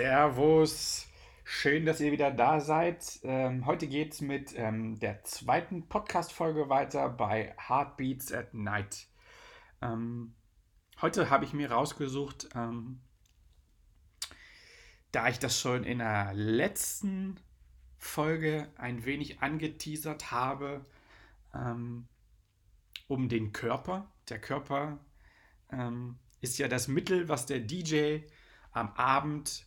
Servus, 0.00 1.06
schön, 1.44 1.84
dass 1.84 2.00
ihr 2.00 2.10
wieder 2.10 2.30
da 2.30 2.60
seid. 2.60 3.20
Ähm, 3.22 3.66
heute 3.66 3.86
geht 3.86 4.14
es 4.14 4.22
mit 4.22 4.54
ähm, 4.56 4.98
der 4.98 5.22
zweiten 5.24 5.90
Podcast-Folge 5.90 6.70
weiter 6.70 7.10
bei 7.10 7.54
Heartbeats 7.68 8.32
at 8.32 8.54
Night. 8.54 9.08
Ähm, 9.82 10.32
heute 11.02 11.28
habe 11.28 11.44
ich 11.44 11.52
mir 11.52 11.70
rausgesucht, 11.70 12.48
ähm, 12.54 13.02
da 15.12 15.28
ich 15.28 15.38
das 15.38 15.60
schon 15.60 15.84
in 15.84 15.98
der 15.98 16.32
letzten 16.32 17.38
Folge 17.98 18.68
ein 18.78 19.04
wenig 19.04 19.42
angeteasert 19.42 20.30
habe, 20.30 20.86
ähm, 21.54 22.08
um 23.06 23.28
den 23.28 23.52
Körper. 23.52 24.10
Der 24.30 24.40
Körper 24.40 24.98
ähm, 25.70 26.18
ist 26.40 26.56
ja 26.56 26.68
das 26.68 26.88
Mittel, 26.88 27.28
was 27.28 27.44
der 27.44 27.60
DJ 27.60 28.20
am 28.72 28.92
Abend 28.94 29.66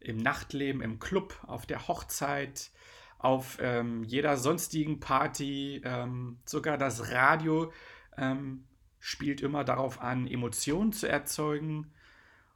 im 0.00 0.16
Nachtleben, 0.16 0.82
im 0.82 0.98
Club, 0.98 1.38
auf 1.46 1.66
der 1.66 1.88
Hochzeit, 1.88 2.70
auf 3.18 3.58
ähm, 3.60 4.04
jeder 4.04 4.36
sonstigen 4.36 5.00
Party, 5.00 5.82
ähm, 5.84 6.38
sogar 6.46 6.78
das 6.78 7.10
Radio 7.12 7.72
ähm, 8.16 8.64
spielt 8.98 9.40
immer 9.40 9.64
darauf 9.64 10.00
an, 10.00 10.26
Emotionen 10.26 10.92
zu 10.92 11.08
erzeugen 11.08 11.92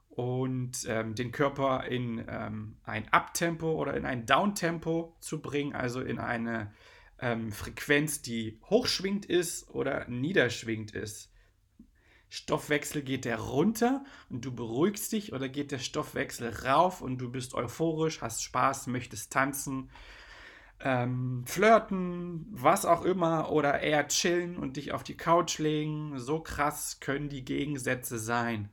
und 0.09 0.85
ähm, 0.87 1.13
den 1.13 1.31
Körper 1.31 1.85
in 1.85 2.23
ähm, 2.27 2.77
ein 2.83 3.07
Uptempo 3.11 3.73
oder 3.73 3.95
in 3.95 4.05
ein 4.05 4.25
Downtempo 4.25 5.15
zu 5.19 5.41
bringen, 5.41 5.75
also 5.75 6.01
in 6.01 6.19
eine 6.19 6.71
ähm, 7.19 7.51
Frequenz, 7.51 8.21
die 8.21 8.59
hochschwingt 8.69 9.25
ist 9.25 9.69
oder 9.69 10.07
niederschwingt 10.07 10.91
ist. 10.91 11.31
Stoffwechsel 12.35 13.01
geht 13.01 13.23
der 13.23 13.39
runter 13.39 14.03
und 14.29 14.43
du 14.43 14.53
beruhigst 14.53 15.09
dich 15.13 15.31
oder 15.31 15.47
geht 15.47 15.71
der 15.71 15.79
Stoffwechsel 15.79 16.49
rauf 16.49 16.99
und 17.01 17.17
du 17.17 17.31
bist 17.31 17.53
euphorisch, 17.53 18.21
hast 18.21 18.43
Spaß, 18.43 18.87
möchtest 18.87 19.31
tanzen, 19.31 19.89
ähm, 20.81 21.45
flirten, 21.45 22.45
was 22.51 22.85
auch 22.85 23.05
immer 23.05 23.53
oder 23.53 23.79
eher 23.79 24.09
chillen 24.09 24.57
und 24.57 24.75
dich 24.75 24.91
auf 24.91 25.01
die 25.01 25.15
Couch 25.15 25.59
legen. 25.59 26.19
So 26.19 26.41
krass 26.41 26.99
können 26.99 27.29
die 27.29 27.45
Gegensätze 27.45 28.19
sein. 28.19 28.69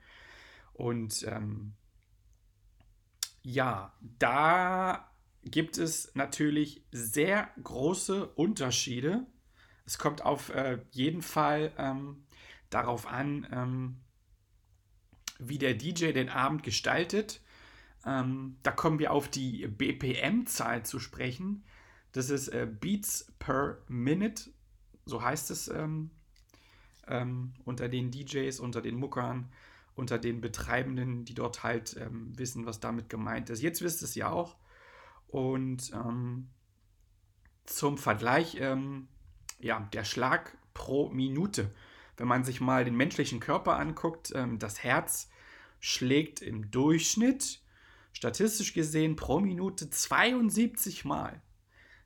Und 0.73 1.25
ähm, 1.29 1.75
ja, 3.43 3.93
da 4.19 5.09
gibt 5.45 5.79
es 5.79 6.13
natürlich 6.17 6.85
sehr 6.91 7.49
große 7.63 8.27
Unterschiede. 8.27 9.25
Es 9.87 9.99
kommt 9.99 10.25
auf 10.25 10.49
äh, 10.51 10.79
jeden 10.91 11.23
Fall 11.23 11.73
ähm, 11.79 12.25
darauf 12.75 13.07
an, 13.07 13.47
ähm, 13.53 13.97
wie 15.39 15.59
der 15.59 15.75
DJ 15.75 16.13
den 16.13 16.29
Abend 16.29 16.63
gestaltet. 16.63 17.41
Ähm, 18.05 18.57
da 18.63 18.73
kommen 18.73 18.99
wir 18.99 19.13
auf 19.13 19.29
die 19.29 19.67
BPM-Zahl 19.67 20.85
zu 20.85 20.99
sprechen. 20.99 21.65
Das 22.13 22.31
ist 22.31 22.49
äh, 22.49 22.67
Beats 22.67 23.33
per 23.39 23.79
Minute, 23.89 24.51
so 25.05 25.23
heißt 25.23 25.51
es 25.51 25.69
ähm, 25.69 26.11
ähm 27.07 27.55
unter 27.65 27.89
den 27.89 28.11
DJs, 28.11 28.59
unter 28.61 28.83
den 28.83 28.97
Muckern, 28.97 29.51
unter 29.95 30.19
den 30.19 30.41
Betreibenden, 30.41 31.25
die 31.25 31.35
dort 31.35 31.63
halt 31.63 31.97
ähm, 31.97 32.37
wissen, 32.37 32.67
was 32.67 32.81
damit 32.81 33.09
gemeint 33.09 33.51
ist. 33.51 33.63
Jetzt 33.63 33.83
wisst 33.83 34.03
es 34.03 34.15
ja 34.15 34.31
auch. 34.31 34.57
Und 35.29 35.93
ähm, 35.93 36.51
zum 37.65 37.97
Vergleich, 37.97 38.61
ja, 39.61 39.81
der 39.93 40.05
Schlag 40.05 40.59
pro 40.75 41.09
Minute 41.11 41.71
wenn 42.23 42.29
man 42.29 42.45
sich 42.45 42.61
mal 42.61 42.85
den 42.85 42.95
menschlichen 42.95 43.41
Körper 43.41 43.81
anguckt, 43.81 44.31
ähm, 44.37 44.61
das 44.61 44.85
Herz 44.85 45.29
schlägt 45.81 46.41
im 46.41 46.71
Durchschnitt, 46.71 47.61
statistisch 48.13 48.75
gesehen, 48.75 49.17
pro 49.17 49.41
Minute 49.41 49.91
72 49.91 51.05
Mal. 51.05 51.43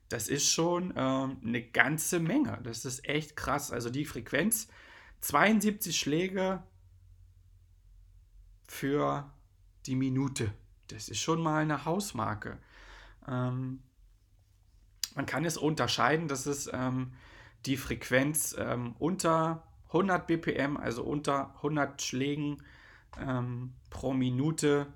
Das 0.09 0.27
ist 0.27 0.51
schon 0.51 0.91
ähm, 0.97 1.37
eine 1.45 1.61
ganze 1.61 2.19
Menge. 2.19 2.59
Das 2.63 2.83
ist 2.83 3.07
echt 3.07 3.35
krass. 3.35 3.71
Also 3.71 3.91
die 3.91 4.05
Frequenz, 4.05 4.69
72 5.21 5.95
Schläge 5.95 6.63
für 8.67 9.31
die 9.85 9.95
Minute. 9.95 10.51
Das 10.87 11.09
ist 11.09 11.19
schon 11.19 11.43
mal 11.43 11.61
eine 11.61 11.85
Hausmarke. 11.85 12.57
Ähm, 13.27 13.83
man 15.13 15.27
kann 15.27 15.45
es 15.45 15.57
unterscheiden, 15.57 16.27
dass 16.27 16.47
es 16.47 16.67
ähm, 16.73 17.13
die 17.67 17.77
Frequenz 17.77 18.55
ähm, 18.57 18.95
unter 18.97 19.61
100 19.87 20.27
BPM, 20.27 20.77
also 20.77 21.03
unter 21.03 21.55
100 21.57 22.01
Schlägen 22.01 22.63
ähm, 23.19 23.73
pro 23.89 24.13
Minute 24.13 24.87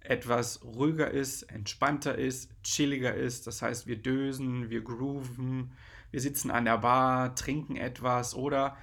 etwas 0.00 0.62
ruhiger 0.62 1.10
ist, 1.10 1.42
entspannter 1.44 2.16
ist, 2.16 2.50
chilliger 2.62 3.14
ist. 3.14 3.46
Das 3.46 3.62
heißt, 3.62 3.86
wir 3.86 3.96
dösen, 3.96 4.70
wir 4.70 4.82
grooven, 4.82 5.72
wir 6.10 6.20
sitzen 6.20 6.50
an 6.50 6.64
der 6.64 6.78
Bar, 6.78 7.34
trinken 7.34 7.76
etwas 7.76 8.34
oder 8.34 8.76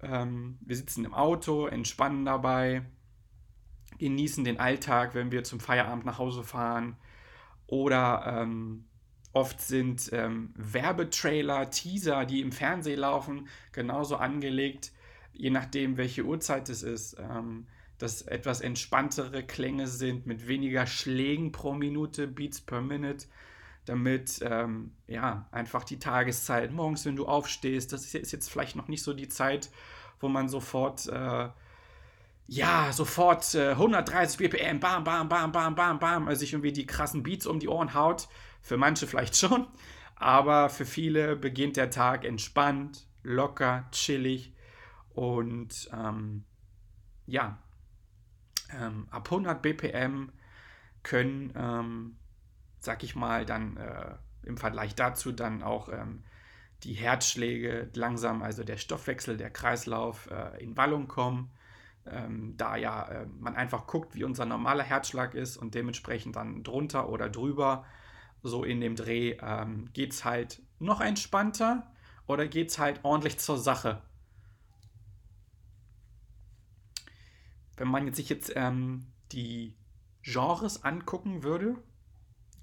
ähm, 0.00 0.58
wir 0.60 0.76
sitzen 0.76 1.04
im 1.04 1.14
Auto, 1.14 1.66
entspannen 1.66 2.24
dabei, 2.24 2.82
genießen 3.98 4.44
den 4.44 4.58
Alltag, 4.58 5.14
wenn 5.14 5.30
wir 5.30 5.44
zum 5.44 5.60
Feierabend 5.60 6.04
nach 6.06 6.18
Hause 6.18 6.42
fahren 6.42 6.96
oder 7.66 8.24
ähm, 8.26 8.84
Oft 9.32 9.60
sind 9.60 10.10
ähm, 10.12 10.50
Werbetrailer, 10.54 11.70
Teaser, 11.70 12.26
die 12.26 12.40
im 12.40 12.52
Fernsehen 12.52 13.00
laufen, 13.00 13.48
genauso 13.72 14.16
angelegt, 14.16 14.92
je 15.32 15.50
nachdem, 15.50 15.96
welche 15.96 16.24
Uhrzeit 16.24 16.68
es 16.68 16.82
ist, 16.82 17.16
ähm, 17.18 17.66
dass 17.98 18.22
etwas 18.22 18.60
entspanntere 18.60 19.42
Klänge 19.42 19.86
sind 19.86 20.26
mit 20.26 20.48
weniger 20.48 20.86
Schlägen 20.86 21.52
pro 21.52 21.72
Minute, 21.72 22.26
Beats 22.26 22.60
per 22.60 22.82
Minute, 22.82 23.26
damit 23.84 24.40
ähm, 24.42 24.92
ja 25.06 25.48
einfach 25.50 25.84
die 25.84 25.98
Tageszeit 25.98 26.72
morgens, 26.72 27.06
wenn 27.06 27.16
du 27.16 27.26
aufstehst, 27.26 27.92
das 27.92 28.12
ist 28.14 28.32
jetzt 28.32 28.50
vielleicht 28.50 28.76
noch 28.76 28.88
nicht 28.88 29.02
so 29.02 29.14
die 29.14 29.28
Zeit, 29.28 29.70
wo 30.20 30.28
man 30.28 30.48
sofort 30.48 31.06
äh, 31.08 31.48
ja, 32.48 32.92
sofort 32.92 33.54
äh, 33.54 33.70
130 33.70 34.36
BPM, 34.36 34.78
bam, 34.78 35.04
bam, 35.04 35.28
bam, 35.28 35.52
bam, 35.52 35.74
bam, 35.74 35.98
bam, 35.98 36.28
also 36.28 36.40
sich 36.40 36.52
irgendwie 36.52 36.72
die 36.72 36.86
krassen 36.86 37.22
Beats 37.22 37.46
um 37.46 37.60
die 37.60 37.68
Ohren 37.68 37.94
haut. 37.94 38.28
Für 38.62 38.76
manche 38.76 39.06
vielleicht 39.06 39.36
schon, 39.36 39.66
aber 40.14 40.70
für 40.70 40.86
viele 40.86 41.36
beginnt 41.36 41.76
der 41.76 41.90
Tag 41.90 42.24
entspannt, 42.24 43.06
locker, 43.22 43.88
chillig 43.90 44.54
und 45.10 45.90
ähm, 45.92 46.44
ja, 47.26 47.58
ähm, 48.72 49.06
ab 49.10 49.30
100 49.30 49.60
BPM 49.60 50.32
können, 51.02 51.52
ähm, 51.56 52.16
sag 52.80 53.02
ich 53.02 53.14
mal, 53.14 53.44
dann 53.44 53.76
äh, 53.76 54.14
im 54.44 54.56
Vergleich 54.56 54.94
dazu 54.94 55.32
dann 55.32 55.62
auch 55.62 55.88
ähm, 55.88 56.24
die 56.84 56.94
Herzschläge 56.94 57.90
langsam, 57.94 58.42
also 58.42 58.64
der 58.64 58.76
Stoffwechsel, 58.76 59.36
der 59.36 59.50
Kreislauf 59.50 60.28
äh, 60.30 60.62
in 60.62 60.76
Wallung 60.76 61.08
kommen. 61.08 61.50
Ähm, 62.04 62.56
da 62.56 62.76
ja 62.76 63.08
äh, 63.08 63.26
man 63.38 63.54
einfach 63.54 63.86
guckt, 63.86 64.14
wie 64.14 64.24
unser 64.24 64.44
normaler 64.44 64.82
Herzschlag 64.82 65.34
ist 65.34 65.56
und 65.56 65.74
dementsprechend 65.74 66.34
dann 66.34 66.64
drunter 66.64 67.08
oder 67.08 67.28
drüber 67.28 67.84
so 68.42 68.64
in 68.64 68.80
dem 68.80 68.96
Dreh, 68.96 69.36
ähm, 69.40 69.88
geht 69.92 70.12
es 70.12 70.24
halt 70.24 70.62
noch 70.78 71.00
entspannter 71.00 71.86
oder 72.26 72.46
geht 72.46 72.70
es 72.70 72.78
halt 72.78 73.00
ordentlich 73.02 73.38
zur 73.38 73.58
Sache? 73.58 74.02
Wenn 77.76 77.88
man 77.88 78.12
sich 78.12 78.28
jetzt 78.28 78.52
ähm, 78.54 79.06
die 79.32 79.74
Genres 80.22 80.84
angucken 80.84 81.42
würde, 81.42 81.76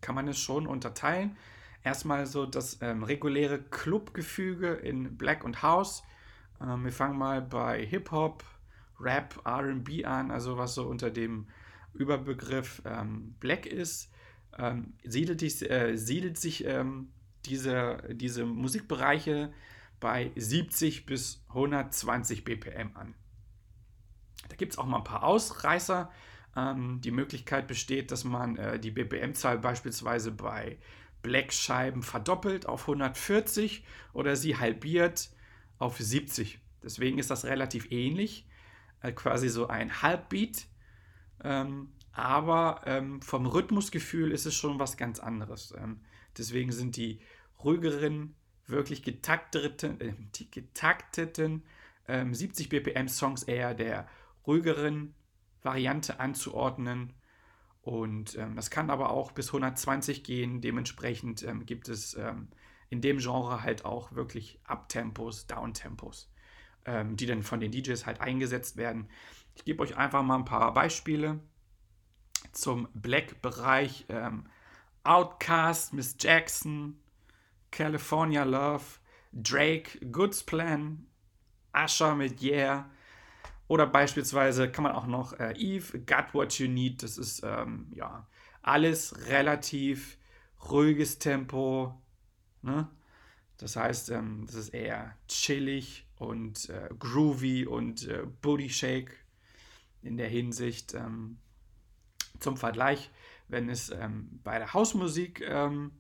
kann 0.02 0.16
man 0.16 0.28
es 0.28 0.40
schon 0.40 0.68
unterteilen. 0.68 1.38
Erstmal 1.84 2.26
so 2.26 2.46
das 2.46 2.82
ähm, 2.82 3.04
reguläre 3.04 3.62
Clubgefüge 3.62 4.74
in 4.74 5.18
Black 5.18 5.44
und 5.44 5.64
House. 5.64 6.04
Ähm, 6.62 6.84
wir 6.84 6.92
fangen 6.92 7.18
mal 7.18 7.42
bei 7.42 7.86
Hip-Hop, 7.86 8.44
Rap, 9.00 9.42
RB 9.46 10.06
an, 10.06 10.30
also 10.30 10.58
was 10.58 10.76
so 10.76 10.88
unter 10.88 11.10
dem 11.10 11.48
Überbegriff 11.94 12.82
ähm, 12.86 13.36
Black 13.40 13.66
ist 13.66 14.12
ähm, 14.58 14.94
siedelt, 15.04 15.42
dich, 15.42 15.70
äh, 15.70 15.96
siedelt 15.96 16.38
sich 16.38 16.66
ähm, 16.66 17.10
diese, 17.46 18.04
diese 18.12 18.46
Musikbereiche 18.46 19.54
bei 20.00 20.32
70 20.36 21.06
bis 21.06 21.44
120 21.50 22.44
BPM 22.44 22.96
an. 22.96 23.16
gibt 24.58 24.74
es 24.74 24.78
auch 24.78 24.86
mal 24.86 24.98
ein 24.98 25.04
paar 25.04 25.24
Ausreißer. 25.24 26.12
Ähm, 26.56 27.02
die 27.02 27.12
Möglichkeit 27.12 27.68
besteht, 27.68 28.12
dass 28.12 28.24
man 28.24 28.58
äh, 28.58 28.80
die 28.80 28.92
BPM-Zahl 28.92 29.60
beispielsweise 29.60 30.32
bei 30.32 30.78
Black-Scheiben 31.22 32.02
verdoppelt 32.02 32.66
auf 32.66 32.82
140 32.82 33.84
oder 34.14 34.36
sie 34.36 34.58
halbiert 34.58 35.30
auf 35.78 35.98
70. 35.98 36.60
Deswegen 36.84 37.20
ist 37.20 37.30
das 37.30 37.46
relativ 37.46 37.92
ähnlich, 37.92 38.48
äh, 39.02 39.12
quasi 39.12 39.50
so 39.50 39.68
ein 39.68 40.02
Halbbeat. 40.02 40.68
Ähm, 41.44 41.92
aber 42.20 42.82
ähm, 42.86 43.22
vom 43.22 43.46
Rhythmusgefühl 43.46 44.32
ist 44.32 44.46
es 44.46 44.54
schon 44.54 44.78
was 44.78 44.98
ganz 44.98 45.20
anderes. 45.20 45.74
Ähm, 45.78 46.02
deswegen 46.38 46.72
sind 46.72 46.98
die 46.98 47.22
ruhigeren, 47.64 48.36
wirklich 48.68 49.04
getakteten, 49.04 50.00
äh, 50.02 50.14
die 50.36 50.52
getakteten 50.52 51.64
70 52.08 52.74
ähm, 52.74 52.84
BPM 52.84 53.08
Songs 53.08 53.44
eher 53.44 53.74
der 53.74 54.08
ruhigeren 54.46 55.14
Variante 55.62 56.20
anzuordnen. 56.20 57.14
Und 57.82 58.36
ähm, 58.38 58.56
das 58.56 58.70
kann 58.70 58.90
aber 58.90 59.12
auch 59.12 59.32
bis 59.32 59.48
120 59.48 60.24
gehen. 60.24 60.60
Dementsprechend 60.60 61.44
ähm, 61.44 61.66
gibt 61.66 61.88
es 61.88 62.16
ähm, 62.16 62.50
in 62.90 63.02
dem 63.02 63.20
Genre 63.20 63.64
halt 63.64 63.86
auch 63.86 64.14
wirklich 64.14 64.60
Uptempos, 64.66 65.46
Downtempos, 65.46 66.32
die 66.88 67.28
dann 67.28 67.44
von 67.44 67.60
den 67.60 67.72
DJs 67.72 68.08
halt 68.08 68.20
eingesetzt 68.20 68.78
werden. 68.78 69.10
Ich 69.54 69.64
gebe 69.64 69.84
euch 69.84 69.96
einfach 69.96 70.24
mal 70.24 70.38
ein 70.38 70.46
paar 70.46 70.74
Beispiele 70.74 71.40
zum 72.52 72.88
Black-Bereich. 72.94 74.06
Ähm, 74.10 74.46
Outcast, 75.04 75.94
Miss 75.94 76.16
Jackson, 76.20 77.00
California 77.72 78.44
Love, 78.44 78.84
Drake, 79.32 80.06
Goods 80.12 80.44
Plan, 80.44 81.08
Usher 81.74 82.16
mit 82.16 82.42
Yeah. 82.42 82.90
Oder 83.68 83.86
beispielsweise 83.86 84.72
kann 84.72 84.84
man 84.84 84.94
auch 84.94 85.06
noch 85.06 85.34
äh, 85.40 85.54
Eve, 85.56 86.00
Got 86.00 86.34
What 86.34 86.58
You 86.60 86.68
Need. 86.68 87.04
Das 87.04 87.18
ist 87.18 87.44
ähm, 87.44 87.92
ja 87.94 88.28
alles 88.62 89.28
relativ 89.28 90.18
ruhiges 90.70 91.20
Tempo. 91.20 92.02
Ne? 92.62 92.90
Das 93.58 93.76
heißt, 93.76 94.10
ähm, 94.10 94.44
das 94.46 94.56
ist 94.56 94.70
eher 94.70 95.16
chillig 95.28 96.08
und 96.18 96.70
äh, 96.70 96.90
groovy 96.98 97.66
und 97.66 98.08
äh, 98.08 98.24
Booty 98.42 98.70
Shake 98.70 99.26
in 100.02 100.18
der 100.18 100.30
Hinsicht. 100.30 100.94
Ähm, 100.94 101.38
zum 102.40 102.58
Vergleich, 102.58 103.10
wenn 103.48 103.70
es 103.70 103.90
ähm, 103.90 104.40
bei 104.44 104.58
der 104.58 104.74
Hausmusik 104.74 105.42
ähm, 105.42 105.92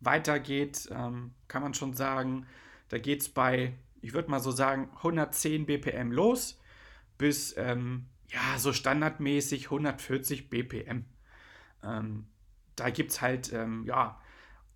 weitergeht, 0.00 0.88
ähm, 0.90 1.34
kann 1.48 1.62
man 1.62 1.74
schon 1.74 1.94
sagen, 1.94 2.46
da 2.88 2.98
geht 2.98 3.22
es 3.22 3.28
bei 3.28 3.74
ich 4.06 4.14
würde 4.14 4.30
mal 4.30 4.38
so 4.38 4.52
sagen, 4.52 4.88
110 4.98 5.66
BPM 5.66 6.12
los 6.12 6.60
bis 7.18 7.56
ähm, 7.56 8.06
ja, 8.28 8.58
so 8.58 8.72
standardmäßig 8.72 9.64
140 9.64 10.48
BPM. 10.48 11.04
Ähm, 11.82 12.26
da 12.76 12.90
gibt 12.90 13.10
es 13.10 13.20
halt 13.20 13.52
ähm, 13.52 13.84
ja, 13.84 14.20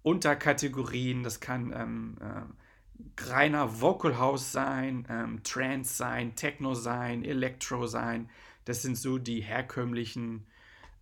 Unterkategorien, 0.02 1.22
das 1.22 1.38
kann 1.38 2.16
äh, 2.20 3.22
reiner 3.22 3.80
Vocal 3.80 4.18
House 4.18 4.50
sein, 4.50 5.06
ähm, 5.08 5.42
Trance 5.44 5.94
sein, 5.94 6.34
Techno 6.34 6.74
sein, 6.74 7.24
Electro 7.24 7.86
sein. 7.86 8.30
Das 8.64 8.82
sind 8.82 8.96
so 8.96 9.18
die 9.18 9.40
herkömmlichen 9.40 10.46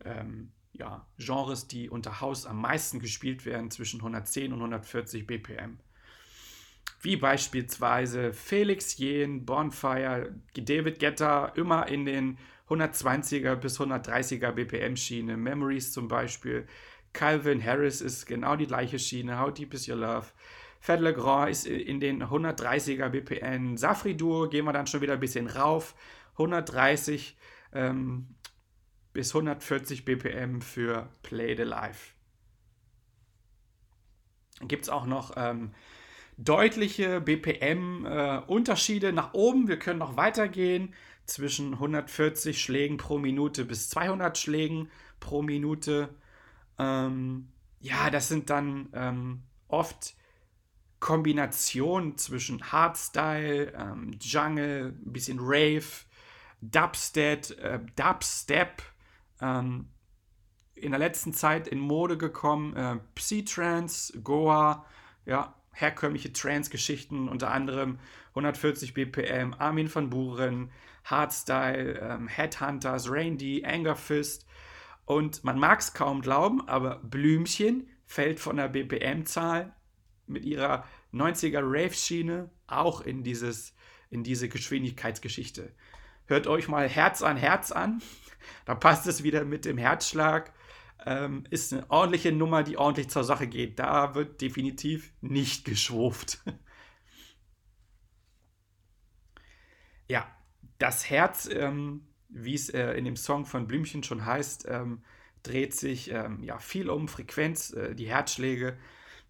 ähm, 0.04 0.52
ja, 0.72 1.06
Genres, 1.18 1.66
die 1.66 1.88
unter 1.88 2.20
House 2.20 2.46
am 2.46 2.60
meisten 2.60 3.00
gespielt 3.00 3.44
werden, 3.44 3.70
zwischen 3.70 4.00
110 4.00 4.52
und 4.52 4.58
140 4.58 5.26
BPM 5.26 5.78
wie 7.00 7.16
beispielsweise 7.16 8.32
Felix 8.32 8.98
Jen, 8.98 9.44
Bonfire, 9.44 10.34
David 10.54 10.98
Guetta, 10.98 11.46
immer 11.54 11.86
in 11.88 12.04
den 12.04 12.38
120er 12.68 13.54
bis 13.54 13.80
130er 13.80 14.52
BPM 14.52 14.96
Schiene, 14.96 15.36
Memories 15.36 15.92
zum 15.92 16.08
Beispiel, 16.08 16.66
Calvin 17.12 17.64
Harris 17.64 18.00
ist 18.00 18.26
genau 18.26 18.56
die 18.56 18.66
gleiche 18.66 18.98
Schiene, 18.98 19.38
How 19.40 19.52
Deep 19.52 19.74
Is 19.74 19.88
Your 19.88 19.96
Love, 19.96 20.26
Fed 20.80 21.00
Legrand 21.00 21.50
ist 21.50 21.66
in 21.66 21.98
den 22.00 22.22
130er 22.22 23.08
BPM, 23.08 23.76
Safri 23.76 24.16
Duo 24.16 24.48
gehen 24.48 24.64
wir 24.64 24.72
dann 24.72 24.86
schon 24.86 25.00
wieder 25.00 25.14
ein 25.14 25.20
bisschen 25.20 25.46
rauf, 25.46 25.94
130 26.32 27.36
ähm, 27.72 28.28
bis 29.12 29.34
140 29.34 30.05
BPM 30.05 30.60
für 30.60 31.08
Play 31.22 31.56
the 31.56 31.62
Life. 31.62 32.12
Gibt 34.62 34.84
es 34.84 34.88
auch 34.88 35.06
noch 35.06 35.32
ähm, 35.37 35.72
deutliche 36.37 37.20
BPM-Unterschiede 37.20 39.08
äh, 39.08 39.12
nach 39.12 39.34
oben. 39.34 39.69
Wir 39.69 39.78
können 39.78 39.99
noch 39.99 40.16
weitergehen 40.16 40.94
zwischen 41.26 41.75
140 41.75 42.60
Schlägen 42.60 42.96
pro 42.96 43.19
Minute 43.19 43.64
bis 43.64 43.90
200 43.90 44.38
Schlägen 44.38 44.90
pro 45.20 45.43
Minute. 45.43 46.08
Ähm, 46.78 47.49
ja, 47.81 48.10
das 48.10 48.28
sind 48.28 48.50
dann 48.50 48.88
ähm, 48.94 49.43
oft 49.69 50.14
Kombinationen 51.00 52.16
zwischen 52.16 52.72
Hardstyle, 52.72 53.72
ähm, 53.76 54.16
Jungle, 54.20 54.94
ein 55.05 55.12
bisschen 55.12 55.38
Rave, 55.40 55.84
Dubstep, 56.60 57.50
äh, 57.60 57.78
Dubstep 57.94 58.82
ähm, 59.40 59.88
in 60.75 60.93
der 60.93 60.99
letzten 60.99 61.32
Zeit 61.32 61.69
in 61.69 61.81
Mode 61.81 62.17
gekommen, 62.17 62.75
äh, 62.76 62.96
Psytrance, 63.14 64.20
Goa, 64.23 64.85
ja, 65.26 65.55
herkömmliche 65.73 66.32
Trance-Geschichten, 66.32 67.29
unter 67.29 67.50
anderem 67.50 67.99
140 68.31 68.94
BPM, 68.94 69.55
Armin 69.58 69.93
van 69.93 70.11
Buren, 70.11 70.70
Hardstyle, 71.05 71.99
ähm, 72.00 72.29
Headhunters, 72.29 73.11
Rain 73.11 73.38
D, 73.38 73.64
Anger 73.64 73.96
Fist. 73.96 74.46
Und 75.05 75.43
man 75.44 75.58
mag 75.58 75.81
es 75.81 75.94
kaum 75.94 76.20
glauben, 76.20 76.67
aber 76.69 76.96
Blümchen 76.96 77.88
fällt 78.05 78.41
von 78.41 78.56
der 78.56 78.69
BPM-Zahl 78.69 79.75
mit 80.26 80.44
ihrer 80.44 80.84
90er 81.12 81.60
Rave-Schiene 81.62 82.51
auch 82.67 83.01
in, 83.01 83.22
dieses, 83.22 83.74
in 84.10 84.22
diese 84.22 84.48
Geschwindigkeitsgeschichte. 84.48 85.72
Hört 86.27 86.46
euch 86.46 86.69
mal 86.69 86.89
Herz 86.89 87.22
an 87.22 87.36
Herz 87.36 87.72
an. 87.72 88.03
Da 88.64 88.74
passt 88.74 89.06
es 89.06 89.22
wieder 89.22 89.44
mit 89.44 89.64
dem 89.64 89.78
Herzschlag 89.78 90.52
ähm, 91.06 91.44
ist 91.50 91.72
eine 91.72 91.88
ordentliche 91.90 92.32
Nummer, 92.32 92.62
die 92.62 92.76
ordentlich 92.76 93.08
zur 93.08 93.24
Sache 93.24 93.46
geht. 93.46 93.78
Da 93.78 94.14
wird 94.14 94.40
definitiv 94.40 95.12
nicht 95.20 95.64
geschwurft. 95.64 96.42
ja, 100.08 100.26
das 100.78 101.08
Herz, 101.08 101.48
ähm, 101.50 102.06
wie 102.28 102.54
es 102.54 102.68
äh, 102.70 102.92
in 102.92 103.04
dem 103.04 103.16
Song 103.16 103.46
von 103.46 103.66
Blümchen 103.66 104.02
schon 104.02 104.24
heißt, 104.26 104.66
ähm, 104.68 105.02
dreht 105.42 105.74
sich 105.74 106.10
ähm, 106.10 106.42
ja, 106.42 106.58
viel 106.58 106.90
um 106.90 107.08
Frequenz, 107.08 107.72
äh, 107.72 107.94
die 107.94 108.08
Herzschläge. 108.08 108.76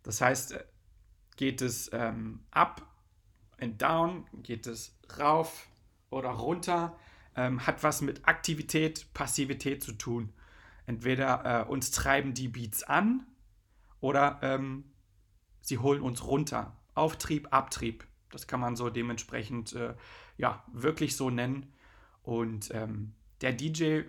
Das 0.02 0.20
heißt, 0.20 0.52
äh, 0.52 0.64
geht 1.36 1.60
es 1.62 1.90
ähm, 1.92 2.40
up 2.50 2.86
and 3.60 3.80
down, 3.80 4.26
geht 4.42 4.66
es 4.66 4.98
rauf 5.18 5.68
oder 6.10 6.30
runter, 6.30 6.98
ähm, 7.38 7.64
hat 7.64 7.85
was 7.85 8.00
mit 8.02 8.26
Aktivität, 8.26 9.14
Passivität 9.14 9.83
zu 9.83 9.92
tun. 9.92 10.33
Entweder 10.87 11.66
äh, 11.66 11.71
uns 11.71 11.92
treiben 11.92 12.35
die 12.35 12.49
Beats 12.49 12.83
an 12.83 13.26
oder 14.00 14.40
ähm, 14.42 14.90
sie 15.61 15.78
holen 15.78 16.02
uns 16.02 16.26
runter. 16.26 16.76
Auftrieb, 16.95 17.52
Abtrieb. 17.52 18.04
Das 18.30 18.49
kann 18.49 18.59
man 18.59 18.75
so 18.75 18.90
dementsprechend 18.90 19.73
äh, 19.75 19.95
ja 20.37 20.64
wirklich 20.73 21.16
so 21.16 21.30
nennen. 21.30 21.73
Und 22.23 22.75
ähm, 22.75 23.14
der 23.40 23.52
DJ 23.52 24.00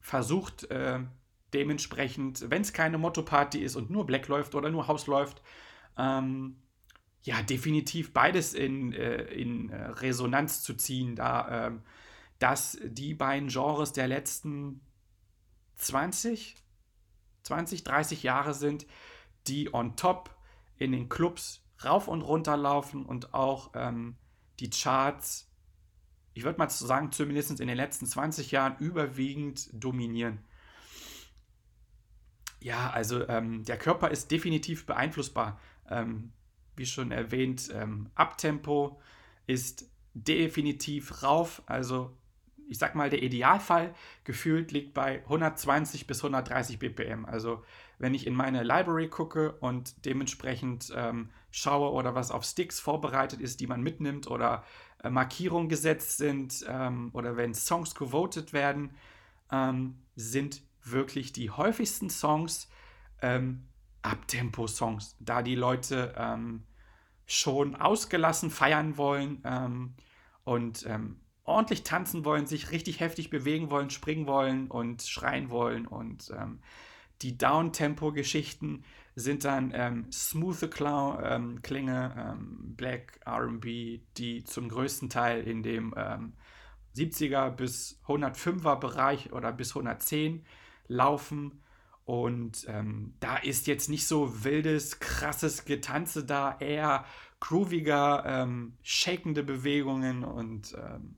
versucht 0.00 0.70
äh, 0.70 1.00
dementsprechend, 1.54 2.50
wenn 2.50 2.60
es 2.60 2.74
keine 2.74 2.98
Motto-Party 2.98 3.60
ist 3.60 3.76
und 3.76 3.88
nur 3.88 4.04
Black 4.04 4.28
läuft 4.28 4.54
oder 4.54 4.68
nur 4.68 4.88
House 4.88 5.06
läuft, 5.06 5.42
ähm, 5.96 6.56
ja, 7.22 7.42
definitiv 7.42 8.12
beides 8.12 8.54
in, 8.54 8.92
äh, 8.92 9.22
in 9.24 9.70
äh, 9.70 9.82
Resonanz 9.86 10.62
zu 10.62 10.74
ziehen, 10.74 11.16
da 11.16 11.66
ähm, 11.66 11.82
dass 12.38 12.78
die 12.82 13.14
beiden 13.14 13.48
Genres 13.48 13.92
der 13.92 14.06
letzten 14.06 14.80
20, 15.76 16.56
20, 17.42 17.84
30 17.84 18.22
Jahre 18.22 18.54
sind, 18.54 18.86
die 19.48 19.74
on 19.74 19.96
top 19.96 20.30
in 20.76 20.92
den 20.92 21.08
Clubs 21.08 21.64
rauf 21.84 22.08
und 22.08 22.22
runter 22.22 22.56
laufen 22.56 23.04
und 23.04 23.34
auch 23.34 23.70
ähm, 23.74 24.16
die 24.60 24.70
Charts, 24.70 25.50
ich 26.34 26.44
würde 26.44 26.58
mal 26.58 26.70
sagen, 26.70 27.12
zumindest 27.12 27.60
in 27.60 27.68
den 27.68 27.76
letzten 27.76 28.06
20 28.06 28.50
Jahren 28.50 28.76
überwiegend 28.78 29.68
dominieren. 29.72 30.38
Ja, 32.60 32.90
also 32.90 33.26
ähm, 33.28 33.64
der 33.64 33.78
Körper 33.78 34.10
ist 34.10 34.30
definitiv 34.30 34.86
beeinflussbar. 34.86 35.60
Ähm, 35.88 36.32
wie 36.78 36.86
schon 36.86 37.10
erwähnt, 37.10 37.70
ähm, 37.74 38.10
Abtempo 38.14 39.00
ist 39.46 39.90
definitiv 40.14 41.22
rauf, 41.22 41.62
also 41.66 42.16
ich 42.68 42.78
sag 42.78 42.94
mal, 42.94 43.08
der 43.08 43.22
Idealfall 43.22 43.94
gefühlt 44.24 44.72
liegt 44.72 44.92
bei 44.92 45.22
120 45.24 46.06
bis 46.06 46.18
130 46.18 46.78
BPM. 46.78 47.24
Also 47.24 47.64
wenn 47.98 48.12
ich 48.12 48.26
in 48.26 48.34
meine 48.34 48.62
Library 48.62 49.08
gucke 49.08 49.52
und 49.52 50.04
dementsprechend 50.04 50.92
ähm, 50.94 51.30
schaue 51.50 51.92
oder 51.92 52.14
was 52.14 52.30
auf 52.30 52.44
Sticks 52.44 52.78
vorbereitet 52.78 53.40
ist, 53.40 53.60
die 53.60 53.66
man 53.66 53.82
mitnimmt 53.82 54.30
oder 54.30 54.64
äh, 55.02 55.08
Markierungen 55.08 55.70
gesetzt 55.70 56.18
sind 56.18 56.64
ähm, 56.68 57.10
oder 57.14 57.36
wenn 57.36 57.54
Songs 57.54 57.94
gewotet 57.94 58.52
werden, 58.52 58.90
ähm, 59.50 59.96
sind 60.14 60.60
wirklich 60.84 61.32
die 61.32 61.50
häufigsten 61.50 62.10
Songs 62.10 62.68
ähm, 63.22 63.64
Abtempo-Songs, 64.02 65.16
da 65.20 65.42
die 65.42 65.54
Leute 65.54 66.14
ähm, 66.16 66.64
schon 67.28 67.76
ausgelassen 67.76 68.50
feiern 68.50 68.96
wollen 68.96 69.42
ähm, 69.44 69.94
und 70.44 70.86
ähm, 70.88 71.20
ordentlich 71.44 71.82
tanzen 71.82 72.24
wollen, 72.24 72.46
sich 72.46 72.72
richtig 72.72 73.00
heftig 73.00 73.28
bewegen 73.28 73.70
wollen, 73.70 73.90
springen 73.90 74.26
wollen 74.26 74.66
und 74.68 75.02
schreien 75.02 75.50
wollen. 75.50 75.86
Und 75.86 76.32
ähm, 76.36 76.60
die 77.20 77.36
Downtempo-Geschichten 77.36 78.82
sind 79.14 79.44
dann 79.44 79.72
ähm, 79.74 80.10
smooth 80.10 80.70
Clown, 80.70 81.18
ähm, 81.22 81.62
Klinge, 81.62 82.14
ähm, 82.16 82.74
Black 82.76 83.20
RB, 83.28 84.00
die 84.16 84.44
zum 84.44 84.70
größten 84.70 85.10
Teil 85.10 85.42
in 85.42 85.62
dem 85.62 85.94
70er 86.96 87.50
bis 87.50 88.00
105er 88.06 88.76
Bereich 88.76 89.32
oder 89.32 89.52
bis 89.52 89.70
110 89.76 90.46
laufen. 90.86 91.60
Und 92.08 92.64
ähm, 92.68 93.12
da 93.20 93.36
ist 93.36 93.66
jetzt 93.66 93.90
nicht 93.90 94.06
so 94.06 94.42
wildes, 94.42 94.98
krasses 94.98 95.66
Getanze 95.66 96.24
da, 96.24 96.56
eher 96.58 97.04
grooviger, 97.38 98.24
ähm, 98.24 98.78
shakende 98.82 99.42
Bewegungen 99.42 100.24
und 100.24 100.74
ähm, 100.74 101.16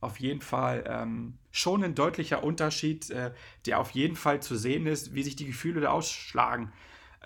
auf 0.00 0.18
jeden 0.18 0.40
Fall 0.40 0.84
ähm, 0.86 1.36
schon 1.50 1.84
ein 1.84 1.94
deutlicher 1.94 2.42
Unterschied, 2.42 3.10
äh, 3.10 3.34
der 3.66 3.80
auf 3.80 3.90
jeden 3.90 4.16
Fall 4.16 4.40
zu 4.40 4.56
sehen 4.56 4.86
ist, 4.86 5.14
wie 5.14 5.24
sich 5.24 5.36
die 5.36 5.44
Gefühle 5.44 5.82
da 5.82 5.90
ausschlagen. 5.90 6.72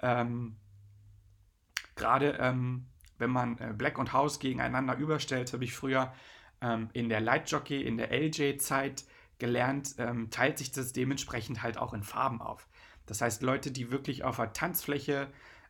Ähm, 0.02 0.56
Gerade 1.94 2.36
ähm, 2.40 2.86
wenn 3.18 3.30
man 3.30 3.58
äh, 3.58 3.72
Black 3.78 3.96
und 3.96 4.12
House 4.12 4.40
gegeneinander 4.40 4.96
überstellt, 4.96 5.52
habe 5.52 5.62
ich 5.62 5.72
früher 5.72 6.12
in 6.94 7.10
der 7.10 7.20
Light 7.20 7.50
Jockey, 7.50 7.82
in 7.82 7.98
der 7.98 8.10
LJ-Zeit 8.10 9.04
gelernt, 9.38 9.96
teilt 10.30 10.56
sich 10.56 10.72
das 10.72 10.94
dementsprechend 10.94 11.62
halt 11.62 11.76
auch 11.76 11.92
in 11.92 12.02
Farben 12.02 12.40
auf. 12.40 12.66
Das 13.06 13.20
heißt, 13.20 13.42
Leute, 13.42 13.70
die 13.70 13.90
wirklich 13.90 14.24
auf 14.24 14.36
der 14.36 14.52
Tanzfläche 14.52 15.28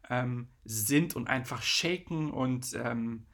ähm, 0.08 0.48
sind 0.64 1.16
und 1.16 1.28
einfach 1.28 1.62
shaken 1.62 2.30
und 2.30 2.74
ähm, 2.74 3.26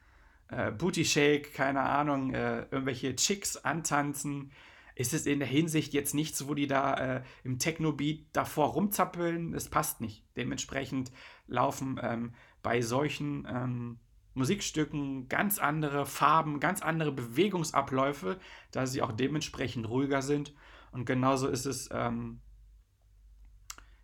äh, 0.49 0.71
Booty 0.71 1.05
Shake, 1.05 1.53
keine 1.53 1.81
Ahnung, 1.81 2.33
äh, 2.33 2.61
irgendwelche 2.71 3.15
Chicks 3.15 3.57
antanzen, 3.57 4.51
ist 4.95 5.13
es 5.13 5.25
in 5.25 5.39
der 5.39 5.47
Hinsicht 5.47 5.93
jetzt 5.93 6.13
nichts, 6.13 6.47
wo 6.47 6.53
die 6.53 6.67
da 6.67 6.93
äh, 6.93 7.23
im 7.43 7.59
Techno-Beat 7.59 8.25
davor 8.33 8.69
rumzappeln. 8.69 9.53
Es 9.53 9.69
passt 9.69 10.01
nicht. 10.01 10.25
Dementsprechend 10.35 11.11
laufen 11.47 11.99
ähm, 12.03 12.33
bei 12.61 12.81
solchen 12.81 13.47
ähm, 13.49 13.99
Musikstücken 14.33 15.27
ganz 15.27 15.59
andere 15.59 16.05
Farben, 16.05 16.59
ganz 16.59 16.81
andere 16.81 17.11
Bewegungsabläufe, 17.11 18.39
da 18.71 18.85
sie 18.85 19.01
auch 19.01 19.11
dementsprechend 19.11 19.89
ruhiger 19.89 20.21
sind. 20.21 20.53
Und 20.91 21.05
genauso 21.05 21.47
ist 21.47 21.65
es 21.65 21.89
ähm, 21.91 22.41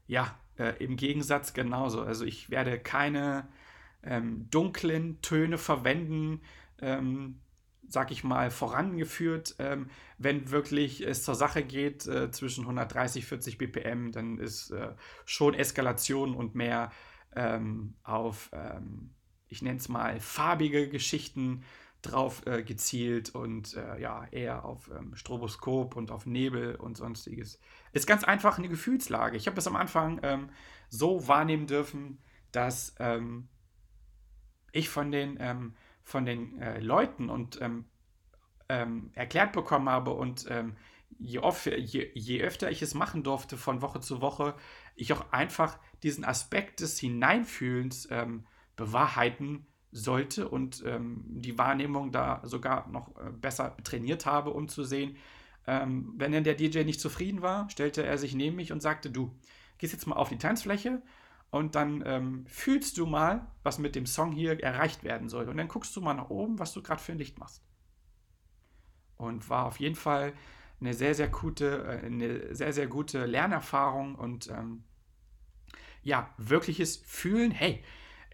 ja, 0.07 0.37
äh, 0.57 0.83
im 0.83 0.95
Gegensatz 0.95 1.53
genauso. 1.53 2.01
Also 2.01 2.25
ich 2.25 2.49
werde 2.49 2.79
keine 2.79 3.47
ähm, 4.03 4.49
dunklen 4.49 5.21
Töne 5.21 5.57
verwenden, 5.57 6.41
ähm, 6.81 7.39
sag 7.87 8.11
ich 8.11 8.23
mal, 8.23 8.51
vorangeführt. 8.51 9.55
Ähm, 9.59 9.89
wenn 10.17 10.49
wirklich 10.49 11.05
es 11.05 11.23
zur 11.23 11.35
Sache 11.35 11.63
geht 11.63 12.07
äh, 12.07 12.31
zwischen 12.31 12.61
130, 12.61 13.25
40 13.25 13.57
BPM, 13.57 14.11
dann 14.11 14.37
ist 14.39 14.71
äh, 14.71 14.93
schon 15.25 15.53
Eskalation 15.53 16.35
und 16.35 16.55
mehr 16.55 16.91
ähm, 17.35 17.95
auf, 18.03 18.49
ähm, 18.53 19.11
ich 19.47 19.61
nenne 19.61 19.77
es 19.77 19.89
mal, 19.89 20.19
farbige 20.19 20.89
Geschichten 20.89 21.63
drauf 22.07 22.41
äh, 22.45 22.63
gezielt 22.63 23.33
und 23.35 23.75
äh, 23.75 23.99
ja, 23.99 24.25
eher 24.31 24.65
auf 24.65 24.89
ähm, 24.89 25.15
Stroboskop 25.15 25.95
und 25.95 26.11
auf 26.11 26.25
Nebel 26.25 26.75
und 26.75 26.97
sonstiges. 26.97 27.59
Ist 27.93 28.07
ganz 28.07 28.23
einfach 28.23 28.57
eine 28.57 28.69
Gefühlslage. 28.69 29.37
Ich 29.37 29.47
habe 29.47 29.57
es 29.57 29.67
am 29.67 29.75
Anfang 29.75 30.19
ähm, 30.23 30.49
so 30.89 31.27
wahrnehmen 31.27 31.67
dürfen, 31.67 32.19
dass 32.51 32.95
ähm, 32.99 33.49
ich 34.71 34.89
von 34.89 35.11
den, 35.11 35.37
ähm, 35.39 35.75
von 36.03 36.25
den 36.25 36.59
äh, 36.61 36.79
Leuten 36.79 37.29
und 37.29 37.61
ähm, 37.61 37.85
ähm, 38.69 39.11
erklärt 39.13 39.53
bekommen 39.53 39.89
habe 39.89 40.11
und 40.11 40.45
je, 41.19 41.39
oft, 41.39 41.67
je, 41.67 42.11
je 42.13 42.41
öfter 42.41 42.69
ich 42.69 42.81
es 42.81 42.93
machen 42.93 43.23
durfte 43.23 43.55
von 43.55 43.81
Woche 43.81 44.01
zu 44.01 44.19
Woche, 44.21 44.55
ich 44.95 45.13
auch 45.13 45.31
einfach 45.31 45.79
diesen 46.03 46.25
Aspekt 46.25 46.81
des 46.81 46.99
Hineinfühlens 46.99 48.09
bewahrheiten 48.75 49.65
sollte 49.91 50.49
und 50.49 50.83
ähm, 50.85 51.23
die 51.27 51.57
Wahrnehmung 51.57 52.11
da 52.11 52.41
sogar 52.43 52.87
noch 52.89 53.15
äh, 53.17 53.31
besser 53.31 53.75
trainiert 53.83 54.25
habe, 54.25 54.51
um 54.51 54.67
zu 54.67 54.83
sehen, 54.83 55.17
ähm, 55.65 56.13
wenn 56.17 56.31
denn 56.31 56.43
der 56.43 56.55
DJ 56.55 56.83
nicht 56.83 57.01
zufrieden 57.01 57.41
war, 57.41 57.69
stellte 57.69 58.03
er 58.03 58.17
sich 58.17 58.35
neben 58.35 58.55
mich 58.55 58.71
und 58.71 58.81
sagte, 58.81 59.09
du, 59.09 59.33
gehst 59.77 59.93
jetzt 59.93 60.07
mal 60.07 60.15
auf 60.15 60.29
die 60.29 60.37
Tanzfläche 60.37 61.01
und 61.49 61.75
dann 61.75 62.03
ähm, 62.05 62.45
fühlst 62.47 62.97
du 62.97 63.05
mal, 63.05 63.47
was 63.63 63.79
mit 63.79 63.95
dem 63.95 64.05
Song 64.05 64.31
hier 64.31 64.61
erreicht 64.63 65.03
werden 65.03 65.29
soll. 65.29 65.47
Und 65.47 65.57
dann 65.57 65.67
guckst 65.67 65.95
du 65.95 66.01
mal 66.01 66.13
nach 66.13 66.29
oben, 66.29 66.59
was 66.59 66.73
du 66.73 66.81
gerade 66.81 67.01
für 67.01 67.13
ein 67.13 67.17
Licht 67.17 67.39
machst. 67.39 67.63
Und 69.15 69.49
war 69.49 69.65
auf 69.65 69.79
jeden 69.79 69.95
Fall 69.95 70.33
eine 70.79 70.93
sehr, 70.93 71.15
sehr 71.15 71.29
gute, 71.29 71.83
äh, 71.85 72.05
eine 72.05 72.55
sehr, 72.55 72.73
sehr 72.73 72.87
gute 72.87 73.25
Lernerfahrung 73.25 74.15
und 74.15 74.49
ähm, 74.49 74.83
ja, 76.03 76.33
wirkliches 76.37 76.97
Fühlen, 76.97 77.51
hey, 77.51 77.83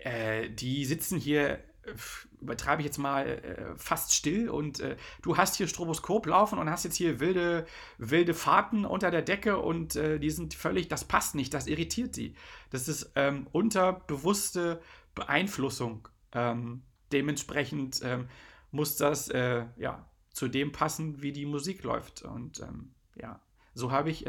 äh, 0.03 0.49
die 0.49 0.85
sitzen 0.85 1.17
hier, 1.17 1.59
äh, 1.83 1.93
übertreibe 2.41 2.81
ich 2.81 2.85
jetzt 2.85 2.97
mal, 2.97 3.27
äh, 3.27 3.75
fast 3.77 4.13
still 4.13 4.49
und 4.49 4.79
äh, 4.79 4.97
du 5.21 5.37
hast 5.37 5.55
hier 5.55 5.67
Stroboskop 5.67 6.25
laufen 6.25 6.59
und 6.59 6.69
hast 6.69 6.83
jetzt 6.83 6.95
hier 6.95 7.19
wilde, 7.19 7.65
wilde 7.97 8.33
Fahrten 8.33 8.85
unter 8.85 9.11
der 9.11 9.21
Decke 9.21 9.57
und 9.59 9.95
äh, 9.95 10.19
die 10.19 10.29
sind 10.29 10.53
völlig, 10.53 10.87
das 10.87 11.05
passt 11.05 11.35
nicht, 11.35 11.53
das 11.53 11.67
irritiert 11.67 12.13
sie. 12.13 12.35
Das 12.69 12.87
ist 12.87 13.11
ähm, 13.15 13.47
unterbewusste 13.51 14.81
Beeinflussung. 15.15 16.07
Ähm, 16.33 16.83
dementsprechend 17.11 18.01
ähm, 18.03 18.27
muss 18.71 18.97
das 18.97 19.29
äh, 19.29 19.65
ja, 19.77 20.05
zu 20.33 20.47
dem 20.47 20.71
passen, 20.71 21.21
wie 21.21 21.31
die 21.31 21.45
Musik 21.45 21.83
läuft. 21.83 22.23
Und 22.23 22.59
ähm, 22.59 22.93
ja, 23.15 23.39
so 23.73 23.91
habe 23.91 24.09
ich 24.09 24.25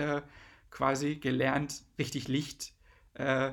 quasi 0.70 1.16
gelernt, 1.16 1.82
richtig 1.98 2.28
Licht 2.28 2.74
äh, 3.14 3.52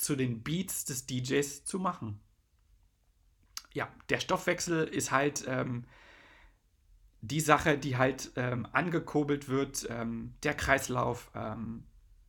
zu 0.00 0.16
den 0.16 0.42
Beats 0.42 0.84
des 0.84 1.06
DJs 1.06 1.64
zu 1.64 1.78
machen. 1.78 2.20
Ja, 3.72 3.88
der 4.08 4.18
Stoffwechsel 4.18 4.84
ist 4.84 5.10
halt 5.10 5.44
ähm, 5.46 5.84
die 7.20 7.40
Sache, 7.40 7.78
die 7.78 7.96
halt 7.96 8.32
ähm, 8.36 8.66
angekurbelt 8.72 9.48
wird, 9.48 9.86
ähm, 9.90 10.34
der 10.42 10.54
Kreislauf. 10.54 11.30
Ähm, 11.34 11.84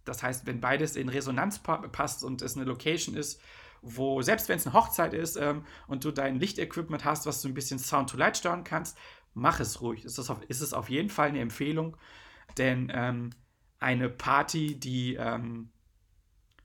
das 0.06 0.22
heißt, 0.22 0.46
wenn 0.46 0.60
beides 0.60 0.96
in 0.96 1.10
Resonanz 1.10 1.60
pa 1.60 1.78
passt 1.78 2.24
und 2.24 2.42
es 2.42 2.56
eine 2.56 2.66
Location 2.66 3.16
ist, 3.16 3.42
wo, 3.82 4.22
selbst 4.22 4.50
wenn 4.50 4.58
es 4.58 4.68
eine 4.68 4.74
Hochzeit 4.74 5.14
ist 5.14 5.38
ähm, 5.38 5.66
und 5.88 6.04
du 6.04 6.12
dein 6.12 6.40
Lichtequipment 6.40 7.06
hast, 7.06 7.26
was 7.26 7.42
du 7.42 7.48
ein 7.48 7.54
bisschen 7.54 7.80
Sound 7.80 8.10
to 8.10 8.18
Light 8.18 8.38
steuern 8.38 8.64
kannst, 8.64 8.98
mach 9.34 9.60
es 9.60 9.82
ruhig. 9.82 10.06
Ist 10.06 10.20
es 10.20 10.30
auf, 10.30 10.44
ist 10.50 10.62
es 10.62 10.74
auf 10.74 10.90
jeden 10.90 11.10
Fall 11.10 11.30
eine 11.30 11.40
Empfehlung, 11.40 11.98
denn 12.58 12.92
ähm, 12.94 13.32
eine 13.80 14.10
Party, 14.10 14.80
die 14.80 15.16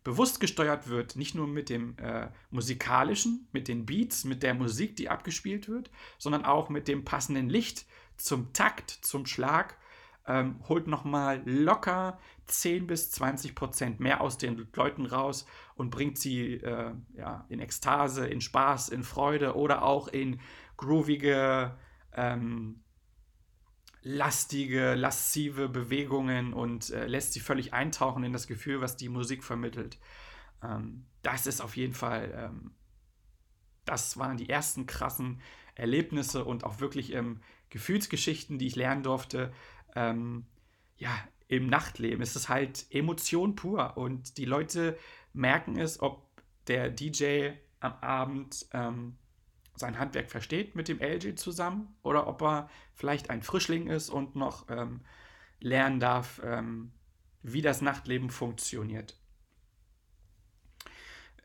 bewusst 0.06 0.38
gesteuert 0.38 0.86
wird, 0.86 1.16
nicht 1.16 1.34
nur 1.34 1.48
mit 1.48 1.68
dem 1.68 1.98
äh, 1.98 2.28
musikalischen, 2.50 3.48
mit 3.50 3.66
den 3.66 3.86
Beats, 3.86 4.22
mit 4.22 4.44
der 4.44 4.54
Musik, 4.54 4.94
die 4.94 5.08
abgespielt 5.08 5.68
wird, 5.68 5.90
sondern 6.16 6.44
auch 6.44 6.68
mit 6.68 6.86
dem 6.86 7.04
passenden 7.04 7.48
Licht 7.50 7.86
zum 8.16 8.52
Takt, 8.52 8.88
zum 8.88 9.26
Schlag, 9.26 9.76
ähm, 10.28 10.60
holt 10.68 10.86
nochmal 10.86 11.42
locker 11.44 12.20
10 12.46 12.86
bis 12.86 13.10
20 13.10 13.56
Prozent 13.56 13.98
mehr 13.98 14.20
aus 14.20 14.38
den 14.38 14.68
Leuten 14.76 15.06
raus 15.06 15.44
und 15.74 15.90
bringt 15.90 16.18
sie 16.18 16.54
äh, 16.54 16.92
ja, 17.16 17.44
in 17.48 17.58
Ekstase, 17.58 18.28
in 18.28 18.40
Spaß, 18.40 18.90
in 18.90 19.02
Freude 19.02 19.56
oder 19.56 19.82
auch 19.82 20.06
in 20.06 20.38
groovige 20.76 21.76
ähm, 22.12 22.84
lastige, 24.08 24.94
laszive 24.94 25.68
Bewegungen 25.68 26.52
und 26.52 26.90
äh, 26.90 27.08
lässt 27.08 27.32
sie 27.32 27.40
völlig 27.40 27.74
eintauchen 27.74 28.22
in 28.22 28.32
das 28.32 28.46
Gefühl, 28.46 28.80
was 28.80 28.96
die 28.96 29.08
Musik 29.08 29.42
vermittelt. 29.42 29.98
Ähm, 30.62 31.06
das 31.22 31.48
ist 31.48 31.60
auf 31.60 31.76
jeden 31.76 31.92
Fall, 31.92 32.32
ähm, 32.36 32.70
das 33.84 34.16
waren 34.16 34.36
die 34.36 34.48
ersten 34.48 34.86
krassen 34.86 35.40
Erlebnisse 35.74 36.44
und 36.44 36.62
auch 36.62 36.78
wirklich 36.78 37.14
ähm, 37.14 37.40
Gefühlsgeschichten, 37.70 38.58
die 38.58 38.68
ich 38.68 38.76
lernen 38.76 39.02
durfte. 39.02 39.52
Ähm, 39.96 40.46
ja, 40.98 41.10
im 41.48 41.66
Nachtleben 41.66 42.22
ist 42.22 42.36
es 42.36 42.48
halt 42.48 42.86
Emotion 42.90 43.56
pur 43.56 43.96
und 43.96 44.38
die 44.38 44.44
Leute 44.44 44.96
merken 45.32 45.76
es, 45.80 46.00
ob 46.00 46.24
der 46.68 46.90
DJ 46.90 47.50
am 47.80 47.94
Abend 48.02 48.66
ähm, 48.72 49.18
sein 49.76 49.98
Handwerk 49.98 50.30
versteht 50.30 50.74
mit 50.74 50.88
dem 50.88 51.00
LG 51.00 51.36
zusammen 51.36 51.94
oder 52.02 52.26
ob 52.26 52.42
er 52.42 52.68
vielleicht 52.94 53.30
ein 53.30 53.42
Frischling 53.42 53.88
ist 53.88 54.08
und 54.10 54.36
noch 54.36 54.66
ähm, 54.68 55.00
lernen 55.60 56.00
darf, 56.00 56.40
ähm, 56.44 56.92
wie 57.42 57.62
das 57.62 57.82
Nachtleben 57.82 58.30
funktioniert. 58.30 59.16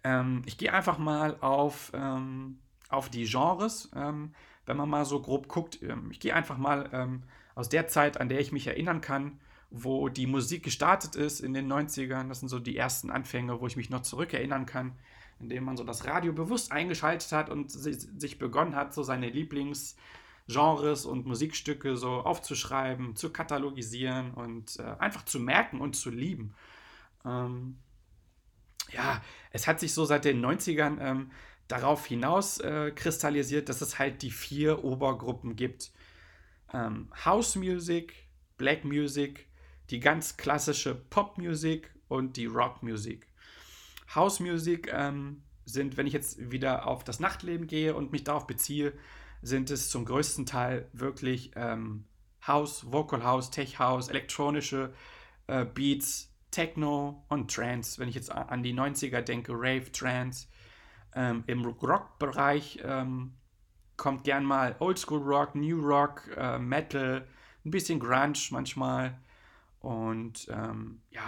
Ähm, 0.03 0.41
ich 0.45 0.57
gehe 0.57 0.73
einfach 0.73 0.97
mal 0.97 1.37
auf, 1.41 1.91
ähm, 1.93 2.59
auf 2.89 3.09
die 3.09 3.25
Genres. 3.25 3.91
Ähm, 3.95 4.33
wenn 4.65 4.77
man 4.77 4.89
mal 4.89 5.05
so 5.05 5.21
grob 5.21 5.47
guckt, 5.47 5.81
ähm, 5.81 6.09
ich 6.11 6.19
gehe 6.19 6.33
einfach 6.35 6.57
mal 6.57 7.21
aus 7.55 7.67
der 7.67 7.87
Zeit, 7.87 8.19
an 8.19 8.29
der 8.29 8.39
ich 8.39 8.51
mich 8.51 8.67
erinnern 8.67 9.01
kann, 9.01 9.39
wo 9.69 10.09
die 10.09 10.27
Musik 10.27 10.63
gestartet 10.63 11.15
ist 11.15 11.39
in 11.39 11.53
den 11.53 11.71
90ern. 11.71 12.27
Das 12.27 12.39
sind 12.39 12.49
so 12.49 12.59
die 12.59 12.77
ersten 12.77 13.09
Anfänge, 13.09 13.59
wo 13.59 13.67
ich 13.67 13.77
mich 13.77 13.89
noch 13.89 14.01
zurückerinnern 14.01 14.65
kann, 14.65 14.93
indem 15.41 15.65
man 15.65 15.77
so 15.77 15.83
das 15.83 16.05
Radio 16.05 16.33
bewusst 16.33 16.71
eingeschaltet 16.71 17.31
hat 17.31 17.49
und 17.49 17.71
sich 17.71 18.39
begonnen 18.39 18.75
hat, 18.75 18.93
so 18.93 19.03
seine 19.03 19.29
Lieblingsgenres 19.29 21.05
und 21.05 21.25
Musikstücke 21.25 21.97
so 21.97 22.09
aufzuschreiben, 22.21 23.15
zu 23.15 23.31
katalogisieren 23.31 24.31
und 24.31 24.79
äh, 24.79 24.83
einfach 24.99 25.25
zu 25.25 25.39
merken 25.39 25.81
und 25.81 25.95
zu 25.95 26.09
lieben. 26.09 26.53
Ähm, 27.25 27.77
ja, 28.91 29.21
es 29.51 29.67
hat 29.67 29.79
sich 29.79 29.93
so 29.93 30.05
seit 30.05 30.25
den 30.25 30.43
90ern 30.43 30.97
ähm, 30.99 31.31
darauf 31.67 32.05
hinaus 32.05 32.59
äh, 32.59 32.91
kristallisiert, 32.91 33.69
dass 33.69 33.81
es 33.81 33.97
halt 33.97 34.21
die 34.21 34.31
vier 34.31 34.83
Obergruppen 34.83 35.55
gibt. 35.55 35.91
Ähm, 36.73 37.09
House 37.25 37.55
Music, 37.55 38.27
Black 38.57 38.83
Music, 38.83 39.47
die 39.89 39.99
ganz 39.99 40.37
klassische 40.37 40.95
Popmusik 40.95 41.91
und 42.07 42.37
die 42.37 42.45
Rockmusik. 42.45 43.30
House 44.15 44.39
Music 44.39 44.91
ähm, 44.93 45.43
sind, 45.65 45.97
wenn 45.97 46.07
ich 46.07 46.13
jetzt 46.13 46.51
wieder 46.51 46.87
auf 46.87 47.03
das 47.03 47.19
Nachtleben 47.19 47.67
gehe 47.67 47.95
und 47.95 48.11
mich 48.11 48.23
darauf 48.23 48.47
beziehe, 48.47 48.93
sind 49.41 49.69
es 49.69 49.89
zum 49.89 50.05
größten 50.05 50.45
Teil 50.45 50.87
wirklich 50.93 51.51
ähm, 51.55 52.05
House, 52.45 52.91
Vocal 52.91 53.23
House, 53.23 53.51
Tech 53.51 53.79
House, 53.79 54.09
elektronische 54.09 54.93
äh, 55.47 55.65
Beats, 55.65 56.31
Techno 56.51 57.23
und 57.29 57.53
Trance. 57.53 57.99
Wenn 57.99 58.09
ich 58.09 58.15
jetzt 58.15 58.31
an 58.31 58.63
die 58.63 58.73
90er 58.73 59.21
denke, 59.21 59.53
Rave, 59.53 59.91
Trance. 59.91 60.47
Ähm, 61.13 61.43
Im 61.47 61.65
Rock-Bereich 61.65 62.79
ähm, 62.83 63.33
kommt 63.97 64.23
gern 64.23 64.45
mal 64.45 64.75
Oldschool 64.79 65.21
Rock, 65.21 65.55
New 65.55 65.81
Rock, 65.81 66.29
äh, 66.37 66.57
Metal, 66.57 67.27
ein 67.65 67.71
bisschen 67.71 67.99
Grunge 67.99 68.39
manchmal. 68.51 69.19
Und 69.79 70.47
ähm, 70.49 71.01
ja, 71.09 71.25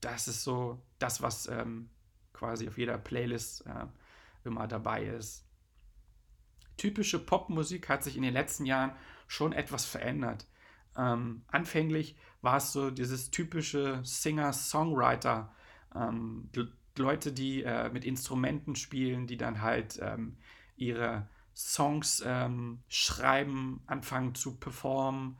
das 0.00 0.28
ist 0.28 0.44
so 0.44 0.82
das, 0.98 1.22
was 1.22 1.46
ähm, 1.48 1.88
quasi 2.34 2.68
auf 2.68 2.76
jeder 2.76 2.98
Playlist 2.98 3.66
äh, 3.66 3.86
immer 4.44 4.68
dabei 4.68 5.04
ist. 5.04 5.46
Typische 6.76 7.18
Popmusik 7.18 7.88
hat 7.88 8.04
sich 8.04 8.16
in 8.16 8.22
den 8.22 8.34
letzten 8.34 8.66
Jahren 8.66 8.92
schon 9.26 9.52
etwas 9.52 9.86
verändert. 9.86 10.46
Ähm, 10.96 11.42
anfänglich 11.48 12.16
war 12.42 12.58
es 12.58 12.72
so 12.72 12.90
dieses 12.90 13.30
typische 13.30 14.00
Singer-Songwriter, 14.04 15.52
ähm, 15.94 16.50
Leute, 16.96 17.32
die 17.32 17.62
äh, 17.62 17.90
mit 17.90 18.04
Instrumenten 18.04 18.76
spielen, 18.76 19.26
die 19.26 19.36
dann 19.36 19.62
halt 19.62 19.98
ähm, 20.00 20.36
ihre 20.76 21.28
Songs 21.54 22.22
ähm, 22.24 22.82
schreiben, 22.88 23.82
anfangen 23.86 24.34
zu 24.34 24.56
performen. 24.56 25.36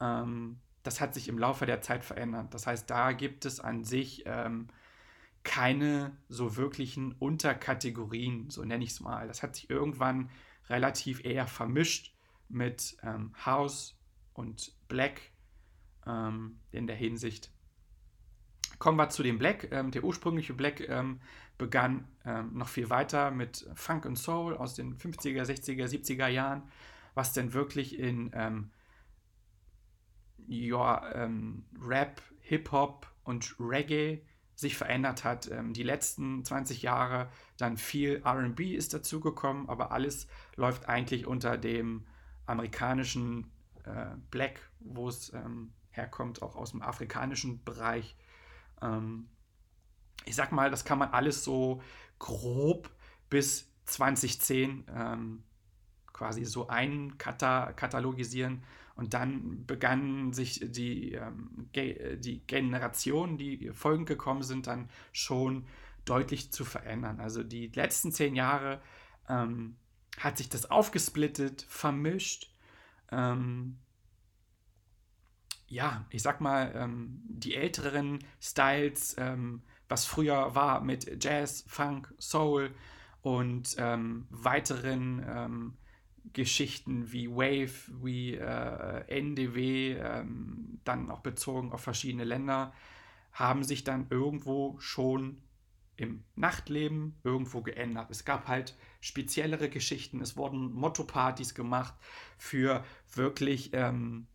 Ähm, 0.00 0.58
das 0.82 1.00
hat 1.00 1.14
sich 1.14 1.28
im 1.28 1.38
Laufe 1.38 1.64
der 1.64 1.80
Zeit 1.80 2.04
verändert. 2.04 2.52
Das 2.52 2.66
heißt, 2.66 2.90
da 2.90 3.12
gibt 3.12 3.44
es 3.44 3.60
an 3.60 3.84
sich 3.84 4.24
ähm, 4.26 4.68
keine 5.44 6.16
so 6.28 6.56
wirklichen 6.56 7.12
Unterkategorien, 7.12 8.50
so 8.50 8.64
nenne 8.64 8.84
ich 8.84 8.90
es 8.90 9.00
mal. 9.00 9.26
Das 9.26 9.42
hat 9.42 9.56
sich 9.56 9.70
irgendwann 9.70 10.30
relativ 10.68 11.24
eher 11.24 11.46
vermischt 11.46 12.14
mit 12.48 12.96
ähm, 13.02 13.32
House 13.44 13.98
und 14.34 14.74
Black 14.88 15.20
ähm, 16.06 16.60
in 16.70 16.86
der 16.86 16.96
Hinsicht. 16.96 17.50
Kommen 18.78 18.98
wir 18.98 19.08
zu 19.08 19.22
dem 19.22 19.38
Black. 19.38 19.68
Ähm, 19.72 19.90
der 19.90 20.04
ursprüngliche 20.04 20.54
Black 20.54 20.80
ähm, 20.88 21.20
begann 21.58 22.06
ähm, 22.24 22.54
noch 22.54 22.68
viel 22.68 22.90
weiter 22.90 23.30
mit 23.30 23.68
Funk 23.74 24.04
und 24.06 24.16
Soul 24.16 24.56
aus 24.56 24.74
den 24.74 24.96
50er, 24.96 25.42
60er, 25.42 25.86
70er 25.86 26.28
Jahren, 26.28 26.62
was 27.14 27.32
denn 27.32 27.52
wirklich 27.52 27.98
in 27.98 28.30
ähm, 28.34 28.70
ja, 30.48 31.28
Rap, 31.80 32.20
Hip-Hop 32.40 33.06
und 33.22 33.54
Reggae 33.60 34.22
sich 34.54 34.76
verändert 34.76 35.24
hat. 35.24 35.50
Ähm, 35.50 35.72
die 35.72 35.82
letzten 35.82 36.44
20 36.44 36.82
Jahre 36.82 37.28
dann 37.56 37.76
viel 37.76 38.22
RB 38.26 38.60
ist 38.60 38.94
dazugekommen, 38.94 39.68
aber 39.68 39.92
alles 39.92 40.26
läuft 40.56 40.88
eigentlich 40.88 41.26
unter 41.26 41.56
dem 41.58 42.06
amerikanischen 42.46 43.50
äh, 43.84 44.16
Black, 44.30 44.60
wo 44.80 45.08
es 45.08 45.32
ähm, 45.32 45.72
herkommt, 45.90 46.42
auch 46.42 46.56
aus 46.56 46.72
dem 46.72 46.82
afrikanischen 46.82 47.62
Bereich. 47.64 48.16
Ähm, 48.80 49.28
ich 50.24 50.34
sag 50.34 50.52
mal, 50.52 50.70
das 50.70 50.84
kann 50.84 50.98
man 50.98 51.10
alles 51.10 51.44
so 51.44 51.82
grob 52.18 52.90
bis 53.28 53.68
2010 53.86 54.84
ähm, 54.94 55.42
quasi 56.12 56.44
so 56.44 56.68
einkatalogisieren. 56.68 58.62
Und 58.94 59.14
dann 59.14 59.64
begannen 59.66 60.32
sich 60.32 60.60
die, 60.62 61.12
ähm, 61.12 61.68
Ge 61.72 62.16
die 62.18 62.46
Generationen, 62.46 63.38
die 63.38 63.70
folgend 63.72 64.08
gekommen 64.08 64.42
sind, 64.42 64.66
dann 64.66 64.90
schon 65.12 65.66
deutlich 66.04 66.52
zu 66.52 66.64
verändern. 66.64 67.20
Also 67.20 67.42
die 67.42 67.68
letzten 67.68 68.12
zehn 68.12 68.34
Jahre 68.34 68.82
ähm, 69.28 69.76
hat 70.18 70.38
sich 70.38 70.48
das 70.48 70.70
aufgesplittet, 70.70 71.64
vermischt. 71.68 72.52
Ähm, 73.10 73.78
ja, 75.68 76.04
ich 76.10 76.22
sag 76.22 76.40
mal, 76.40 76.72
ähm, 76.74 77.22
die 77.24 77.54
älteren 77.54 78.18
Styles, 78.40 79.16
ähm, 79.18 79.62
was 79.88 80.04
früher 80.04 80.54
war 80.54 80.82
mit 80.82 81.24
Jazz, 81.24 81.64
Funk, 81.66 82.12
Soul 82.18 82.74
und 83.22 83.76
ähm, 83.78 84.26
weiteren 84.30 85.74
Geschichten 86.32 87.12
wie 87.12 87.28
Wave, 87.30 88.02
wie 88.02 88.34
äh, 88.34 89.04
NDW, 89.08 89.94
ähm, 89.94 90.80
dann 90.84 91.10
auch 91.10 91.20
bezogen 91.20 91.72
auf 91.72 91.82
verschiedene 91.82 92.24
Länder, 92.24 92.72
haben 93.32 93.64
sich 93.64 93.84
dann 93.84 94.06
irgendwo 94.10 94.78
schon 94.78 95.42
im 95.96 96.24
Nachtleben 96.36 97.18
irgendwo 97.22 97.62
geändert. 97.62 98.10
Es 98.10 98.24
gab 98.24 98.48
halt 98.48 98.76
speziellere 99.00 99.68
Geschichten, 99.68 100.20
es 100.20 100.36
wurden 100.36 100.72
Motto-Partys 100.72 101.54
gemacht 101.54 101.94
für 102.38 102.84
wirklich, 103.12 103.70
ähm, 103.72 104.26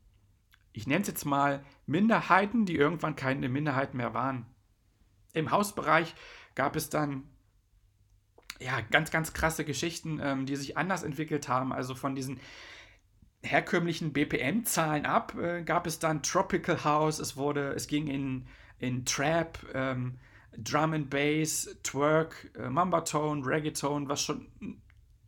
ich 0.72 0.88
nenne 0.88 1.02
es 1.02 1.08
jetzt 1.08 1.26
mal, 1.26 1.64
Minderheiten, 1.86 2.66
die 2.66 2.76
irgendwann 2.76 3.16
keine 3.16 3.50
Minderheiten 3.50 3.98
mehr 3.98 4.14
waren. 4.14 4.46
Im 5.34 5.52
Hausbereich 5.52 6.16
gab 6.56 6.76
es 6.76 6.90
dann 6.90 7.24
ja 8.60 8.82
ganz, 8.92 9.12
ganz 9.12 9.34
krasse 9.34 9.66
Geschichten, 9.66 10.20
ähm, 10.22 10.46
die 10.46 10.56
sich 10.56 10.78
anders 10.78 11.04
entwickelt 11.04 11.48
haben. 11.48 11.74
Also 11.74 11.96
von 11.96 12.16
diesen 12.16 12.40
herkömmlichen 13.44 14.14
BPM-Zahlen 14.14 15.06
ab 15.06 15.36
äh, 15.36 15.64
gab 15.64 15.88
es 15.88 16.00
dann 16.00 16.24
Tropical 16.24 16.84
House, 16.84 17.20
es 17.20 17.38
wurde, 17.38 17.74
es 17.74 17.88
ging 17.88 18.08
in, 18.08 18.48
in 18.80 19.06
Trap, 19.06 19.60
ähm, 19.74 20.20
Drum 20.58 20.94
and 20.94 21.10
Bass, 21.10 21.78
Twerk, 21.84 22.52
äh, 22.58 22.70
Mambatone, 22.70 23.46
Reggaeton, 23.46 24.10
was 24.10 24.24
schon 24.24 24.48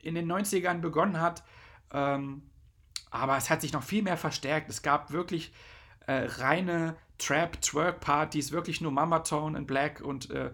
in 0.01 0.15
den 0.15 0.31
90ern 0.31 0.79
begonnen 0.79 1.21
hat. 1.21 1.43
Ähm, 1.91 2.43
aber 3.11 3.37
es 3.37 3.49
hat 3.49 3.61
sich 3.61 3.73
noch 3.73 3.83
viel 3.83 4.03
mehr 4.03 4.17
verstärkt. 4.17 4.69
Es 4.69 4.81
gab 4.81 5.11
wirklich 5.11 5.51
äh, 6.07 6.25
reine 6.25 6.95
Trap, 7.17 7.61
Twerk-Partys, 7.61 8.51
wirklich 8.51 8.81
nur 8.81 8.91
Mama 8.91 9.19
Tone 9.19 9.57
and 9.57 9.67
Black 9.67 10.01
und 10.01 10.29
äh, 10.31 10.51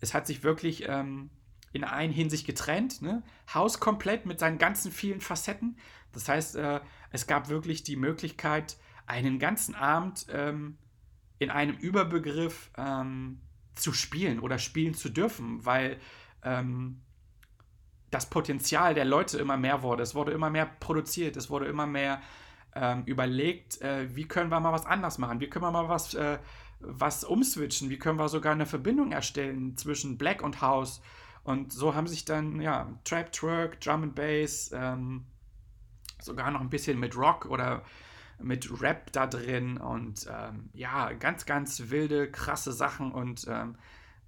es 0.00 0.14
hat 0.14 0.26
sich 0.26 0.42
wirklich 0.42 0.88
ähm, 0.88 1.30
in 1.78 1.84
einer 1.84 2.12
Hinsicht 2.12 2.46
getrennt. 2.46 3.02
Ne? 3.02 3.22
House 3.52 3.80
komplett 3.80 4.26
mit 4.26 4.38
seinen 4.38 4.58
ganzen 4.58 4.92
vielen 4.92 5.20
Facetten. 5.20 5.76
Das 6.12 6.28
heißt, 6.28 6.56
äh, 6.56 6.80
es 7.10 7.26
gab 7.26 7.48
wirklich 7.48 7.82
die 7.82 7.96
Möglichkeit, 7.96 8.76
einen 9.06 9.38
ganzen 9.38 9.74
Abend 9.74 10.26
ähm, 10.30 10.76
in 11.38 11.50
einem 11.50 11.76
Überbegriff 11.76 12.70
ähm, 12.76 13.40
zu 13.74 13.92
spielen 13.92 14.40
oder 14.40 14.58
spielen 14.58 14.94
zu 14.94 15.08
dürfen, 15.08 15.64
weil 15.64 15.98
ähm, 16.42 17.00
das 18.10 18.28
Potenzial 18.28 18.94
der 18.94 19.04
Leute 19.04 19.38
immer 19.38 19.56
mehr 19.56 19.82
wurde. 19.82 20.02
Es 20.02 20.14
wurde 20.14 20.32
immer 20.32 20.50
mehr 20.50 20.66
produziert, 20.66 21.36
es 21.36 21.50
wurde 21.50 21.66
immer 21.66 21.86
mehr 21.86 22.20
ähm, 22.74 23.04
überlegt, 23.04 23.80
äh, 23.80 24.14
wie 24.14 24.26
können 24.26 24.50
wir 24.50 24.60
mal 24.60 24.72
was 24.72 24.86
anders 24.86 25.18
machen, 25.18 25.40
wie 25.40 25.48
können 25.48 25.64
wir 25.64 25.70
mal 25.70 25.88
was, 25.88 26.14
äh, 26.14 26.38
was 26.80 27.24
umswitchen, 27.24 27.90
wie 27.90 27.98
können 27.98 28.18
wir 28.18 28.28
sogar 28.28 28.52
eine 28.52 28.66
Verbindung 28.66 29.12
erstellen 29.12 29.76
zwischen 29.76 30.18
Black 30.18 30.42
und 30.42 30.60
House. 30.60 31.02
Und 31.44 31.72
so 31.72 31.94
haben 31.94 32.06
sich 32.06 32.24
dann, 32.24 32.60
ja, 32.60 32.88
Trap, 33.04 33.32
Twerk, 33.32 33.80
Drum 33.80 34.02
and 34.02 34.14
Bass, 34.14 34.70
ähm, 34.72 35.24
sogar 36.20 36.50
noch 36.50 36.60
ein 36.60 36.70
bisschen 36.70 36.98
mit 36.98 37.16
Rock 37.16 37.46
oder 37.46 37.84
mit 38.40 38.80
Rap 38.80 39.12
da 39.12 39.26
drin 39.26 39.78
und 39.78 40.26
ähm, 40.30 40.70
ja, 40.72 41.12
ganz, 41.12 41.46
ganz 41.46 41.90
wilde, 41.90 42.30
krasse 42.30 42.72
Sachen 42.72 43.12
und 43.12 43.46
ähm, 43.48 43.76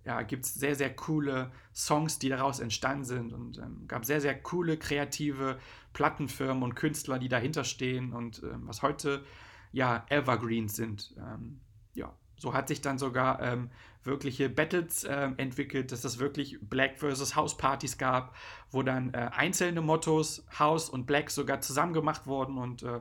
ja, 0.05 0.23
gibt 0.23 0.47
es 0.47 0.55
sehr, 0.55 0.75
sehr 0.75 0.95
coole 0.95 1.53
Songs, 1.75 2.19
die 2.19 2.31
daraus 2.31 2.59
entstanden 2.59 3.05
sind 3.05 3.33
und 3.33 3.59
ähm, 3.59 3.85
gab 3.87 4.05
sehr, 4.05 4.21
sehr 4.21 4.41
coole, 4.41 4.79
kreative 4.79 5.59
Plattenfirmen 5.93 6.63
und 6.63 6.75
Künstler, 6.75 7.19
die 7.19 7.29
dahinter 7.29 7.65
stehen 7.65 8.13
und 8.13 8.43
ähm, 8.43 8.63
was 8.67 8.83
heute 8.83 9.25
ja 9.73 10.05
Evergreens 10.09 10.75
sind. 10.75 11.15
Ähm, 11.19 11.61
ja, 11.95 12.13
so 12.41 12.55
hat 12.55 12.69
sich 12.69 12.81
dann 12.81 12.99
sogar 12.99 13.41
ähm, 13.43 13.71
wirkliche 14.03 14.49
Battles 14.49 15.05
äh, 15.05 15.31
entwickelt, 15.37 15.93
dass 15.93 16.05
es 16.05 16.19
wirklich 16.19 16.59
Black 16.63 16.99
versus 16.99 17.37
House 17.37 17.57
Partys 17.57 17.99
gab, 17.99 18.35
wo 18.71 18.83
dann 18.83 19.13
äh, 19.13 19.29
einzelne 19.33 19.83
Mottos 19.83 20.47
House 20.59 20.89
und 20.89 21.07
Black 21.07 21.31
sogar 21.31 21.61
zusammen 21.61 21.93
gemacht 21.93 22.27
wurden 22.27 22.57
und 22.57 22.83
äh, 22.83 23.01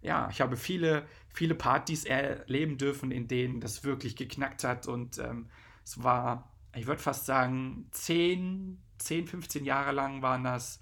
ja, 0.00 0.28
ich 0.30 0.40
habe 0.40 0.56
viele, 0.56 1.06
viele 1.28 1.54
Partys 1.54 2.04
erleben 2.04 2.78
dürfen, 2.78 3.10
in 3.10 3.28
denen 3.28 3.60
das 3.60 3.84
wirklich 3.84 4.16
geknackt 4.16 4.64
hat 4.64 4.86
und 4.86 5.18
ähm, 5.18 5.50
es 5.84 6.02
war, 6.02 6.50
ich 6.74 6.86
würde 6.86 7.02
fast 7.02 7.26
sagen, 7.26 7.88
10, 7.90 8.80
10, 8.98 9.26
15 9.26 9.64
Jahre 9.66 9.92
lang 9.92 10.22
waren 10.22 10.44
das 10.44 10.80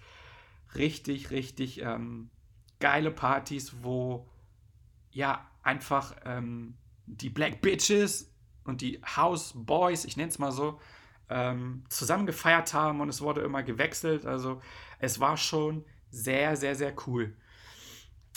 richtig, 0.77 1.31
richtig 1.31 1.81
ähm, 1.81 2.31
geile 2.79 3.11
Partys, 3.11 3.83
wo 3.83 4.29
ja 5.11 5.45
einfach 5.63 6.15
ähm, 6.25 6.75
die 7.07 7.31
Black 7.31 7.61
Bitches 7.61 8.33
und 8.65 8.81
die 8.81 9.01
House 9.17 9.53
Boys, 9.55 10.05
ich 10.05 10.17
nenne 10.17 10.29
es 10.29 10.39
mal 10.39 10.53
so, 10.53 10.81
ähm, 11.29 11.85
zusammen 11.89 12.27
gefeiert 12.27 12.73
haben 12.75 13.01
und 13.01 13.09
es 13.09 13.21
wurde 13.21 13.41
immer 13.41 13.63
gewechselt. 13.63 14.27
Also 14.27 14.61
es 14.99 15.21
war 15.21 15.37
schon 15.37 15.85
sehr, 16.11 16.57
sehr, 16.57 16.75
sehr 16.75 16.95
cool. 17.07 17.37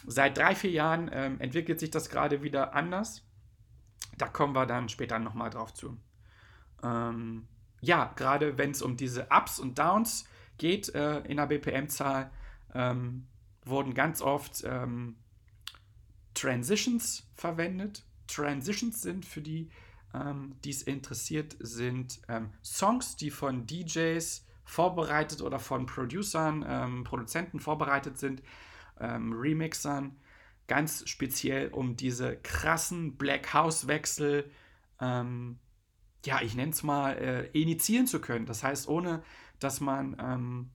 Seit 0.05 0.38
drei, 0.38 0.55
vier 0.55 0.71
Jahren 0.71 1.10
ähm, 1.13 1.39
entwickelt 1.39 1.79
sich 1.79 1.91
das 1.91 2.10
gerade 2.10 2.41
wieder 2.41 2.73
anders. 2.73 3.23
Da 4.17 4.27
kommen 4.27 4.53
wir 4.53 4.65
dann 4.65 4.89
später 4.89 5.19
nochmal 5.19 5.49
drauf 5.49 5.73
zu. 5.73 5.97
Ähm, 6.84 7.47
ja, 7.82 8.12
gerade 8.15 8.58
wenn 8.58 8.71
es 8.71 8.82
um 8.82 8.97
diese 8.97 9.27
Ups 9.29 9.60
und 9.60 9.77
Downs 9.77 10.27
geht 10.58 10.93
äh, 10.95 11.19
in 11.21 11.38
der 11.38 11.47
BPM-Zahl, 11.47 12.32
ähm, 12.73 13.27
wurden 13.63 13.93
ganz 13.93 14.21
oft 14.21 14.63
ähm, 14.65 15.15
Transitions 16.34 17.29
verwendet. 17.36 18.03
Transitions 18.30 19.02
sind 19.02 19.26
für 19.26 19.42
die, 19.42 19.70
ähm, 20.13 20.56
die 20.63 20.70
es 20.70 20.84
interessiert, 20.84 21.56
sind 21.60 22.22
ähm, 22.28 22.52
Songs, 22.63 23.15
die 23.15 23.32
von 23.32 23.65
DJs 23.65 24.46
vorbereitet 24.63 25.42
oder 25.42 25.60
von 25.60 25.86
Producern, 25.86 26.63
ähm, 26.68 27.04
Produzenten 27.04 27.60
vorbereitet 27.60 28.18
sind, 28.18 28.44
ähm, 29.00 29.34
Remixern, 29.34 30.15
ganz 30.68 31.08
speziell 31.10 31.70
um 31.70 31.96
diese 31.96 32.38
krassen 32.38 33.18
Black 33.18 33.54
House-Wechsel, 33.54 34.50
ähm, 35.02 35.58
ja, 36.26 36.42
ich 36.42 36.56
nenne 36.56 36.72
es 36.72 36.84
mal, 36.84 37.18
äh, 37.18 37.48
initiieren 37.60 38.06
zu 38.06 38.20
können. 38.20 38.46
Das 38.46 38.63
heißt, 38.63 38.88
ohne 38.88 39.24
dass 39.60 39.80
man 39.80 40.15
ähm, 40.20 40.70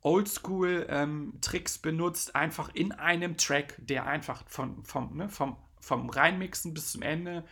Oldschool-Tricks 0.00 1.78
benutzt, 1.78 2.36
einfach 2.36 2.74
in 2.74 2.92
einem 2.92 3.36
Track, 3.36 3.74
der 3.78 4.06
einfach 4.06 4.44
von, 4.46 4.84
vom, 4.84 5.16
ne, 5.16 5.28
vom 5.28 5.56
vom 5.84 6.08
Reinmixen 6.08 6.74
bis 6.74 6.92
zum 6.92 7.02
Ende 7.02 7.44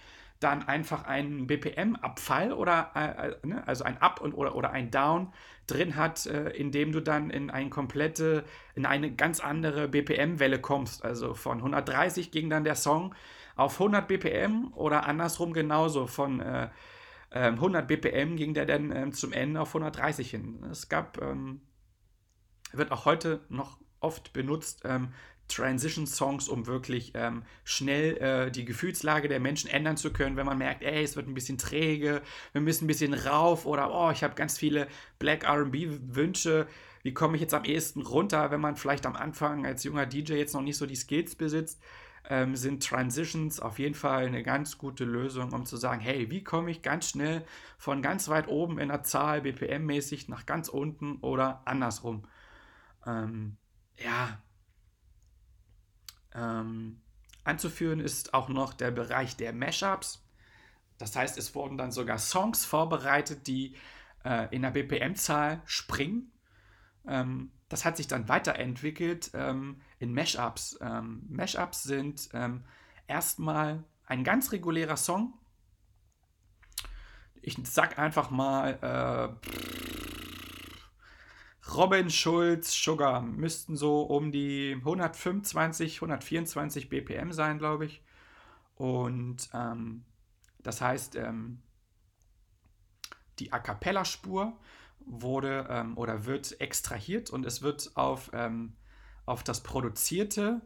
dann 0.42 0.66
einfach 0.66 1.04
einen 1.04 1.46
BPM-Abfall 1.46 2.52
oder 2.52 2.90
äh, 2.94 3.28
äh, 3.28 3.46
ne, 3.46 3.66
also 3.66 3.84
ein 3.84 3.98
Up 3.98 4.20
und, 4.20 4.34
oder, 4.34 4.54
oder 4.54 4.70
ein 4.70 4.90
Down 4.90 5.32
drin 5.66 5.96
hat, 5.96 6.26
äh, 6.26 6.50
indem 6.50 6.92
du 6.92 7.00
dann 7.00 7.30
in 7.30 7.50
eine 7.50 7.70
komplette, 7.70 8.44
in 8.74 8.84
eine 8.84 9.14
ganz 9.14 9.40
andere 9.40 9.88
BPM-Welle 9.88 10.60
kommst. 10.60 11.04
Also 11.04 11.34
von 11.34 11.58
130 11.58 12.30
ging 12.30 12.50
dann 12.50 12.64
der 12.64 12.74
Song 12.74 13.14
auf 13.54 13.74
100 13.74 14.08
BPM 14.08 14.72
oder 14.74 15.06
andersrum 15.06 15.52
genauso. 15.52 16.06
Von 16.06 16.40
äh, 16.40 16.70
100 17.30 17.82
ähm, 17.82 17.86
BPM 17.86 18.36
ging 18.36 18.54
der 18.54 18.66
dann 18.66 18.90
ähm, 18.90 19.12
zum 19.12 19.32
Ende 19.32 19.60
auf 19.60 19.68
130 19.68 20.28
hin. 20.30 20.64
Es 20.70 20.88
gab, 20.88 21.20
ähm, 21.22 21.60
wird 22.72 22.90
auch 22.90 23.04
heute 23.04 23.40
noch 23.48 23.78
oft 24.00 24.32
benutzt, 24.32 24.82
ähm, 24.84 25.12
Transition-Songs, 25.54 26.48
um 26.48 26.66
wirklich 26.66 27.12
ähm, 27.14 27.42
schnell 27.64 28.16
äh, 28.18 28.50
die 28.50 28.64
Gefühlslage 28.64 29.28
der 29.28 29.40
Menschen 29.40 29.68
ändern 29.68 29.96
zu 29.96 30.12
können, 30.12 30.36
wenn 30.36 30.46
man 30.46 30.58
merkt, 30.58 30.82
ey, 30.82 31.02
es 31.02 31.16
wird 31.16 31.28
ein 31.28 31.34
bisschen 31.34 31.58
träge, 31.58 32.22
wir 32.52 32.60
müssen 32.60 32.84
ein 32.84 32.88
bisschen 32.88 33.14
rauf 33.14 33.66
oder 33.66 33.92
oh, 33.92 34.10
ich 34.10 34.22
habe 34.22 34.34
ganz 34.34 34.58
viele 34.58 34.88
Black 35.18 35.48
RB-Wünsche. 35.48 36.66
Wie 37.02 37.14
komme 37.14 37.36
ich 37.36 37.40
jetzt 37.40 37.54
am 37.54 37.64
ehesten 37.64 38.02
runter, 38.02 38.50
wenn 38.50 38.60
man 38.60 38.76
vielleicht 38.76 39.06
am 39.06 39.16
Anfang 39.16 39.66
als 39.66 39.84
junger 39.84 40.06
DJ 40.06 40.34
jetzt 40.34 40.54
noch 40.54 40.62
nicht 40.62 40.76
so 40.76 40.86
die 40.86 40.96
Skills 40.96 41.34
besitzt? 41.34 41.82
Ähm, 42.30 42.54
sind 42.54 42.86
Transitions 42.86 43.58
auf 43.58 43.80
jeden 43.80 43.96
Fall 43.96 44.26
eine 44.26 44.44
ganz 44.44 44.78
gute 44.78 45.04
Lösung, 45.04 45.52
um 45.52 45.66
zu 45.66 45.76
sagen, 45.76 46.00
hey, 46.00 46.30
wie 46.30 46.44
komme 46.44 46.70
ich 46.70 46.80
ganz 46.80 47.08
schnell 47.08 47.44
von 47.78 48.00
ganz 48.00 48.28
weit 48.28 48.46
oben 48.46 48.78
in 48.78 48.88
der 48.88 49.02
Zahl 49.02 49.40
BPM-mäßig 49.40 50.30
nach 50.30 50.46
ganz 50.46 50.68
unten 50.68 51.16
oder 51.16 51.62
andersrum. 51.64 52.22
Ähm, 53.04 53.56
ja, 53.96 54.38
ähm, 56.34 57.00
anzuführen 57.44 58.00
ist 58.00 58.34
auch 58.34 58.48
noch 58.48 58.74
der 58.74 58.90
Bereich 58.90 59.36
der 59.36 59.52
Mashups. 59.52 60.24
Das 60.98 61.16
heißt, 61.16 61.38
es 61.38 61.54
wurden 61.54 61.76
dann 61.78 61.90
sogar 61.90 62.18
Songs 62.18 62.64
vorbereitet, 62.64 63.46
die 63.46 63.74
äh, 64.24 64.54
in 64.54 64.62
der 64.62 64.70
BPM-Zahl 64.70 65.60
springen. 65.64 66.30
Ähm, 67.06 67.50
das 67.68 67.84
hat 67.84 67.96
sich 67.96 68.06
dann 68.06 68.28
weiterentwickelt 68.28 69.30
ähm, 69.34 69.80
in 69.98 70.12
Mashups. 70.14 70.78
Ähm, 70.80 71.24
Mashups 71.28 71.82
sind 71.82 72.28
ähm, 72.32 72.64
erstmal 73.06 73.82
ein 74.06 74.24
ganz 74.24 74.52
regulärer 74.52 74.96
Song. 74.96 75.32
Ich 77.40 77.58
sag 77.64 77.98
einfach 77.98 78.30
mal, 78.30 78.78
äh, 79.42 79.48
Robin 81.70 82.10
Schulz 82.10 82.72
Sugar 82.72 83.22
müssten 83.22 83.76
so 83.76 84.02
um 84.02 84.32
die 84.32 84.74
125, 84.78 85.96
124 85.96 86.88
BPM 86.88 87.32
sein, 87.32 87.58
glaube 87.58 87.86
ich. 87.86 88.02
Und 88.74 89.48
ähm, 89.54 90.04
das 90.62 90.80
heißt, 90.80 91.16
ähm, 91.16 91.62
die 93.38 93.52
A 93.52 93.58
cappella-Spur 93.58 94.56
wurde 95.06 95.66
ähm, 95.70 95.96
oder 95.96 96.26
wird 96.26 96.60
extrahiert 96.60 97.30
und 97.30 97.46
es 97.46 97.62
wird 97.62 97.92
auf, 97.94 98.30
ähm, 98.32 98.74
auf 99.24 99.42
das 99.42 99.62
Produzierte, 99.62 100.60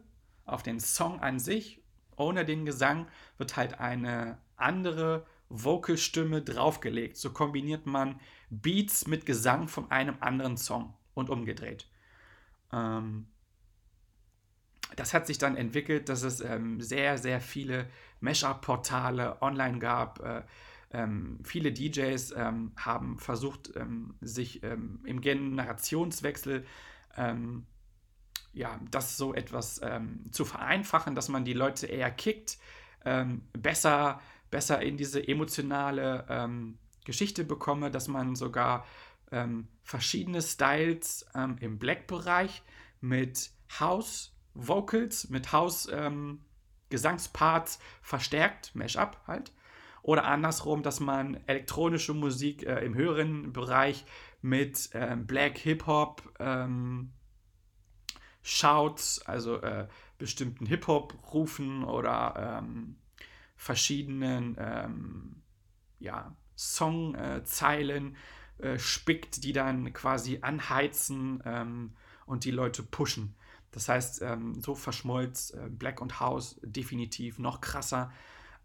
auf 0.45 0.63
den 0.63 0.79
Song 0.79 1.19
an 1.19 1.39
sich, 1.39 1.81
ohne 2.15 2.45
den 2.45 2.65
Gesang, 2.65 3.07
wird 3.37 3.55
halt 3.55 3.79
eine 3.79 4.39
andere 4.55 5.25
Vocalstimme 5.49 6.41
draufgelegt. 6.41 7.17
So 7.17 7.31
kombiniert 7.31 7.85
man 7.85 8.19
Beats 8.49 9.07
mit 9.07 9.25
Gesang 9.25 9.67
von 9.67 9.91
einem 9.91 10.15
anderen 10.19 10.57
Song 10.57 10.93
und 11.13 11.29
umgedreht. 11.29 11.87
Ähm, 12.71 13.27
das 14.95 15.13
hat 15.13 15.27
sich 15.27 15.37
dann 15.37 15.57
entwickelt, 15.57 16.09
dass 16.09 16.23
es 16.23 16.39
ähm, 16.39 16.79
sehr, 16.81 17.17
sehr 17.17 17.41
viele 17.41 17.87
Mashup-Portale 18.21 19.41
online 19.41 19.79
gab. 19.79 20.23
Äh, 20.23 20.43
ähm, 20.91 21.39
viele 21.43 21.73
DJs 21.73 22.31
ähm, 22.37 22.71
haben 22.77 23.17
versucht, 23.17 23.75
ähm, 23.75 24.15
sich 24.21 24.63
ähm, 24.63 25.01
im 25.05 25.21
Generationswechsel 25.21 26.65
ja, 28.53 28.79
das 28.91 29.17
so 29.17 29.33
etwas 29.33 29.81
zu 30.29 30.45
vereinfachen, 30.45 31.15
dass 31.15 31.29
man 31.29 31.45
die 31.45 31.53
Leute 31.53 31.87
eher 31.87 32.11
kickt, 32.11 32.59
besser 33.53 34.21
besser 34.51 34.83
in 34.83 34.97
diese 34.97 35.27
emotionale 35.27 36.27
Geschichte 37.07 37.43
bekomme, 37.45 37.89
dass 37.89 38.09
man 38.09 38.35
sogar 38.35 38.85
ähm, 39.31 39.69
verschiedene 39.81 40.41
Styles 40.41 41.25
ähm, 41.33 41.55
im 41.61 41.79
Black-Bereich 41.79 42.63
mit 42.99 43.51
House-Vocals, 43.79 45.29
mit 45.29 45.53
House-Gesangsparts 45.53 47.75
ähm, 47.75 47.81
verstärkt, 48.01 48.75
Mashup 48.75 49.21
halt. 49.25 49.53
Oder 50.01 50.25
andersrum, 50.25 50.83
dass 50.83 50.99
man 50.99 51.39
elektronische 51.47 52.13
Musik 52.13 52.65
äh, 52.65 52.85
im 52.85 52.93
höheren 52.93 53.53
Bereich 53.53 54.03
mit 54.41 54.89
ähm, 54.93 55.25
Black 55.25 55.57
Hip-Hop 55.59 56.23
ähm, 56.39 57.13
Shouts, 58.41 59.21
also 59.25 59.61
äh, 59.61 59.87
bestimmten 60.17 60.65
Hip-Hop-Rufen 60.65 61.85
oder 61.85 62.59
ähm, 62.59 62.97
verschiedenen 63.55 64.57
ähm, 64.59 65.41
ja, 65.99 66.35
Songzeilen 66.57 68.17
äh, 68.57 68.77
spickt, 68.79 69.43
die 69.43 69.53
dann 69.53 69.93
quasi 69.93 70.39
anheizen 70.41 71.41
ähm, 71.45 71.93
und 72.25 72.43
die 72.43 72.51
Leute 72.51 72.83
pushen. 72.83 73.35
Das 73.71 73.87
heißt, 73.87 74.23
ähm, 74.23 74.59
so 74.59 74.73
verschmolz 74.73 75.51
äh, 75.51 75.69
Black 75.69 76.01
und 76.01 76.19
House 76.19 76.59
definitiv 76.63 77.37
noch 77.37 77.61
krasser, 77.61 78.11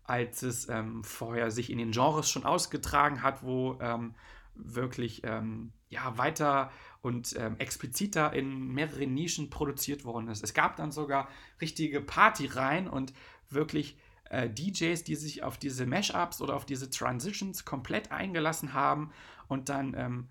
als 0.04 0.42
es 0.42 0.68
ähm, 0.68 1.04
vorher 1.04 1.50
sich 1.50 1.70
in 1.70 1.78
den 1.78 1.92
Genres 1.92 2.30
schon 2.30 2.44
ausgetragen 2.44 3.22
hat, 3.22 3.42
wo 3.42 3.78
ähm, 3.80 4.14
wirklich 4.54 5.22
ähm, 5.24 5.72
ja, 5.90 6.16
weiter 6.16 6.70
und 7.02 7.36
ähm, 7.38 7.56
expliziter 7.58 8.32
in 8.32 8.68
mehreren 8.68 9.12
Nischen 9.12 9.50
produziert 9.50 10.04
worden 10.04 10.28
ist. 10.28 10.42
Es 10.42 10.54
gab 10.54 10.76
dann 10.76 10.92
sogar 10.92 11.28
richtige 11.60 12.00
Partyreihen 12.00 12.88
und 12.88 13.12
wirklich 13.50 13.98
äh, 14.32 14.48
DJs, 14.48 15.04
die 15.04 15.14
sich 15.14 15.42
auf 15.42 15.58
diese 15.58 15.86
Mashups 15.86 16.40
oder 16.40 16.56
auf 16.56 16.64
diese 16.64 16.90
Transitions 16.90 17.64
komplett 17.64 18.10
eingelassen 18.10 18.72
haben 18.72 19.12
und 19.46 19.68
dann 19.68 19.94
ähm, 19.94 20.28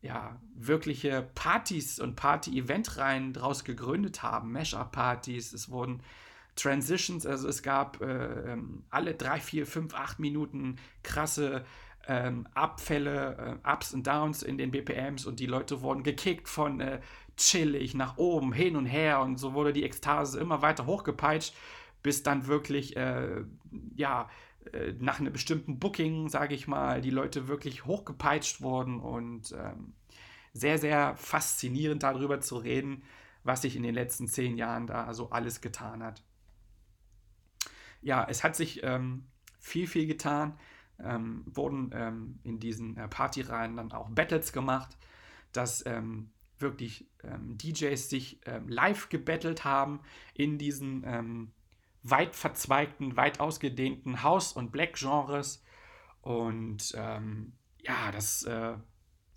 ja, 0.00 0.40
wirkliche 0.54 1.28
Partys 1.34 2.00
und 2.00 2.16
Party-Event-Reihen 2.16 3.34
daraus 3.34 3.62
gegründet 3.62 4.22
haben, 4.22 4.52
Mashup-Partys. 4.52 5.52
Es 5.52 5.70
wurden 5.70 6.02
Transitions, 6.56 7.26
also 7.26 7.46
es 7.46 7.62
gab 7.62 8.00
äh, 8.00 8.52
ähm, 8.52 8.84
alle 8.90 9.14
drei, 9.14 9.38
vier, 9.38 9.66
fünf, 9.66 9.94
acht 9.94 10.18
Minuten 10.18 10.76
krasse 11.02 11.64
ähm, 12.08 12.48
Abfälle, 12.54 13.58
äh, 13.64 13.70
Ups 13.70 13.92
und 13.92 14.06
Downs 14.06 14.42
in 14.42 14.58
den 14.58 14.70
BPMs 14.70 15.26
und 15.26 15.40
die 15.40 15.46
Leute 15.46 15.82
wurden 15.82 16.02
gekickt 16.02 16.48
von 16.48 16.80
äh, 16.80 17.00
chillig 17.36 17.94
nach 17.94 18.16
oben, 18.16 18.52
hin 18.52 18.76
und 18.76 18.86
her 18.86 19.20
und 19.20 19.36
so 19.36 19.54
wurde 19.54 19.72
die 19.72 19.84
Ekstase 19.84 20.40
immer 20.40 20.62
weiter 20.62 20.86
hochgepeitscht, 20.86 21.54
bis 22.02 22.22
dann 22.22 22.46
wirklich, 22.46 22.96
äh, 22.96 23.44
ja, 23.94 24.28
äh, 24.72 24.94
nach 24.98 25.20
einem 25.20 25.32
bestimmten 25.32 25.78
Booking, 25.78 26.28
sage 26.28 26.54
ich 26.54 26.68
mal, 26.68 27.00
die 27.00 27.10
Leute 27.10 27.48
wirklich 27.48 27.84
hochgepeitscht 27.84 28.60
wurden 28.60 29.00
und 29.00 29.52
ähm, 29.52 29.94
sehr, 30.52 30.78
sehr 30.78 31.16
faszinierend 31.16 32.02
darüber 32.02 32.40
zu 32.40 32.56
reden, 32.56 33.02
was 33.44 33.62
sich 33.62 33.76
in 33.76 33.82
den 33.82 33.94
letzten 33.94 34.28
zehn 34.28 34.56
Jahren 34.56 34.86
da 34.86 35.12
so 35.14 35.30
alles 35.30 35.60
getan 35.60 36.02
hat. 36.02 36.22
Ja, 38.02 38.26
es 38.28 38.44
hat 38.44 38.56
sich 38.56 38.82
ähm, 38.82 39.26
viel, 39.58 39.86
viel 39.86 40.06
getan. 40.06 40.58
Ähm, 40.98 41.44
wurden 41.46 41.90
ähm, 41.94 42.38
in 42.44 42.60
diesen 42.60 42.96
äh, 42.96 43.08
Partyreihen 43.08 43.76
dann 43.76 43.90
auch 43.90 44.10
Battles 44.10 44.52
gemacht, 44.52 44.96
dass 45.50 45.84
ähm, 45.86 46.30
wirklich 46.58 47.08
ähm, 47.24 47.58
DJs 47.58 48.08
sich 48.08 48.40
live 48.68 49.08
gebettelt 49.08 49.64
haben 49.64 50.00
in 50.34 50.58
diesen 50.58 51.02
weit 52.02 52.34
verzweigten, 52.34 53.16
weit 53.16 53.40
ausgedehnten 53.40 54.22
House- 54.22 54.52
und 54.52 54.72
Black-Genres. 54.72 55.64
Und 56.20 56.94
ja, 57.82 58.12
das 58.12 58.44
äh, 58.44 58.74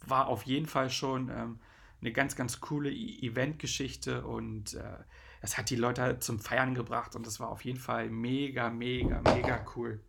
war 0.05 0.27
auf 0.27 0.43
jeden 0.43 0.67
Fall 0.67 0.89
schon 0.89 1.29
ähm, 1.29 1.59
eine 2.01 2.11
ganz, 2.11 2.35
ganz 2.35 2.59
coole 2.59 2.91
e 2.91 3.19
Eventgeschichte 3.27 4.25
und 4.25 4.75
äh, 4.75 4.97
das 5.41 5.57
hat 5.57 5.69
die 5.69 5.75
Leute 5.75 6.01
halt 6.01 6.23
zum 6.23 6.39
Feiern 6.39 6.75
gebracht 6.75 7.15
und 7.15 7.25
das 7.25 7.39
war 7.39 7.49
auf 7.49 7.63
jeden 7.65 7.79
Fall 7.79 8.09
mega, 8.09 8.69
mega, 8.69 9.21
mega 9.21 9.65
cool. 9.75 10.03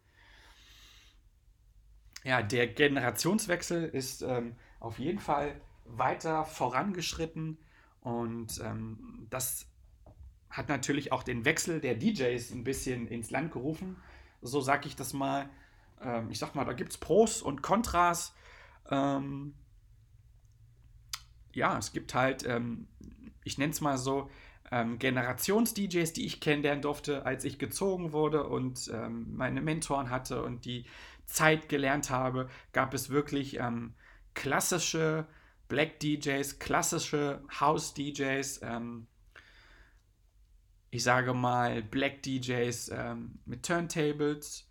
Ja, 2.24 2.42
der 2.42 2.66
Generationswechsel 2.68 3.84
ist 3.84 4.22
ähm, 4.22 4.56
auf 4.80 4.98
jeden 4.98 5.18
Fall 5.18 5.60
weiter 5.84 6.44
vorangeschritten 6.44 7.58
und 8.00 8.60
ähm, 8.64 9.26
das 9.30 9.66
hat 10.50 10.68
natürlich 10.68 11.12
auch 11.12 11.22
den 11.22 11.44
Wechsel 11.44 11.80
der 11.80 11.94
DJs 11.94 12.50
ein 12.52 12.64
bisschen 12.64 13.09
ins 13.09 13.30
Land 13.30 13.52
gerufen. 13.52 13.96
So 14.42 14.61
sage 14.61 14.88
ich 14.88 14.96
das 14.96 15.12
mal. 15.12 15.48
Ähm, 16.00 16.30
ich 16.30 16.38
sag 16.38 16.54
mal, 16.54 16.64
da 16.64 16.72
gibt 16.72 16.92
es 16.92 16.98
Pros 16.98 17.42
und 17.42 17.62
Kontras. 17.62 18.35
Ähm, 18.90 19.54
ja, 21.52 21.76
es 21.78 21.92
gibt 21.92 22.14
halt, 22.14 22.46
ähm, 22.46 22.87
ich 23.44 23.59
nenne 23.59 23.72
es 23.72 23.80
mal 23.80 23.98
so, 23.98 24.30
ähm, 24.70 24.98
Generations-DJs, 24.98 26.12
die 26.12 26.26
ich 26.26 26.40
kennenlernen 26.40 26.82
durfte, 26.82 27.24
als 27.24 27.44
ich 27.44 27.59
gezogen 27.59 28.12
wurde 28.12 28.46
und 28.46 28.90
ähm, 28.92 29.37
meine 29.37 29.61
Mentoren 29.61 30.11
hatte 30.11 30.42
und 30.42 30.64
die 30.64 30.87
Zeit 31.24 31.68
gelernt 31.68 32.11
habe, 32.11 32.48
gab 32.72 32.94
es 32.94 33.11
wirklich 33.11 33.59
ähm, 33.59 33.94
klassische 34.35 35.26
Black 35.68 35.98
DJs, 36.00 36.59
klassische 36.59 37.42
House 37.61 37.94
DJs, 37.94 38.61
ähm, 38.62 39.06
ich 40.90 41.03
sage 41.03 41.35
mal 41.35 41.83
Black 41.83 42.22
DJs 42.22 42.90
ähm, 42.94 43.38
mit 43.44 43.64
Turntables, 43.64 44.68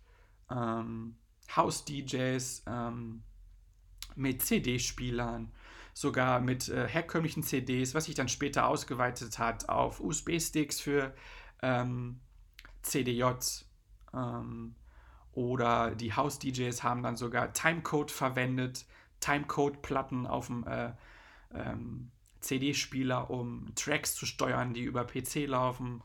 House 0.48 1.84
DJs 1.84 2.64
mit 4.16 4.42
CD-Spielern, 4.42 5.52
sogar 5.92 6.40
mit 6.40 6.68
äh, 6.68 6.88
herkömmlichen 6.88 7.42
CDs, 7.42 7.94
was 7.94 8.06
sich 8.06 8.14
dann 8.14 8.28
später 8.28 8.66
ausgeweitet 8.66 9.38
hat 9.38 9.68
auf 9.68 10.00
USB-Sticks 10.00 10.80
für 10.80 11.14
ähm, 11.62 12.20
CDJs. 12.82 13.66
Ähm, 14.12 14.74
oder 15.32 15.94
die 15.94 16.14
House-DJs 16.14 16.82
haben 16.82 17.02
dann 17.02 17.16
sogar 17.16 17.52
Timecode 17.52 18.10
verwendet, 18.10 18.86
Timecode-Platten 19.20 20.26
auf 20.26 20.46
dem 20.46 20.66
äh, 20.66 20.92
ähm, 21.54 22.10
CD-Spieler, 22.46 23.30
um 23.30 23.66
Tracks 23.74 24.14
zu 24.14 24.26
steuern, 24.26 24.74
die 24.74 24.82
über 24.82 25.04
PC 25.04 25.46
laufen. 25.46 26.02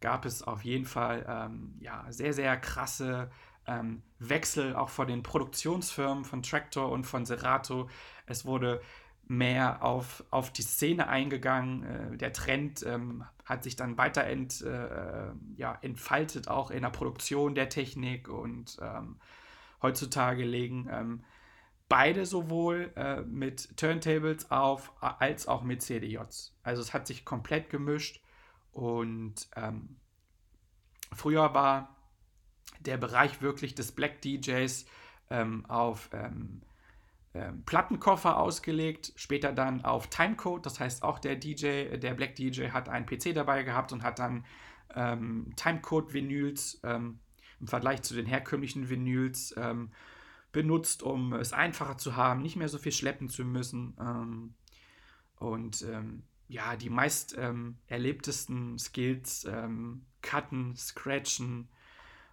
Gab 0.00 0.24
es 0.24 0.42
auf 0.42 0.64
jeden 0.64 0.84
Fall 0.84 1.24
ähm, 1.28 1.74
ja, 1.80 2.04
sehr, 2.10 2.32
sehr 2.32 2.56
krasse 2.56 3.30
ähm, 3.66 4.02
Wechsel 4.18 4.74
auch 4.74 4.88
von 4.88 5.06
den 5.06 5.22
Produktionsfirmen 5.22 6.24
von 6.24 6.42
Tractor 6.42 6.90
und 6.90 7.04
von 7.04 7.24
Serato. 7.26 7.88
Es 8.26 8.44
wurde 8.44 8.80
mehr 9.28 9.82
auf, 9.82 10.24
auf 10.30 10.52
die 10.52 10.62
Szene 10.62 11.08
eingegangen. 11.08 11.84
Äh, 11.84 12.16
der 12.16 12.32
Trend 12.32 12.84
ähm, 12.84 13.24
hat 13.44 13.62
sich 13.62 13.76
dann 13.76 13.96
weiter 13.98 14.24
ent, 14.24 14.62
äh, 14.62 15.30
ja, 15.56 15.78
entfaltet, 15.82 16.48
auch 16.48 16.70
in 16.70 16.82
der 16.82 16.90
Produktion 16.90 17.54
der 17.54 17.68
Technik 17.68 18.28
und 18.28 18.78
ähm, 18.80 19.16
heutzutage 19.80 20.44
legen 20.44 20.88
ähm, 20.90 21.24
beide 21.92 22.24
sowohl 22.24 22.90
äh, 22.96 23.20
mit 23.20 23.76
Turntables 23.76 24.50
auf 24.50 24.94
als 24.98 25.46
auch 25.46 25.62
mit 25.62 25.82
CDJs. 25.82 26.56
Also 26.62 26.80
es 26.80 26.94
hat 26.94 27.06
sich 27.06 27.26
komplett 27.26 27.68
gemischt 27.68 28.22
und 28.72 29.34
ähm, 29.56 29.96
früher 31.12 31.52
war 31.52 31.94
der 32.80 32.96
Bereich 32.96 33.42
wirklich 33.42 33.74
des 33.74 33.92
Black 33.92 34.22
DJs 34.22 34.86
ähm, 35.28 35.66
auf 35.66 36.08
ähm, 36.14 36.62
ähm, 37.34 37.62
Plattenkoffer 37.66 38.38
ausgelegt, 38.38 39.12
später 39.16 39.52
dann 39.52 39.84
auf 39.84 40.06
Timecode, 40.06 40.64
das 40.64 40.80
heißt 40.80 41.02
auch 41.02 41.18
der 41.18 41.36
DJ, 41.36 41.98
der 41.98 42.14
Black 42.14 42.36
DJ 42.36 42.68
hat 42.68 42.88
einen 42.88 43.04
PC 43.04 43.34
dabei 43.34 43.64
gehabt 43.64 43.92
und 43.92 44.02
hat 44.02 44.18
dann 44.18 44.46
ähm, 44.94 45.52
Timecode-Vinyls 45.56 46.80
ähm, 46.84 47.18
im 47.60 47.68
Vergleich 47.68 48.00
zu 48.00 48.14
den 48.14 48.24
herkömmlichen 48.24 48.88
Vinyls 48.88 49.54
benutzt, 50.52 51.02
um 51.02 51.32
es 51.32 51.52
einfacher 51.52 51.98
zu 51.98 52.16
haben, 52.16 52.42
nicht 52.42 52.56
mehr 52.56 52.68
so 52.68 52.78
viel 52.78 52.92
schleppen 52.92 53.28
zu 53.28 53.44
müssen. 53.44 53.96
Ähm, 53.98 54.54
und 55.36 55.82
ähm, 55.82 56.22
ja, 56.48 56.76
die 56.76 56.90
meist 56.90 57.34
erlebtesten 57.86 58.78
Skills, 58.78 59.48
Cutten, 60.20 60.76
Scratchen, 60.76 61.70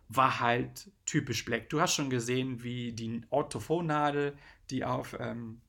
war 0.10 0.41
halt 0.41 0.91
typisch 1.05 1.45
Black. 1.45 1.69
Du 1.69 1.79
hast 1.79 1.93
schon 1.93 2.10
gesehen, 2.10 2.62
wie 2.63 2.91
die 2.91 3.21
Orthophonnadel, 3.29 4.36
die 4.69 4.84
auf 4.84 5.15
ähm, 5.17 5.62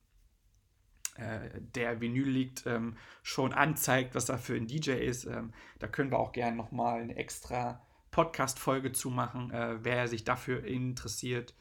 äh, 1.17 1.51
der 1.75 2.01
Vinyl 2.01 2.29
liegt, 2.29 2.67
ähm, 2.67 2.97
schon 3.23 3.53
anzeigt, 3.53 4.15
was 4.15 4.25
da 4.25 4.39
für 4.39 4.55
ein 4.55 4.67
DJ 4.67 4.93
ist. 4.93 5.27
Ähm, 5.27 5.53
da 5.79 5.87
können 5.87 6.11
wir 6.11 6.19
auch 6.19 6.33
gerne 6.33 6.57
nochmal 6.57 7.03
eine 7.03 7.17
extra 7.17 7.83
Podcast-Folge 8.11 8.93
zu 8.93 9.11
machen, 9.11 9.51
äh, 9.51 9.85
wer 9.85 10.09
sich 10.09 10.25
dafür 10.25 10.65
interessiert. 10.65 11.55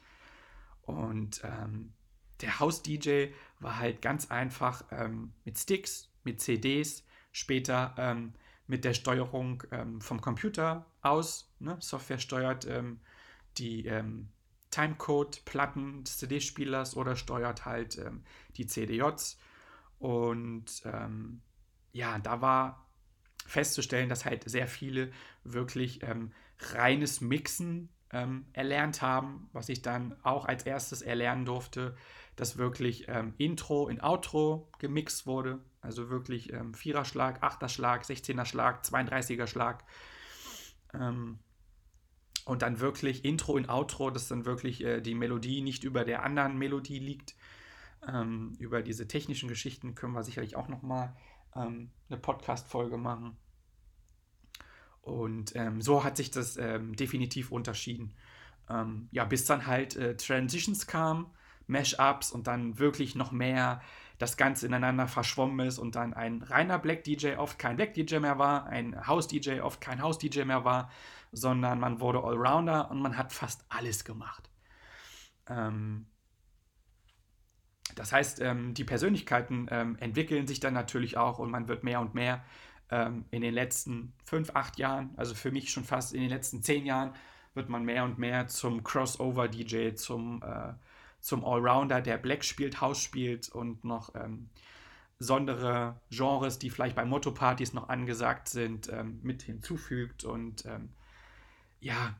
Und 0.90 1.42
ähm, 1.44 1.92
der 2.40 2.58
House-DJ 2.58 3.28
war 3.58 3.78
halt 3.78 4.02
ganz 4.02 4.30
einfach 4.30 4.84
ähm, 4.90 5.32
mit 5.44 5.58
Sticks, 5.58 6.10
mit 6.24 6.40
CDs, 6.40 7.04
später 7.32 7.94
ähm, 7.98 8.34
mit 8.66 8.84
der 8.84 8.94
Steuerung 8.94 9.62
ähm, 9.72 10.00
vom 10.00 10.20
Computer 10.20 10.86
aus. 11.02 11.52
Ne? 11.58 11.76
Software 11.80 12.18
steuert 12.18 12.66
ähm, 12.66 13.00
die 13.58 13.86
ähm, 13.86 14.28
Timecode-Platten 14.70 16.04
des 16.04 16.18
CD-Spielers 16.18 16.96
oder 16.96 17.16
steuert 17.16 17.64
halt 17.64 18.00
die 18.56 18.66
CDJs. 18.68 19.36
Und 19.98 20.84
ja, 21.90 22.18
da 22.20 22.40
war 22.40 22.86
festzustellen, 23.44 24.08
dass 24.08 24.24
halt 24.24 24.48
sehr 24.48 24.68
viele 24.68 25.10
wirklich 25.42 26.02
reines 26.60 27.20
Mixen 27.20 27.88
erlernt 28.12 29.02
haben, 29.02 29.48
was 29.52 29.68
ich 29.68 29.82
dann 29.82 30.16
auch 30.24 30.44
als 30.44 30.64
erstes 30.64 31.00
erlernen 31.00 31.44
durfte, 31.44 31.94
dass 32.34 32.58
wirklich 32.58 33.06
Intro 33.38 33.88
in 33.88 34.00
Outro 34.00 34.68
gemixt 34.80 35.26
wurde 35.26 35.60
also 35.80 36.10
wirklich 36.10 36.52
ähm, 36.52 36.74
Viererschlag, 36.74 37.42
Achterschlag, 37.42 38.04
16er 38.04 38.44
Schlag, 38.44 38.84
32er 38.84 39.46
Schlag. 39.46 39.84
Ähm, 40.92 41.38
und 42.44 42.62
dann 42.62 42.80
wirklich 42.80 43.24
Intro 43.24 43.52
und 43.52 43.68
Outro, 43.68 44.10
dass 44.10 44.28
dann 44.28 44.44
wirklich 44.44 44.82
äh, 44.84 45.00
die 45.00 45.14
Melodie 45.14 45.62
nicht 45.62 45.84
über 45.84 46.04
der 46.04 46.22
anderen 46.22 46.58
Melodie 46.58 46.98
liegt. 46.98 47.34
Ähm, 48.06 48.54
über 48.58 48.82
diese 48.82 49.06
technischen 49.08 49.48
Geschichten 49.48 49.94
können 49.94 50.14
wir 50.14 50.22
sicherlich 50.22 50.56
auch 50.56 50.68
nochmal 50.68 51.14
ähm, 51.54 51.90
eine 52.08 52.18
Podcast-Folge 52.18 52.96
machen. 52.96 53.36
Und 55.02 55.56
ähm, 55.56 55.80
so 55.80 56.04
hat 56.04 56.16
sich 56.16 56.30
das 56.30 56.56
ähm, 56.56 56.94
definitiv 56.94 57.50
unterschieden. 57.52 58.14
Ähm, 58.68 59.08
ja, 59.12 59.24
bis 59.24 59.44
dann 59.44 59.66
halt 59.66 59.96
äh, 59.96 60.16
Transitions 60.16 60.86
kam, 60.86 61.30
Mashups 61.66 62.30
und 62.32 62.46
dann 62.46 62.78
wirklich 62.78 63.14
noch 63.14 63.32
mehr 63.32 63.80
das 64.18 64.36
Ganze 64.36 64.66
ineinander 64.66 65.08
verschwommen 65.08 65.66
ist 65.66 65.78
und 65.78 65.96
dann 65.96 66.12
ein 66.12 66.42
reiner 66.42 66.78
Black 66.78 67.04
DJ 67.04 67.36
oft 67.36 67.58
kein 67.58 67.76
Black 67.76 67.94
DJ 67.94 68.18
mehr 68.18 68.38
war, 68.38 68.66
ein 68.66 69.06
House 69.06 69.26
DJ 69.28 69.60
oft 69.60 69.80
kein 69.80 70.02
House 70.02 70.18
DJ 70.18 70.42
mehr 70.44 70.64
war, 70.64 70.90
sondern 71.32 71.80
man 71.80 72.00
wurde 72.00 72.22
Allrounder 72.22 72.90
und 72.90 73.00
man 73.00 73.16
hat 73.16 73.32
fast 73.32 73.64
alles 73.70 74.04
gemacht. 74.04 74.50
Ähm, 75.48 76.06
das 77.94 78.12
heißt, 78.12 78.40
ähm, 78.40 78.74
die 78.74 78.84
Persönlichkeiten 78.84 79.66
ähm, 79.70 79.96
entwickeln 80.00 80.46
sich 80.46 80.60
dann 80.60 80.74
natürlich 80.74 81.16
auch 81.16 81.38
und 81.38 81.50
man 81.50 81.66
wird 81.66 81.82
mehr 81.82 82.00
und 82.00 82.14
mehr 82.14 82.44
ähm, 82.90 83.24
in 83.30 83.42
den 83.42 83.54
letzten 83.54 84.12
fünf, 84.24 84.50
acht 84.54 84.78
Jahren, 84.78 85.10
also 85.16 85.34
für 85.34 85.50
mich 85.50 85.70
schon 85.70 85.84
fast 85.84 86.12
in 86.12 86.20
den 86.20 86.30
letzten 86.30 86.62
zehn 86.62 86.84
Jahren, 86.86 87.14
wird 87.54 87.68
man 87.68 87.84
mehr 87.84 88.04
und 88.04 88.18
mehr 88.18 88.48
zum 88.48 88.84
Crossover-DJ, 88.84 89.94
zum, 89.94 90.42
äh, 90.42 90.72
zum 91.20 91.44
Allrounder, 91.44 92.00
der 92.00 92.18
Black 92.18 92.44
spielt, 92.44 92.80
House 92.80 93.02
spielt 93.02 93.48
und 93.48 93.84
noch 93.84 94.14
ähm, 94.14 94.50
besondere 95.18 96.00
Genres, 96.10 96.58
die 96.58 96.70
vielleicht 96.70 96.96
bei 96.96 97.04
Motto-Partys 97.04 97.74
noch 97.74 97.88
angesagt 97.88 98.48
sind, 98.48 98.88
ähm, 98.88 99.20
mit 99.22 99.42
hinzufügt. 99.42 100.24
Und 100.24 100.64
ähm, 100.64 100.90
ja, 101.80 102.14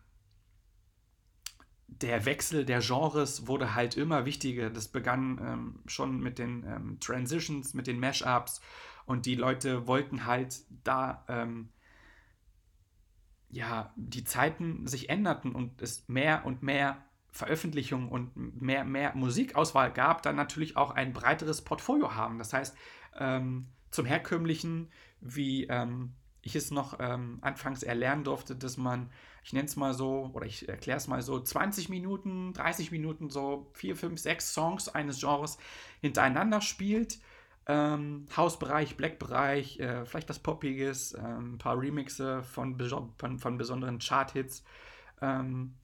der 1.87 2.24
Wechsel 2.24 2.64
der 2.64 2.80
Genres 2.80 3.46
wurde 3.46 3.74
halt 3.74 3.96
immer 3.96 4.26
wichtiger. 4.26 4.68
Das 4.68 4.88
begann 4.88 5.38
ähm, 5.42 5.83
schon 5.87 6.20
mit 6.20 6.38
den 6.38 6.64
ähm, 6.64 6.98
Transitions, 7.00 7.74
mit 7.74 7.87
den 7.87 7.98
Mashups 7.98 8.61
und 9.11 9.27
die 9.27 9.35
Leute 9.35 9.88
wollten 9.88 10.25
halt 10.25 10.61
da 10.85 11.25
ähm, 11.29 11.70
ja 13.49 13.92
die 13.96 14.23
Zeiten 14.23 14.87
sich 14.87 15.11
änderten 15.11 15.53
und 15.53 15.83
es 15.83 16.09
mehr 16.09 16.46
und 16.46 16.62
mehr 16.62 17.05
Veröffentlichungen 17.33 18.09
und 18.09 18.62
mehr, 18.62 18.85
mehr 18.85 19.12
Musikauswahl 19.16 19.92
gab, 19.92 20.23
dann 20.23 20.37
natürlich 20.37 20.77
auch 20.77 20.92
ein 20.92 21.12
breiteres 21.12 21.62
Portfolio 21.62 22.14
haben. 22.14 22.38
Das 22.38 22.53
heißt, 22.53 22.77
ähm, 23.18 23.66
zum 23.90 24.07
herkömmlichen, 24.07 24.92
wie 25.20 25.64
ähm, 25.64 26.12
ich 26.42 26.55
es 26.55 26.70
noch 26.70 26.99
ähm, 27.01 27.38
anfangs 27.40 27.83
erlernen 27.83 28.23
durfte, 28.23 28.55
dass 28.55 28.77
man, 28.77 29.11
ich 29.42 29.53
nenne 29.53 29.66
es 29.66 29.75
mal 29.75 29.92
so, 29.92 30.31
oder 30.35 30.46
ich 30.46 30.68
erkläre 30.68 30.99
es 30.99 31.09
mal 31.09 31.20
so, 31.20 31.40
20 31.40 31.88
Minuten, 31.88 32.53
30 32.53 32.92
Minuten, 32.92 33.29
so 33.29 33.73
4, 33.75 33.96
5, 33.96 34.20
6 34.20 34.55
Songs 34.55 34.88
eines 34.88 35.18
Genres 35.18 35.59
hintereinander 36.01 36.61
spielt. 36.61 37.18
Ähm, 37.66 38.27
Hausbereich, 38.37 38.96
Black-Bereich, 38.96 39.79
äh, 39.81 40.05
vielleicht 40.05 40.31
das 40.31 40.38
Poppiges, 40.38 41.12
äh, 41.12 41.20
ein 41.20 41.59
paar 41.59 41.81
Remixe 41.81 42.42
von, 42.42 42.79
von, 43.16 43.38
von 43.38 43.59
besonderen 43.59 43.99
Chart-Hits. 43.99 44.64
Ähm, 45.20 45.75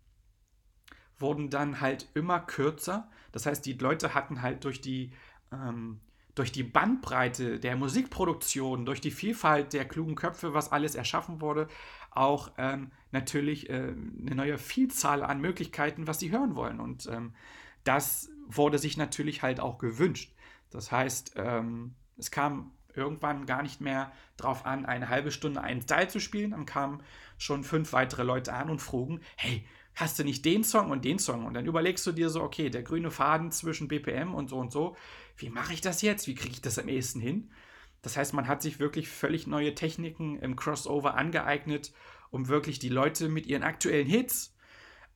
wurden 1.19 1.51
dann 1.51 1.81
halt 1.81 2.09
immer 2.15 2.41
kürzer. 2.41 3.09
Das 3.33 3.47
heißt, 3.47 3.65
die 3.65 3.75
Leute 3.75 4.15
hatten 4.15 4.43
halt 4.43 4.65
durch 4.65 4.81
die, 4.81 5.13
ähm, 5.53 6.01
durch 6.35 6.53
die 6.53 6.63
Bandbreite 6.63 7.59
der 7.59 7.77
Musikproduktion, 7.77 8.85
durch 8.85 9.01
die 9.01 9.11
Vielfalt 9.11 9.73
der 9.73 9.87
klugen 9.87 10.15
Köpfe, 10.15 10.55
was 10.55 10.73
alles 10.73 10.95
erschaffen 10.95 11.41
wurde, 11.41 11.69
auch 12.11 12.53
ähm, 12.59 12.91
natürlich 13.13 13.71
äh, 13.71 13.95
eine 14.21 14.35
neue 14.35 14.59
Vielzahl 14.59 15.23
an 15.23 15.41
Möglichkeiten, 15.41 16.07
was 16.07 16.19
sie 16.19 16.31
hören 16.31 16.57
wollen. 16.57 16.81
Und 16.81 17.07
ähm, 17.07 17.35
das 17.85 18.31
wurde 18.49 18.79
sich 18.79 18.97
natürlich 18.97 19.43
halt 19.43 19.61
auch 19.61 19.79
gewünscht. 19.79 20.35
Das 20.71 20.91
heißt, 20.93 21.35
ähm, 21.37 21.95
es 22.17 22.31
kam 22.31 22.73
irgendwann 22.95 23.47
gar 23.47 23.63
nicht 23.63 23.81
mehr 23.81 24.11
darauf 24.37 24.65
an, 24.65 24.87
eine 24.87 25.09
halbe 25.09 25.31
Stunde 25.31 25.61
einen 25.61 25.83
Style 25.83 26.09
zu 26.09 26.21
spielen. 26.21 26.53
Dann 26.53 26.67
kamen 26.67 27.03
schon 27.39 27.63
fünf 27.63 27.93
weitere 27.93 28.23
Leute 28.23 28.53
an 28.55 28.71
und 28.71 28.81
frugen, 28.81 29.21
hey, 29.37 29.67
hast 29.95 30.19
du 30.19 30.25
nicht 30.25 30.45
den 30.45 30.65
Song 30.65 30.91
und 30.91 31.05
den 31.05 31.19
Song? 31.19 31.45
Und 31.45 31.55
dann 31.55 31.67
überlegst 31.67 32.07
du 32.07 32.13
dir 32.13 32.31
so, 32.31 32.43
okay, 32.43 32.71
der 32.71 32.83
grüne 32.83 33.11
Faden 33.11 33.51
zwischen 33.51 33.89
BPM 33.89 34.35
und 34.35 34.49
so 34.49 34.59
und 34.59 34.73
so, 34.73 34.97
wie 35.37 35.51
mache 35.51 35.75
ich 35.75 35.81
das 35.81 36.03
jetzt? 36.03 36.27
Wie 36.27 36.35
kriege 36.35 36.55
ich 36.55 36.63
das 36.63 36.79
am 36.79 36.89
ehesten 36.89 37.21
hin? 37.21 37.51
Das 38.03 38.17
heißt, 38.17 38.35
man 38.35 38.47
hat 38.47 38.63
sich 38.63 38.79
wirklich 38.79 39.09
völlig 39.09 39.47
neue 39.47 39.75
Techniken 39.75 40.39
im 40.39 40.57
Crossover 40.57 41.15
angeeignet, 41.15 41.93
um 42.31 42.49
wirklich 42.49 42.79
die 42.79 42.89
Leute 42.89 43.29
mit 43.29 43.47
ihren 43.47 43.63
aktuellen 43.63 44.07
Hits 44.07 44.56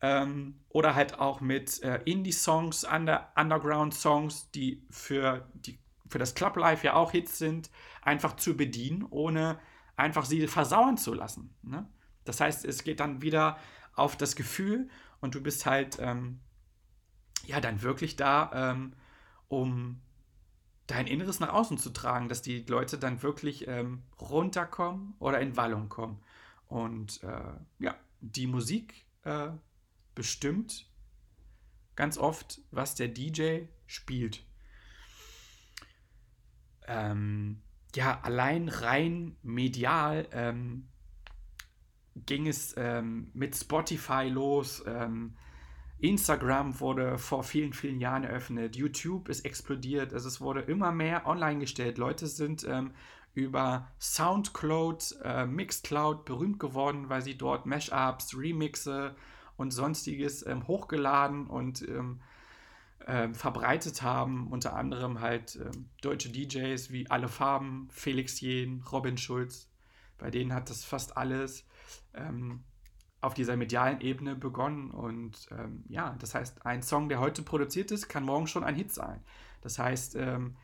ähm, 0.03 0.61
oder 0.69 0.95
halt 0.95 1.19
auch 1.19 1.41
mit 1.41 1.83
äh, 1.83 2.01
Indie-Songs, 2.05 2.85
Under 2.85 3.33
Underground-Songs, 3.37 4.51
die 4.53 4.83
für, 4.91 5.49
die 5.55 5.79
für 6.09 6.19
das 6.19 6.35
Club 6.35 6.57
Life 6.57 6.87
ja 6.87 6.95
auch 6.95 7.13
Hits 7.13 7.39
sind, 7.39 7.71
einfach 8.03 8.37
zu 8.37 8.57
bedienen, 8.57 9.07
ohne 9.11 9.59
einfach 9.97 10.25
sie 10.25 10.47
versauern 10.47 10.97
zu 10.97 11.15
lassen. 11.15 11.55
Ne? 11.63 11.87
Das 12.25 12.41
heißt, 12.41 12.65
es 12.65 12.85
geht 12.85 13.01
dann 13.01 13.23
wieder 13.23 13.59
auf 13.95 14.17
das 14.17 14.37
Gefühl 14.37 14.89
und 15.21 15.35
du 15.35 15.43
bist 15.43 15.67
halt 15.67 15.99
ähm, 16.01 16.41
ja 17.47 17.61
dann 17.61 17.83
wirklich 17.83 18.17
da, 18.17 18.51
ähm, 18.55 18.95
um 19.49 20.01
dein 20.87 21.07
Inneres 21.07 21.39
nach 21.41 21.53
außen 21.53 21.79
zu 21.79 21.91
tragen, 21.91 22.29
dass 22.29 22.43
die 22.43 22.65
Leute 22.67 22.99
dann 22.99 23.23
wirklich 23.23 23.69
ähm, 23.69 24.03
runterkommen 24.21 25.15
oder 25.19 25.41
in 25.41 25.57
Wallung 25.57 25.89
kommen. 25.89 26.21
Und 26.67 27.23
äh, 27.23 27.53
ja, 27.79 27.95
die 28.21 28.47
Musik 28.47 29.07
äh, 29.25 29.51
bestimmt 30.21 30.87
ganz 31.97 32.19
oft, 32.19 32.61
was 32.71 32.95
der 32.95 33.09
DJ 33.09 33.61
spielt. 33.87 34.45
Ähm, 36.87 37.63
ja, 37.95 38.21
allein 38.21 38.69
rein 38.69 39.39
medial 39.43 40.29
ähm, 40.33 40.89
ging 42.27 42.47
es 42.47 42.75
ähm, 42.77 43.31
mit 43.33 43.57
Spotify 43.57 44.29
los. 44.29 44.85
Ähm, 44.87 45.39
Instagram 46.01 46.81
wurde 46.81 47.17
vor 47.17 47.43
vielen, 47.43 47.73
vielen 47.73 47.99
Jahren 47.99 48.25
eröffnet. 48.25 48.77
YouTube 48.77 49.31
ist 49.31 49.47
explodiert. 49.47 50.13
Also 50.13 50.29
es 50.29 50.43
wurde 50.43 50.61
immer 50.61 50.93
mehr 50.93 51.27
online 51.27 51.61
gestellt. 51.61 51.97
Leute 51.97 52.27
sind 52.27 52.67
ähm, 52.69 52.93
über 53.33 53.89
Soundcloud, 53.99 55.17
äh, 55.25 55.47
Mixcloud 55.47 56.27
berühmt 56.27 56.59
geworden, 56.59 57.09
weil 57.09 57.23
sie 57.23 57.39
dort 57.39 57.65
Mashups, 57.65 58.37
Remixe 58.37 59.17
und 59.61 59.73
sonstiges 59.73 60.45
ähm, 60.47 60.67
hochgeladen 60.67 61.47
und 61.47 61.83
ähm, 61.83 62.21
äh, 63.07 63.29
verbreitet 63.35 64.01
haben. 64.01 64.49
Unter 64.49 64.75
anderem 64.75 65.21
halt 65.21 65.57
äh, 65.57 65.71
deutsche 66.01 66.31
DJs 66.31 66.91
wie 66.91 67.11
Alle 67.11 67.29
Farben, 67.29 67.89
Felix 67.91 68.41
Jen, 68.41 68.83
Robin 68.91 69.19
Schulz. 69.19 69.71
Bei 70.17 70.31
denen 70.31 70.55
hat 70.55 70.71
das 70.71 70.83
fast 70.83 71.19
alles 71.19 71.67
ähm, 72.15 72.65
auf 73.21 73.35
dieser 73.35 73.59
medialen 73.59 74.01
Ebene 74.01 74.35
begonnen. 74.35 74.91
Und 74.91 75.47
ähm, 75.51 75.85
ja, 75.89 76.17
das 76.19 76.35
heißt, 76.35 76.65
ein 76.65 76.83
Song, 76.83 77.11
der 77.11 77.21
heute 77.21 77.43
produziert 77.43 77.91
ist, 77.91 78.09
kann 78.09 78.25
morgen 78.25 78.47
schon 78.47 78.65
ein 78.65 78.75
Hit 78.75 78.93
sein. 78.93 79.23
Das 79.61 79.79
heißt, 79.79 80.17
ähm, 80.17 80.57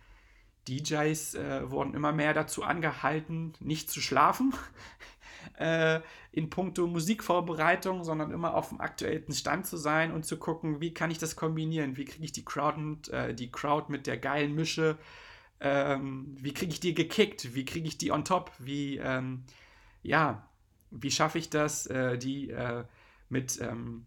DJs 0.69 1.35
äh, 1.35 1.71
wurden 1.71 1.93
immer 1.93 2.13
mehr 2.13 2.33
dazu 2.33 2.65
angehalten, 2.65 3.53
nicht 3.61 3.91
zu 3.91 4.01
schlafen 4.01 4.55
äh, 5.59 6.01
in 6.33 6.51
puncto 6.51 6.87
Musikvorbereitung, 6.87 8.05
sondern 8.05 8.31
immer 8.31 8.55
auf 8.55 8.71
dem 8.71 8.81
aktuellen 8.81 9.33
Stand 9.33 9.67
zu 9.67 9.77
sein 9.77 10.13
und 10.13 10.25
zu 10.25 10.39
gucken, 10.39 10.81
wie 10.81 10.95
kann 10.95 11.11
ich 11.11 11.19
das 11.19 11.37
kombinieren, 11.37 11.97
wie 11.97 12.05
kriege 12.05 12.25
ich 12.25 12.33
die 12.33 12.45
Crowd, 12.45 12.81
mit, 12.81 13.09
äh, 13.09 13.35
die 13.35 13.51
Crowd 13.51 13.91
mit 13.91 14.07
der 14.07 14.19
geilen 14.19 14.55
Mische, 14.55 14.99
ähm, 15.61 16.37
wie 16.41 16.53
kriege 16.53 16.73
ich 16.73 16.81
die 16.81 16.95
gekickt, 16.95 17.55
wie 17.55 17.65
kriege 17.65 17.89
ich 17.89 17.99
die 17.99 18.13
on 18.13 18.25
top, 18.25 18.53
wie, 18.59 18.99
ähm, 18.99 19.45
ja, 20.03 20.49
wie 20.91 21.11
schaffe 21.11 21.39
ich 21.39 21.51
das, 21.51 21.87
äh, 21.87 22.19
die 22.19 22.51
äh, 22.51 22.85
mit, 23.29 23.61
ähm, 23.61 24.07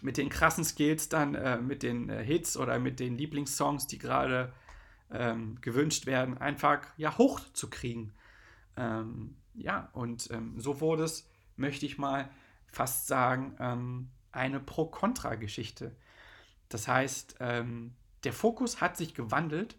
mit 0.00 0.16
den 0.16 0.28
krassen 0.28 0.64
Skills 0.64 1.08
dann, 1.08 1.34
äh, 1.34 1.58
mit 1.58 1.82
den 1.82 2.08
äh, 2.10 2.22
Hits 2.24 2.56
oder 2.56 2.78
mit 2.78 3.00
den 3.00 3.16
Lieblingssongs, 3.16 3.86
die 3.86 3.98
gerade 3.98 4.52
ähm, 5.10 5.58
gewünscht 5.60 6.06
werden, 6.06 6.38
einfach 6.38 6.80
ja 6.96 7.16
hochzukriegen. 7.16 8.12
Ähm, 8.76 9.36
ja, 9.54 9.88
und 9.92 10.30
ähm, 10.30 10.60
so 10.60 10.80
wurde 10.80 11.04
es, 11.04 11.28
möchte 11.56 11.86
ich 11.86 11.98
mal 11.98 12.30
fast 12.66 13.06
sagen, 13.06 13.56
ähm, 13.58 14.10
eine 14.30 14.60
Pro-Kontra-Geschichte. 14.60 15.96
Das 16.68 16.86
heißt, 16.86 17.36
ähm, 17.40 17.94
der 18.24 18.32
Fokus 18.32 18.80
hat 18.80 18.96
sich 18.96 19.14
gewandelt 19.14 19.76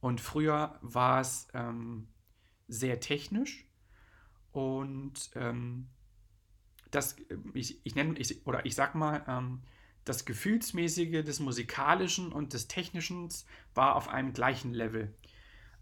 und 0.00 0.20
früher 0.20 0.78
war 0.82 1.20
es 1.20 1.48
ähm, 1.54 2.08
sehr 2.68 3.00
technisch 3.00 3.66
und 4.52 5.30
ähm, 5.34 5.88
das, 6.90 7.16
ich, 7.54 7.84
ich 7.84 7.94
nenne, 7.94 8.18
ich, 8.18 8.46
oder 8.46 8.66
ich 8.66 8.74
sag 8.74 8.94
mal, 8.94 9.24
ähm, 9.28 9.62
das 10.04 10.24
Gefühlsmäßige 10.24 11.24
des 11.24 11.40
Musikalischen 11.40 12.32
und 12.32 12.52
des 12.52 12.66
Technischen 12.68 13.28
war 13.74 13.96
auf 13.96 14.08
einem 14.08 14.32
gleichen 14.32 14.72
Level. 14.72 15.14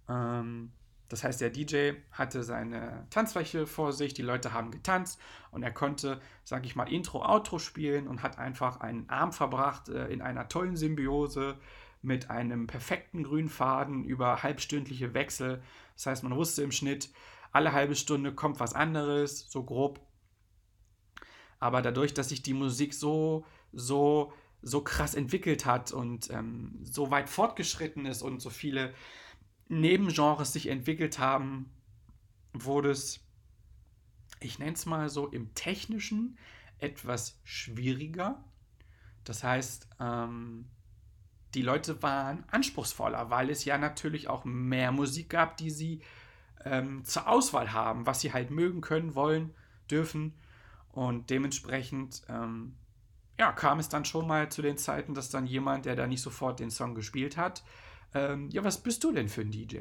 Ähm, 0.08 0.72
das 1.08 1.24
heißt, 1.24 1.40
der 1.40 1.50
DJ 1.50 1.92
hatte 2.12 2.42
seine 2.42 3.06
Tanzfläche 3.10 3.66
vor 3.66 3.92
sich, 3.92 4.12
die 4.12 4.22
Leute 4.22 4.52
haben 4.52 4.70
getanzt 4.70 5.18
und 5.50 5.62
er 5.62 5.72
konnte, 5.72 6.20
sag 6.44 6.66
ich 6.66 6.76
mal, 6.76 6.92
Intro, 6.92 7.24
Outro 7.24 7.58
spielen 7.58 8.06
und 8.06 8.22
hat 8.22 8.38
einfach 8.38 8.80
einen 8.80 9.08
Arm 9.08 9.32
verbracht 9.32 9.88
äh, 9.88 10.08
in 10.08 10.20
einer 10.20 10.48
tollen 10.48 10.76
Symbiose 10.76 11.56
mit 12.02 12.30
einem 12.30 12.66
perfekten 12.66 13.24
grünen 13.24 13.48
Faden 13.48 14.04
über 14.04 14.42
halbstündliche 14.42 15.14
Wechsel. 15.14 15.62
Das 15.94 16.06
heißt, 16.06 16.22
man 16.22 16.36
wusste 16.36 16.62
im 16.62 16.72
Schnitt, 16.72 17.10
alle 17.52 17.72
halbe 17.72 17.96
Stunde 17.96 18.34
kommt 18.34 18.60
was 18.60 18.74
anderes, 18.74 19.50
so 19.50 19.64
grob. 19.64 20.00
Aber 21.58 21.82
dadurch, 21.82 22.14
dass 22.14 22.28
sich 22.28 22.42
die 22.42 22.54
Musik 22.54 22.94
so, 22.94 23.44
so, 23.72 24.32
so 24.62 24.82
krass 24.82 25.14
entwickelt 25.14 25.64
hat 25.64 25.90
und 25.90 26.30
ähm, 26.30 26.78
so 26.84 27.10
weit 27.10 27.28
fortgeschritten 27.28 28.06
ist 28.06 28.22
und 28.22 28.40
so 28.40 28.50
viele 28.50 28.92
Nebengenres 29.68 30.52
sich 30.52 30.68
entwickelt 30.68 31.18
haben, 31.18 31.70
wurde 32.52 32.90
es, 32.90 33.20
ich 34.40 34.58
nenne 34.58 34.72
es 34.72 34.86
mal 34.86 35.08
so, 35.08 35.28
im 35.28 35.54
technischen 35.54 36.38
etwas 36.78 37.38
schwieriger. 37.44 38.42
Das 39.24 39.44
heißt, 39.44 39.88
ähm, 40.00 40.66
die 41.54 41.62
Leute 41.62 42.02
waren 42.02 42.44
anspruchsvoller, 42.50 43.30
weil 43.30 43.50
es 43.50 43.64
ja 43.64 43.78
natürlich 43.78 44.28
auch 44.28 44.44
mehr 44.44 44.92
Musik 44.92 45.30
gab, 45.30 45.56
die 45.56 45.70
sie 45.70 46.02
ähm, 46.64 47.04
zur 47.04 47.28
Auswahl 47.28 47.72
haben, 47.72 48.06
was 48.06 48.20
sie 48.20 48.32
halt 48.32 48.50
mögen 48.50 48.80
können, 48.80 49.14
wollen, 49.14 49.54
dürfen. 49.90 50.34
Und 50.92 51.30
dementsprechend 51.30 52.22
ähm, 52.28 52.74
ja, 53.38 53.52
kam 53.52 53.78
es 53.78 53.88
dann 53.88 54.04
schon 54.04 54.26
mal 54.26 54.50
zu 54.50 54.62
den 54.62 54.76
Zeiten, 54.76 55.14
dass 55.14 55.30
dann 55.30 55.46
jemand, 55.46 55.86
der 55.86 55.96
da 55.96 56.06
nicht 56.06 56.22
sofort 56.22 56.60
den 56.60 56.70
Song 56.70 56.94
gespielt 56.94 57.36
hat, 57.36 57.62
ähm, 58.14 58.48
ja, 58.50 58.64
was 58.64 58.82
bist 58.82 59.04
du 59.04 59.12
denn 59.12 59.28
für 59.28 59.42
ein 59.42 59.50
DJ? 59.50 59.78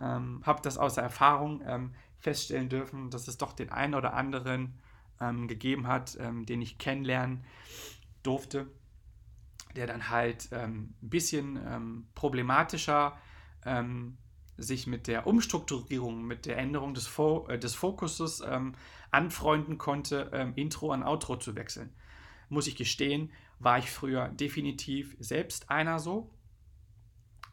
Ähm, 0.00 0.42
hab 0.44 0.62
das 0.62 0.78
aus 0.78 0.96
Erfahrung 0.96 1.62
ähm, 1.66 1.94
feststellen 2.18 2.68
dürfen, 2.68 3.10
dass 3.10 3.28
es 3.28 3.38
doch 3.38 3.52
den 3.52 3.70
einen 3.70 3.94
oder 3.94 4.14
anderen 4.14 4.74
ähm, 5.20 5.48
gegeben 5.48 5.86
hat, 5.86 6.16
ähm, 6.20 6.44
den 6.46 6.62
ich 6.62 6.78
kennenlernen 6.78 7.44
durfte, 8.22 8.66
der 9.76 9.86
dann 9.86 10.10
halt 10.10 10.48
ähm, 10.52 10.94
ein 11.02 11.10
bisschen 11.10 11.58
ähm, 11.66 12.06
problematischer 12.14 13.18
ähm, 13.64 14.16
sich 14.56 14.86
mit 14.86 15.06
der 15.06 15.26
Umstrukturierung, 15.26 16.24
mit 16.24 16.46
der 16.46 16.58
Änderung 16.58 16.94
des, 16.94 17.06
Fo 17.06 17.46
äh, 17.48 17.58
des 17.58 17.74
Fokuses 17.74 18.42
ähm, 18.46 18.74
anfreunden 19.10 19.78
konnte, 19.78 20.52
Intro 20.56 20.90
an 20.90 21.04
Outro 21.04 21.36
zu 21.36 21.54
wechseln. 21.54 21.94
Muss 22.48 22.66
ich 22.66 22.74
gestehen, 22.74 23.30
war 23.60 23.78
ich 23.78 23.88
früher 23.88 24.26
definitiv 24.28 25.16
selbst 25.20 25.70
einer 25.70 26.00
so. 26.00 26.32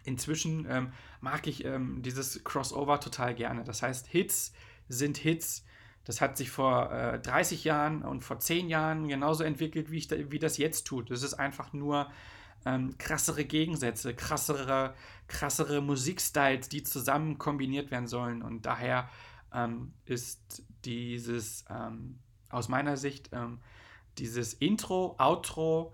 Inzwischen 0.03 0.65
ähm, 0.69 0.93
mag 1.19 1.47
ich 1.47 1.65
ähm, 1.65 2.01
dieses 2.01 2.43
Crossover 2.43 2.99
total 2.99 3.35
gerne. 3.35 3.63
Das 3.63 3.81
heißt, 3.81 4.07
Hits 4.07 4.53
sind 4.89 5.17
Hits. 5.17 5.65
Das 6.03 6.21
hat 6.21 6.37
sich 6.37 6.49
vor 6.49 6.91
äh, 6.91 7.19
30 7.19 7.63
Jahren 7.63 8.01
und 8.01 8.23
vor 8.23 8.39
10 8.39 8.69
Jahren 8.69 9.07
genauso 9.07 9.43
entwickelt, 9.43 9.91
wie, 9.91 9.99
ich 9.99 10.07
da, 10.07 10.15
wie 10.31 10.39
das 10.39 10.57
jetzt 10.57 10.87
tut. 10.87 11.11
Es 11.11 11.21
ist 11.21 11.35
einfach 11.35 11.73
nur 11.73 12.09
ähm, 12.65 12.97
krassere 12.97 13.45
Gegensätze, 13.45 14.15
krassere, 14.15 14.95
krassere 15.27 15.81
Musikstyles, 15.81 16.69
die 16.69 16.83
zusammen 16.83 17.37
kombiniert 17.37 17.91
werden 17.91 18.07
sollen. 18.07 18.41
Und 18.41 18.65
daher 18.65 19.09
ähm, 19.53 19.93
ist 20.05 20.63
dieses, 20.85 21.65
ähm, 21.69 22.19
aus 22.49 22.67
meiner 22.67 22.97
Sicht, 22.97 23.29
ähm, 23.33 23.59
dieses 24.17 24.53
Intro, 24.53 25.15
Outro 25.17 25.93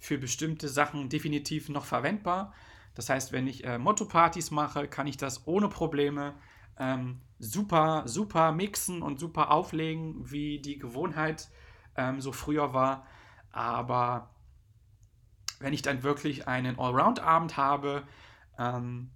für 0.00 0.18
bestimmte 0.18 0.68
Sachen 0.68 1.08
definitiv 1.08 1.68
noch 1.68 1.84
verwendbar. 1.84 2.52
Das 2.96 3.10
heißt, 3.10 3.30
wenn 3.30 3.46
ich 3.46 3.64
äh, 3.64 3.78
Motto-Partys 3.78 4.50
mache, 4.50 4.88
kann 4.88 5.06
ich 5.06 5.18
das 5.18 5.46
ohne 5.46 5.68
Probleme 5.68 6.34
ähm, 6.78 7.20
super, 7.38 8.02
super 8.06 8.52
mixen 8.52 9.02
und 9.02 9.20
super 9.20 9.50
auflegen, 9.50 10.30
wie 10.30 10.58
die 10.58 10.78
Gewohnheit 10.78 11.48
ähm, 11.96 12.20
so 12.20 12.32
früher 12.32 12.72
war. 12.72 13.06
Aber 13.52 14.30
wenn 15.60 15.74
ich 15.74 15.82
dann 15.82 16.02
wirklich 16.02 16.48
einen 16.48 16.78
Allround-Abend 16.78 17.56
habe, 17.58 18.02
ähm, 18.58 19.10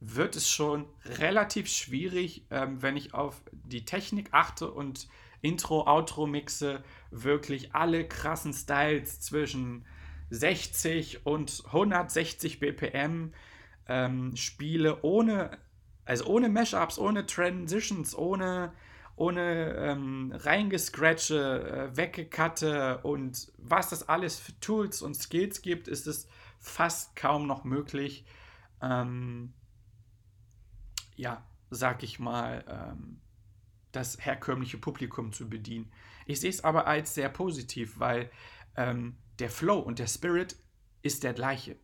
wird 0.00 0.36
es 0.36 0.48
schon 0.48 0.86
relativ 1.04 1.68
schwierig, 1.68 2.46
ähm, 2.50 2.82
wenn 2.82 2.96
ich 2.96 3.14
auf 3.14 3.42
die 3.52 3.84
Technik 3.84 4.28
achte 4.30 4.70
und 4.70 5.08
Intro, 5.40 5.86
Outro 5.86 6.26
mixe, 6.26 6.84
wirklich 7.10 7.74
alle 7.74 8.06
krassen 8.06 8.52
Styles 8.52 9.20
zwischen 9.20 9.84
60 10.30 11.26
und 11.26 11.62
160 11.66 12.60
BPM 12.60 13.32
ähm, 13.86 14.36
spiele, 14.36 15.02
ohne 15.02 15.58
also 16.08 16.24
ohne 16.24 16.48
Mashups, 16.48 16.98
ohne 16.98 17.26
Transitions, 17.26 18.16
ohne, 18.16 18.72
ohne 19.14 19.74
ähm, 19.74 20.32
reingescratche, 20.34 21.90
äh, 21.92 21.96
weggekatte 21.98 23.00
und 23.02 23.52
was 23.58 23.90
das 23.90 24.08
alles 24.08 24.40
für 24.40 24.58
Tools 24.58 25.02
und 25.02 25.14
Skills 25.14 25.60
gibt, 25.60 25.86
ist 25.86 26.06
es 26.06 26.26
fast 26.58 27.14
kaum 27.14 27.46
noch 27.46 27.64
möglich, 27.64 28.24
ähm, 28.80 29.52
ja, 31.14 31.44
sag 31.68 32.02
ich 32.02 32.18
mal, 32.18 32.64
ähm, 32.68 33.20
das 33.92 34.16
herkömmliche 34.18 34.78
Publikum 34.78 35.34
zu 35.34 35.50
bedienen. 35.50 35.92
Ich 36.24 36.40
sehe 36.40 36.48
es 36.50 36.64
aber 36.64 36.86
als 36.86 37.12
sehr 37.12 37.28
positiv, 37.28 38.00
weil 38.00 38.30
ähm, 38.76 39.18
der 39.38 39.50
Flow 39.50 39.78
und 39.78 39.98
der 39.98 40.06
Spirit 40.06 40.56
ist 41.02 41.24
der 41.24 41.32
gleiche. 41.32 41.76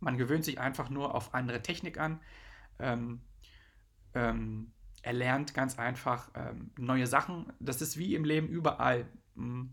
Man 0.00 0.18
gewöhnt 0.18 0.44
sich 0.44 0.58
einfach 0.58 0.90
nur 0.90 1.14
auf 1.14 1.34
andere 1.34 1.62
Technik 1.62 1.98
an. 1.98 2.20
Ähm, 2.78 3.20
ähm, 4.14 4.72
er 5.02 5.12
lernt 5.12 5.54
ganz 5.54 5.78
einfach 5.78 6.30
ähm, 6.34 6.70
neue 6.78 7.06
Sachen. 7.06 7.52
Das 7.60 7.82
ist 7.82 7.96
wie 7.96 8.14
im 8.14 8.24
Leben 8.24 8.48
überall. 8.48 9.06
Hm. 9.36 9.72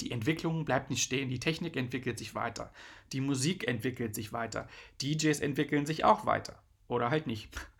Die 0.00 0.10
Entwicklung 0.10 0.64
bleibt 0.64 0.90
nicht 0.90 1.02
stehen, 1.02 1.30
die 1.30 1.40
Technik 1.40 1.76
entwickelt 1.76 2.18
sich 2.18 2.34
weiter, 2.34 2.70
die 3.12 3.22
Musik 3.22 3.66
entwickelt 3.66 4.14
sich 4.14 4.30
weiter, 4.30 4.68
DJs 5.00 5.40
entwickeln 5.40 5.86
sich 5.86 6.04
auch 6.04 6.26
weiter 6.26 6.62
oder 6.88 7.10
halt 7.10 7.26
nicht. 7.26 7.50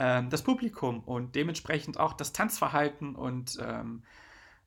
Ähm, 0.00 0.30
das 0.30 0.44
Publikum 0.44 1.00
und 1.00 1.34
dementsprechend 1.34 1.98
auch 1.98 2.12
das 2.12 2.32
Tanzverhalten 2.32 3.16
und 3.16 3.58
ähm, 3.60 4.04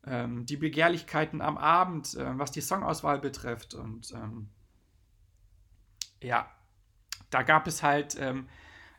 ähm, 0.06 0.46
die 0.46 0.58
Begehrlichkeiten 0.58 1.42
am 1.42 1.58
Abend, 1.58 2.16
äh, 2.16 2.38
was 2.38 2.52
die 2.52 2.62
Songauswahl 2.62 3.20
betrifft. 3.20 3.74
Und 3.74 4.12
ähm, 4.14 4.50
ja, 6.22 6.50
da 7.30 7.44
gab 7.44 7.68
es 7.68 7.84
halt 7.84 8.18
ähm, 8.20 8.48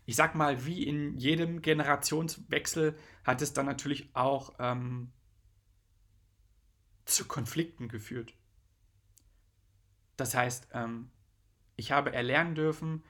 ich 0.04 0.16
sag 0.16 0.34
mal, 0.34 0.66
wie 0.66 0.82
in 0.82 1.16
jedem 1.16 1.62
Generationswechsel 1.62 2.96
hat 3.24 3.40
es 3.40 3.52
dann 3.52 3.66
natürlich 3.66 4.14
auch 4.14 4.54
ähm, 4.58 5.12
zu 7.04 7.26
Konflikten 7.26 7.88
geführt. 7.88 8.34
Das 10.16 10.34
heißt, 10.34 10.68
ähm, 10.72 11.10
ich 11.76 11.92
habe 11.92 12.12
erlernen 12.12 12.54
dürfen, 12.54 13.04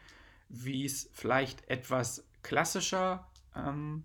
wie 0.49 0.85
es 0.85 1.09
vielleicht 1.13 1.69
etwas 1.69 2.29
klassischer 2.43 3.31
ähm, 3.57 4.05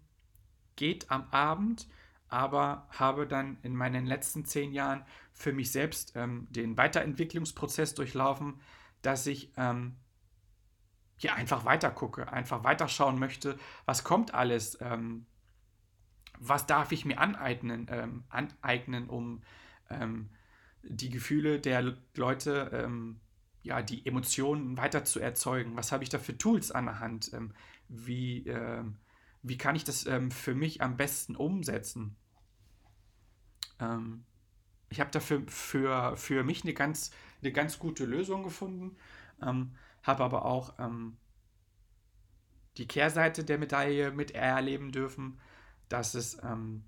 geht 0.76 1.12
am 1.12 1.30
Abend, 1.32 1.88
aber 2.30 2.88
habe 2.92 3.28
dann 3.28 3.58
in 3.64 3.76
meinen 3.76 4.06
letzten 4.06 4.46
zehn 4.46 4.72
Jahren 4.72 5.04
für 5.34 5.54
mich 5.54 5.72
selbst 5.72 6.14
ähm, 6.16 6.48
den 6.50 6.78
Weiterentwicklungsprozess 6.78 7.94
durchlaufen, 7.94 8.60
dass 9.02 9.28
ich 9.28 9.54
ähm, 9.58 9.96
ja, 11.20 11.34
einfach 11.34 11.66
weiter 11.66 11.92
gucke, 11.92 12.32
einfach 12.32 12.64
weiterschauen 12.64 13.18
möchte, 13.20 13.58
was 13.86 14.04
kommt 14.04 14.34
alles, 14.34 14.78
ähm, 14.82 15.26
was 16.40 16.66
darf 16.66 16.92
ich 16.92 17.06
mir 17.06 17.20
aneignen, 17.20 17.88
ähm, 17.90 18.24
aneignen 18.30 19.10
um 19.10 19.42
ähm, 19.90 20.30
die 20.84 21.10
Gefühle 21.10 21.60
der 21.60 21.96
Leute, 22.16 22.70
ähm, 22.74 23.20
ja, 23.64 23.82
die 23.82 24.06
Emotionen 24.06 24.78
weiter 24.78 25.04
zu 25.04 25.20
erzeugen. 25.20 25.76
Was 25.76 25.92
habe 25.92 26.04
ich 26.04 26.10
da 26.10 26.20
für 26.20 26.38
Tools 26.38 26.72
an 26.72 26.86
der 26.86 27.00
Hand? 27.00 27.32
Wie, 27.90 28.48
wie 29.44 29.58
kann 29.58 29.76
ich 29.76 29.84
das 29.84 30.08
für 30.30 30.56
mich 30.56 30.82
am 30.82 30.98
besten 30.98 31.36
umsetzen? 31.36 32.16
ich 34.90 35.00
habe 35.00 35.12
dafür 35.12 35.44
für, 35.48 36.16
für 36.18 36.44
mich 36.44 36.64
eine 36.64 36.74
ganz, 36.74 37.12
eine 37.42 37.52
ganz 37.52 37.80
gute 37.80 38.06
Lösung 38.06 38.44
gefunden. 38.44 38.96
Ähm, 39.42 39.76
habe 40.04 40.24
aber 40.24 40.46
auch 40.46 40.74
ähm, 40.80 41.18
die 42.78 42.88
Kehrseite 42.88 43.44
der 43.44 43.58
Medaille 43.58 44.12
mit 44.12 44.32
erleben 44.32 44.92
dürfen, 44.92 45.40
dass 45.90 46.14
es 46.14 46.42
ähm, 46.44 46.84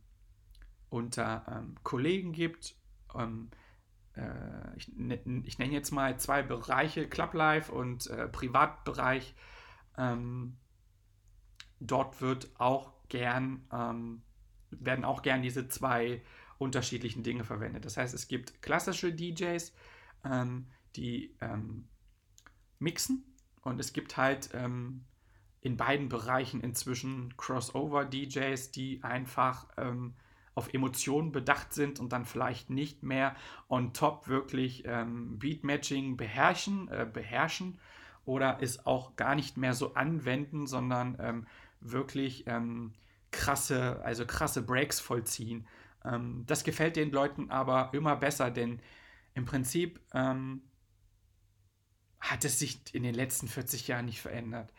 unter 0.89 1.45
ähm, 1.47 1.75
Kollegen 1.83 2.31
gibt. 2.31 2.75
Ähm, 3.15 3.49
äh, 4.15 4.77
ich, 4.77 4.91
ne, 4.95 5.19
ich 5.45 5.59
nenne 5.59 5.73
jetzt 5.73 5.91
mal 5.91 6.17
zwei 6.19 6.41
Bereiche, 6.41 7.07
Club 7.07 7.33
Life 7.33 7.71
und 7.71 8.07
äh, 8.07 8.27
Privatbereich. 8.27 9.35
Ähm, 9.97 10.57
dort 11.79 12.21
wird 12.21 12.49
auch 12.59 12.93
gern, 13.09 13.65
ähm, 13.71 14.21
werden 14.71 15.05
auch 15.05 15.21
gern 15.21 15.41
diese 15.41 15.67
zwei 15.67 16.21
unterschiedlichen 16.57 17.23
Dinge 17.23 17.43
verwendet. 17.43 17.85
Das 17.85 17.97
heißt, 17.97 18.13
es 18.13 18.27
gibt 18.27 18.61
klassische 18.61 19.13
DJs, 19.13 19.73
ähm, 20.25 20.67
die 20.95 21.35
mixen. 22.79 23.23
Und 23.61 23.79
es 23.79 23.93
gibt 23.93 24.17
halt 24.17 24.49
ähm, 24.53 25.05
in 25.61 25.77
beiden 25.77 26.09
Bereichen 26.09 26.61
inzwischen 26.61 27.35
Crossover-DJs, 27.37 28.71
die 28.71 29.03
einfach 29.03 29.67
ähm, 29.77 30.15
auf 30.55 30.73
Emotionen 30.73 31.31
bedacht 31.31 31.73
sind 31.73 31.99
und 31.99 32.11
dann 32.11 32.25
vielleicht 32.25 32.69
nicht 32.69 33.03
mehr 33.03 33.35
on 33.67 33.93
top 33.93 34.27
wirklich 34.27 34.83
ähm, 34.85 35.37
Beatmatching 35.39 36.17
beherrschen, 36.17 36.87
äh, 36.89 37.07
beherrschen 37.11 37.79
oder 38.25 38.57
es 38.61 38.85
auch 38.85 39.15
gar 39.15 39.35
nicht 39.35 39.57
mehr 39.57 39.73
so 39.73 39.93
anwenden, 39.93 40.67
sondern 40.67 41.17
ähm, 41.19 41.47
wirklich 41.81 42.45
ähm, 42.47 42.93
krasse, 43.31 44.01
also 44.03 44.25
krasse 44.25 44.61
Breaks 44.61 44.99
vollziehen. 44.99 45.67
Ähm, 46.03 46.43
das 46.45 46.63
gefällt 46.63 46.95
den 46.95 47.11
Leuten 47.11 47.49
aber 47.51 47.91
immer 47.93 48.15
besser, 48.15 48.51
denn 48.51 48.81
im 49.33 49.45
Prinzip 49.45 49.99
ähm, 50.13 50.63
hat 52.19 52.43
es 52.45 52.59
sich 52.59 52.81
in 52.93 53.03
den 53.03 53.15
letzten 53.15 53.47
40 53.47 53.87
Jahren 53.87 54.05
nicht 54.05 54.21
verändert. 54.21 54.73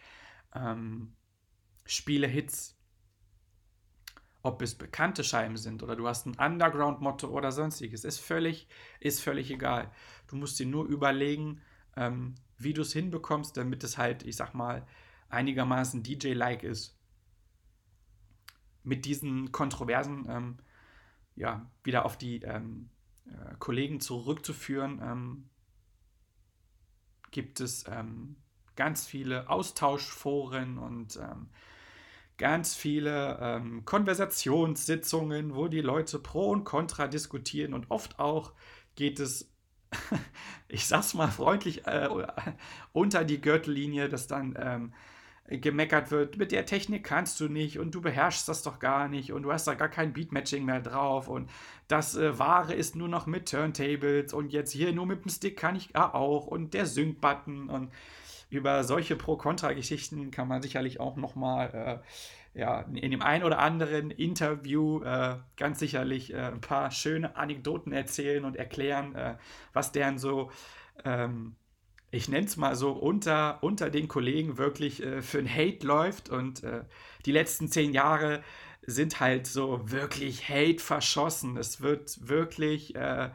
Ähm, 0.55 1.15
Spiele 1.87 2.27
Hits, 2.27 2.77
ob 4.43 4.63
es 4.63 4.75
bekannte 4.75 5.25
Scheiben 5.25 5.57
sind 5.57 5.83
oder 5.83 5.97
du 5.97 6.07
hast 6.09 6.27
ein 6.27 6.39
Underground-Motto 6.39 7.29
oder 7.29 7.53
sonstiges, 7.53 8.05
ist 8.05 8.21
völlig, 8.21 8.69
ist 9.01 9.21
völlig 9.23 9.51
egal. 9.51 9.91
Du 10.29 10.37
musst 10.37 10.59
dir 10.59 10.67
nur 10.67 10.87
überlegen, 10.87 11.61
ähm, 11.97 12.35
wie 12.57 12.73
du 12.73 12.83
es 12.83 12.93
hinbekommst, 12.93 13.57
damit 13.57 13.85
es 13.85 13.99
halt, 13.99 14.23
ich 14.23 14.37
sag 14.37 14.55
mal, 14.55 14.87
einigermaßen 15.31 16.03
DJ-like 16.03 16.63
ist. 16.63 16.97
mit 18.83 19.05
diesen 19.05 19.53
Kontroversen 19.53 20.27
ähm, 20.29 20.59
ja, 21.37 21.67
wieder 21.85 22.05
auf 22.05 22.17
die 22.17 22.43
ähm, 22.43 22.91
äh, 23.27 23.55
Kollegen 23.59 24.01
zurückzuführen, 24.01 25.01
ähm, 25.03 25.51
gibt 27.31 27.61
es 27.61 27.85
ähm, 27.89 28.37
ganz 28.77 29.07
viele 29.07 29.49
Austauschforen 29.49 30.79
und 30.79 31.17
ähm, 31.17 31.51
ganz 32.39 32.75
viele 32.75 33.39
ähm, 33.41 33.85
Konversationssitzungen, 33.85 35.55
wo 35.55 35.69
die 35.69 35.83
Leute 35.83 36.19
pro 36.19 36.51
und 36.51 36.65
contra 36.65 37.07
diskutieren 37.07 37.75
und 37.75 37.91
oft 37.91 38.19
auch 38.19 38.53
geht 38.97 39.21
es, 39.21 39.53
ich 40.69 40.87
sag's 40.87 41.15
mal 41.15 41.29
freundlich, 41.29 41.87
äh, 41.87 42.09
unter 42.93 43.25
die 43.25 43.41
Gürtellinie, 43.41 44.09
dass 44.09 44.27
dann 44.27 44.57
ähm, 44.59 44.95
gemeckert 45.51 46.11
wird, 46.11 46.37
mit 46.37 46.53
der 46.53 46.67
Technik 46.67 47.05
kannst 47.05 47.41
du 47.41 47.49
nicht 47.49 47.79
und 47.79 47.95
du 47.95 48.01
beherrschst 48.01 48.49
das 48.49 48.63
doch 48.63 48.79
gar 48.79 49.09
nicht 49.09 49.33
und 49.33 49.43
du 49.43 49.53
hast 49.53 49.67
da 49.67 49.75
gar 49.75 49.89
kein 49.89 50.13
Beatmatching 50.13 50.65
mehr 50.65 50.81
drauf 50.81 51.29
und 51.29 51.51
das 51.89 52.17
äh, 52.17 52.39
Wahre 52.39 52.75
ist 52.75 52.95
nur 52.95 53.09
noch 53.09 53.27
mit 53.27 53.49
Turntables 53.51 54.33
und 54.33 54.53
jetzt 54.53 54.73
hier 54.73 54.93
nur 54.93 55.07
mit 55.07 55.25
dem 55.25 55.31
Stick 55.31 55.57
kann 55.57 55.75
ich 55.75 55.97
auch 55.97 56.47
und 56.47 56.75
der 56.75 56.87
Sync-Button 56.87 57.69
und 57.69 57.91
über 58.49 58.85
solche 58.85 59.17
Pro-Kontra-Geschichten 59.17 60.31
kann 60.31 60.49
man 60.49 60.63
sicherlich 60.63 61.01
auch 61.01 61.17
nochmal 61.17 62.03
äh, 62.55 62.59
ja, 62.59 62.81
in 62.81 63.11
dem 63.11 63.23
einen 63.23 63.45
oder 63.45 63.61
anderen 63.61 64.11
Interview 64.11 65.03
äh, 65.03 65.37
ganz 65.57 65.79
sicherlich 65.79 66.33
äh, 66.33 66.39
ein 66.39 66.61
paar 66.61 66.91
schöne 66.91 67.37
Anekdoten 67.37 67.93
erzählen 67.93 68.45
und 68.45 68.57
erklären, 68.57 69.15
äh, 69.15 69.37
was 69.73 69.93
deren 69.93 70.19
so 70.19 70.51
ähm, 71.05 71.55
ich 72.11 72.29
nenne 72.29 72.47
es 72.47 72.57
mal 72.57 72.75
so, 72.75 72.93
unter, 72.93 73.63
unter 73.63 73.91
den 73.91 74.09
Kollegen 74.09 74.59
wirklich 74.59 75.03
äh, 75.03 75.23
für 75.23 75.39
ein 75.39 75.49
Hate 75.49 75.87
läuft. 75.87 76.29
Und 76.29 76.65
äh, 76.65 76.85
die 77.25 77.33
letzten 77.33 77.69
zehn 77.69 77.93
Jahre 77.93 78.43
sind 78.83 79.21
halt 79.21 79.47
so 79.47 79.91
wirklich 79.91 80.49
Hate 80.49 80.81
verschossen. 80.81 81.57
Es 81.57 81.81
wird 81.81 82.29
wirklich 82.29 82.95
äh, 82.97 83.31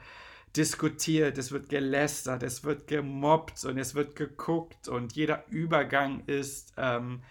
diskutiert, 0.56 1.38
es 1.38 1.52
wird 1.52 1.70
gelästert, 1.70 2.44
es 2.44 2.64
wird 2.64 2.88
gemobbt 2.88 3.64
und 3.66 3.78
es 3.78 3.96
wird 3.96 4.16
geguckt 4.16 4.88
und 4.88 5.14
jeder 5.14 5.46
Übergang 5.50 6.24
ist, 6.28 6.74
ähm, 6.78 7.24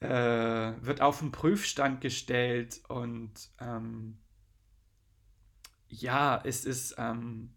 äh, 0.00 0.08
wird 0.08 1.00
auf 1.00 1.20
den 1.20 1.30
Prüfstand 1.30 2.00
gestellt 2.00 2.80
und 2.88 3.32
ähm, 3.60 4.18
ja, 5.88 6.40
es 6.44 6.64
ist, 6.64 6.94
ähm, 6.98 7.54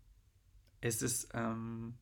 es 0.82 1.02
ist, 1.02 1.30
ähm, 1.34 1.96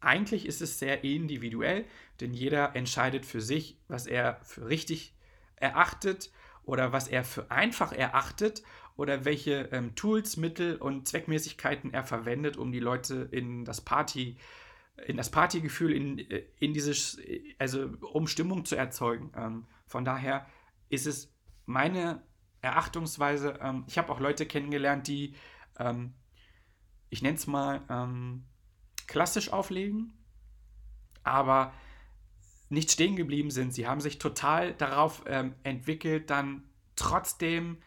eigentlich 0.00 0.46
ist 0.46 0.62
es 0.62 0.78
sehr 0.78 1.04
individuell, 1.04 1.84
denn 2.20 2.32
jeder 2.32 2.76
entscheidet 2.76 3.26
für 3.26 3.40
sich, 3.40 3.78
was 3.88 4.06
er 4.06 4.40
für 4.42 4.68
richtig 4.68 5.14
erachtet 5.56 6.30
oder 6.64 6.92
was 6.92 7.08
er 7.08 7.24
für 7.24 7.50
einfach 7.50 7.92
erachtet 7.92 8.62
oder 8.96 9.24
welche 9.24 9.68
ähm, 9.72 9.94
Tools, 9.94 10.36
Mittel 10.36 10.76
und 10.76 11.06
Zweckmäßigkeiten 11.08 11.92
er 11.92 12.04
verwendet, 12.04 12.56
um 12.56 12.72
die 12.72 12.80
Leute 12.80 13.28
in 13.30 13.64
das 13.64 13.80
Party, 13.80 14.36
in 15.06 15.16
das 15.16 15.30
Partygefühl, 15.30 15.92
in, 15.92 16.18
äh, 16.30 16.44
in 16.58 16.74
dieses, 16.74 17.18
also 17.58 17.90
um 18.12 18.26
Stimmung 18.26 18.64
zu 18.64 18.76
erzeugen. 18.76 19.32
Ähm, 19.36 19.66
von 19.86 20.04
daher 20.04 20.46
ist 20.88 21.06
es 21.06 21.32
meine 21.64 22.22
Erachtungsweise, 22.60 23.58
ähm, 23.62 23.84
ich 23.86 23.98
habe 23.98 24.12
auch 24.12 24.20
Leute 24.20 24.46
kennengelernt, 24.46 25.06
die, 25.06 25.34
ähm, 25.78 26.14
ich 27.08 27.22
nenne 27.22 27.36
es 27.36 27.46
mal, 27.46 27.82
ähm, 27.88 28.44
klassisch 29.08 29.52
auflegen, 29.52 30.12
aber 31.24 31.72
nicht 32.68 32.92
stehen 32.92 33.16
geblieben 33.16 33.50
sind. 33.50 33.74
Sie 33.74 33.88
haben 33.88 34.00
sich 34.00 34.18
total 34.18 34.74
darauf 34.74 35.24
ähm, 35.26 35.54
entwickelt, 35.64 36.30
dann 36.30 36.62
trotzdem 36.94 37.78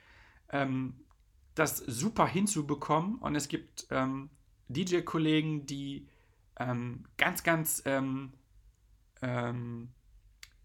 ähm, 0.50 0.96
das 1.56 1.78
super 1.78 2.28
hinzubekommen. 2.28 3.16
Und 3.20 3.36
es 3.36 3.48
gibt 3.48 3.88
ähm, 3.92 4.30
DJ-Kollegen, 4.70 5.66
die 5.66 6.08
ähm, 6.60 7.06
ganz, 7.18 7.44
ganz 7.44 7.84
ähm, 7.86 8.34
ähm, 9.22 9.90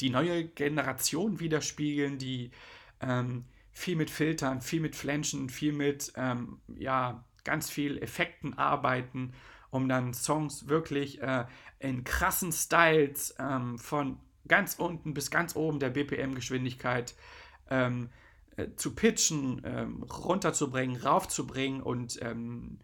die 0.00 0.10
neue 0.10 0.46
Generation 0.46 1.40
widerspiegeln, 1.40 2.18
die 2.18 2.50
viel 3.72 3.96
mit 3.96 4.08
Filtern, 4.08 4.62
viel 4.62 4.80
mit 4.80 4.96
Flanschen, 4.96 5.50
viel 5.50 5.74
mit 5.74 6.12
ja, 6.78 7.24
ganz 7.44 7.68
viel 7.68 7.98
Effekten 7.98 8.54
arbeiten 8.54 9.34
um 9.76 9.88
dann 9.88 10.14
Songs 10.14 10.68
wirklich 10.68 11.20
äh, 11.22 11.44
in 11.78 12.02
krassen 12.02 12.50
Styles 12.50 13.34
ähm, 13.38 13.78
von 13.78 14.18
ganz 14.48 14.74
unten 14.74 15.12
bis 15.14 15.30
ganz 15.30 15.54
oben 15.54 15.78
der 15.78 15.90
BPM-Geschwindigkeit 15.90 17.14
ähm, 17.70 18.08
äh, 18.56 18.68
zu 18.76 18.94
pitchen, 18.94 19.60
ähm, 19.64 20.02
runterzubringen, 20.02 20.96
raufzubringen 20.96 21.82
und 21.82 22.20
ähm, 22.22 22.78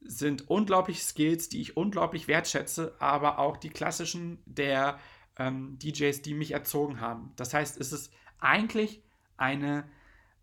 sind 0.00 0.48
unglaubliche 0.48 1.02
Skills, 1.02 1.48
die 1.48 1.62
ich 1.62 1.76
unglaublich 1.76 2.28
wertschätze, 2.28 2.94
aber 2.98 3.38
auch 3.38 3.56
die 3.56 3.70
klassischen 3.70 4.38
der 4.44 4.98
ähm, 5.36 5.78
DJs, 5.78 6.20
die 6.22 6.34
mich 6.34 6.52
erzogen 6.52 7.00
haben. 7.00 7.32
Das 7.36 7.54
heißt, 7.54 7.80
es 7.80 7.92
ist 7.92 8.12
eigentlich 8.38 9.02
eine, 9.36 9.84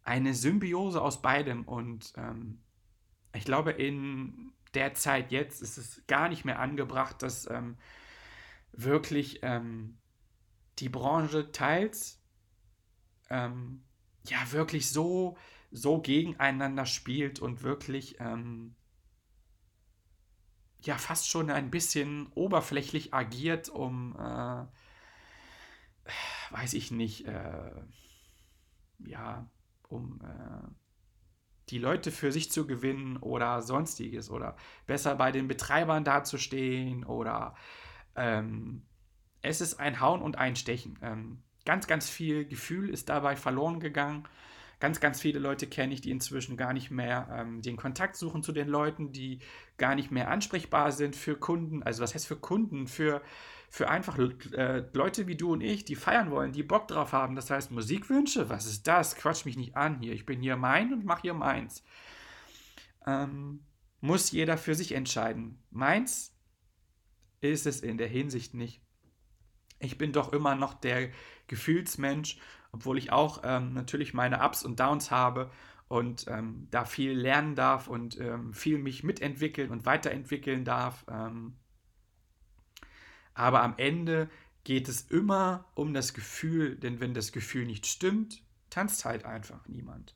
eine 0.03 0.33
Symbiose 0.33 1.01
aus 1.01 1.21
beidem 1.21 1.63
und 1.63 2.13
ähm, 2.17 2.59
ich 3.33 3.45
glaube, 3.45 3.71
in 3.71 4.53
der 4.75 4.93
Zeit 4.93 5.31
jetzt 5.31 5.61
ist 5.61 5.77
es 5.77 6.05
gar 6.07 6.29
nicht 6.29 6.45
mehr 6.45 6.59
angebracht, 6.59 7.21
dass 7.23 7.49
ähm, 7.49 7.77
wirklich 8.71 9.39
ähm, 9.41 9.97
die 10.79 10.89
Branche 10.89 11.51
teils 11.51 12.21
ähm, 13.29 13.83
ja 14.27 14.51
wirklich 14.51 14.89
so, 14.89 15.37
so 15.71 16.01
gegeneinander 16.01 16.85
spielt 16.85 17.39
und 17.39 17.63
wirklich 17.63 18.19
ähm, 18.19 18.75
ja 20.81 20.97
fast 20.97 21.29
schon 21.29 21.49
ein 21.49 21.71
bisschen 21.71 22.27
oberflächlich 22.33 23.13
agiert, 23.13 23.69
um 23.69 24.15
äh, 24.17 24.65
weiß 26.51 26.73
ich 26.73 26.91
nicht, 26.91 27.25
äh, 27.27 27.71
ja, 28.99 29.49
um 29.87 30.21
äh, 30.21 30.84
die 31.69 31.79
Leute 31.79 32.11
für 32.11 32.31
sich 32.31 32.51
zu 32.51 32.67
gewinnen 32.67 33.17
oder 33.17 33.61
sonstiges 33.61 34.29
oder 34.29 34.55
besser 34.85 35.15
bei 35.15 35.31
den 35.31 35.47
Betreibern 35.47 36.03
dazustehen 36.03 37.03
oder 37.03 37.55
ähm, 38.15 38.83
es 39.41 39.61
ist 39.61 39.79
ein 39.79 39.99
Hauen 39.99 40.21
und 40.21 40.37
ein 40.37 40.55
Stechen. 40.55 40.97
Ähm, 41.01 41.43
ganz, 41.65 41.87
ganz 41.87 42.09
viel 42.09 42.45
Gefühl 42.45 42.89
ist 42.89 43.09
dabei 43.09 43.35
verloren 43.35 43.79
gegangen. 43.79 44.27
Ganz, 44.79 44.99
ganz 44.99 45.21
viele 45.21 45.39
Leute 45.39 45.67
kenne 45.67 45.93
ich, 45.93 46.01
die 46.01 46.11
inzwischen 46.11 46.57
gar 46.57 46.73
nicht 46.73 46.91
mehr 46.91 47.27
ähm, 47.31 47.61
den 47.61 47.77
Kontakt 47.77 48.15
suchen 48.17 48.43
zu 48.43 48.51
den 48.51 48.67
Leuten, 48.67 49.11
die 49.11 49.39
gar 49.77 49.95
nicht 49.95 50.11
mehr 50.11 50.29
ansprechbar 50.29 50.91
sind 50.91 51.15
für 51.15 51.35
Kunden. 51.35 51.81
Also 51.81 52.03
was 52.03 52.13
heißt 52.13 52.27
für 52.27 52.35
Kunden? 52.35 52.87
Für 52.87 53.21
für 53.75 53.89
einfach 53.89 54.17
äh, 54.17 54.85
Leute 54.93 55.27
wie 55.27 55.35
du 55.35 55.51
und 55.51 55.59
ich, 55.59 55.83
die 55.83 55.97
feiern 55.97 56.31
wollen, 56.31 56.53
die 56.53 56.63
Bock 56.63 56.87
drauf 56.87 57.11
haben. 57.11 57.35
Das 57.35 57.51
heißt, 57.51 57.71
Musikwünsche, 57.71 58.47
was 58.47 58.67
ist 58.67 58.87
das? 58.87 59.17
Quatsch 59.17 59.43
mich 59.43 59.57
nicht 59.57 59.75
an 59.75 59.99
hier. 59.99 60.13
Ich 60.13 60.25
bin 60.25 60.39
hier 60.39 60.55
mein 60.55 60.93
und 60.93 61.03
mache 61.03 61.23
hier 61.23 61.33
meins. 61.33 61.83
Ähm, 63.05 63.65
muss 63.99 64.31
jeder 64.31 64.57
für 64.57 64.75
sich 64.75 64.93
entscheiden. 64.93 65.61
Meins 65.71 66.33
ist 67.41 67.65
es 67.65 67.81
in 67.81 67.97
der 67.97 68.07
Hinsicht 68.07 68.53
nicht. 68.53 68.81
Ich 69.79 69.97
bin 69.97 70.13
doch 70.13 70.31
immer 70.31 70.55
noch 70.55 70.73
der 70.75 71.09
Gefühlsmensch, 71.47 72.37
obwohl 72.71 72.97
ich 72.97 73.11
auch 73.11 73.41
ähm, 73.43 73.73
natürlich 73.73 74.13
meine 74.13 74.41
Ups 74.41 74.63
und 74.63 74.79
Downs 74.79 75.11
habe 75.11 75.51
und 75.89 76.27
ähm, 76.29 76.69
da 76.71 76.85
viel 76.85 77.11
lernen 77.11 77.55
darf 77.55 77.89
und 77.89 78.17
ähm, 78.21 78.53
viel 78.53 78.77
mich 78.77 79.03
mitentwickeln 79.03 79.69
und 79.69 79.85
weiterentwickeln 79.85 80.63
darf. 80.63 81.05
Ähm, 81.11 81.57
aber 83.35 83.61
am 83.61 83.75
Ende 83.77 84.29
geht 84.63 84.89
es 84.89 85.01
immer 85.01 85.65
um 85.75 85.93
das 85.93 86.13
Gefühl, 86.13 86.75
denn 86.75 86.99
wenn 86.99 87.13
das 87.13 87.31
Gefühl 87.31 87.65
nicht 87.65 87.85
stimmt, 87.85 88.41
tanzt 88.71 89.05
halt 89.05 89.25
einfach 89.25 89.67
niemand. 89.67 90.15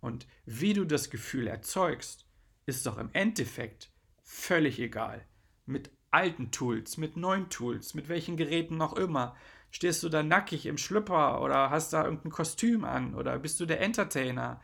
Und 0.00 0.26
wie 0.46 0.72
du 0.72 0.84
das 0.84 1.10
Gefühl 1.10 1.48
erzeugst, 1.48 2.26
ist 2.66 2.86
doch 2.86 2.98
im 2.98 3.10
Endeffekt 3.12 3.90
völlig 4.22 4.78
egal. 4.78 5.26
Mit 5.66 5.90
alten 6.10 6.50
Tools, 6.50 6.96
mit 6.96 7.16
neuen 7.16 7.48
Tools, 7.50 7.94
mit 7.94 8.08
welchen 8.08 8.36
Geräten 8.36 8.76
noch 8.76 8.92
immer. 8.94 9.34
Stehst 9.70 10.02
du 10.02 10.08
da 10.08 10.22
nackig 10.22 10.66
im 10.66 10.76
Schlüpper 10.76 11.40
oder 11.40 11.70
hast 11.70 11.92
da 11.92 12.04
irgendein 12.04 12.30
Kostüm 12.30 12.84
an 12.84 13.14
oder 13.14 13.38
bist 13.38 13.58
du 13.58 13.66
der 13.66 13.80
Entertainer? 13.80 14.60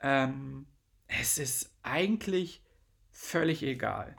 Ähm, 0.00 0.66
es 1.08 1.38
ist 1.38 1.74
eigentlich 1.82 2.62
völlig 3.10 3.62
egal. 3.62 4.16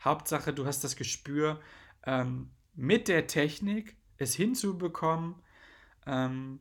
Hauptsache, 0.00 0.52
du 0.52 0.64
hast 0.64 0.84
das 0.84 0.94
Gespür, 0.94 1.60
ähm, 2.08 2.50
mit 2.74 3.06
der 3.06 3.26
Technik 3.26 3.96
es 4.16 4.34
hinzubekommen 4.34 5.36
ähm, 6.06 6.60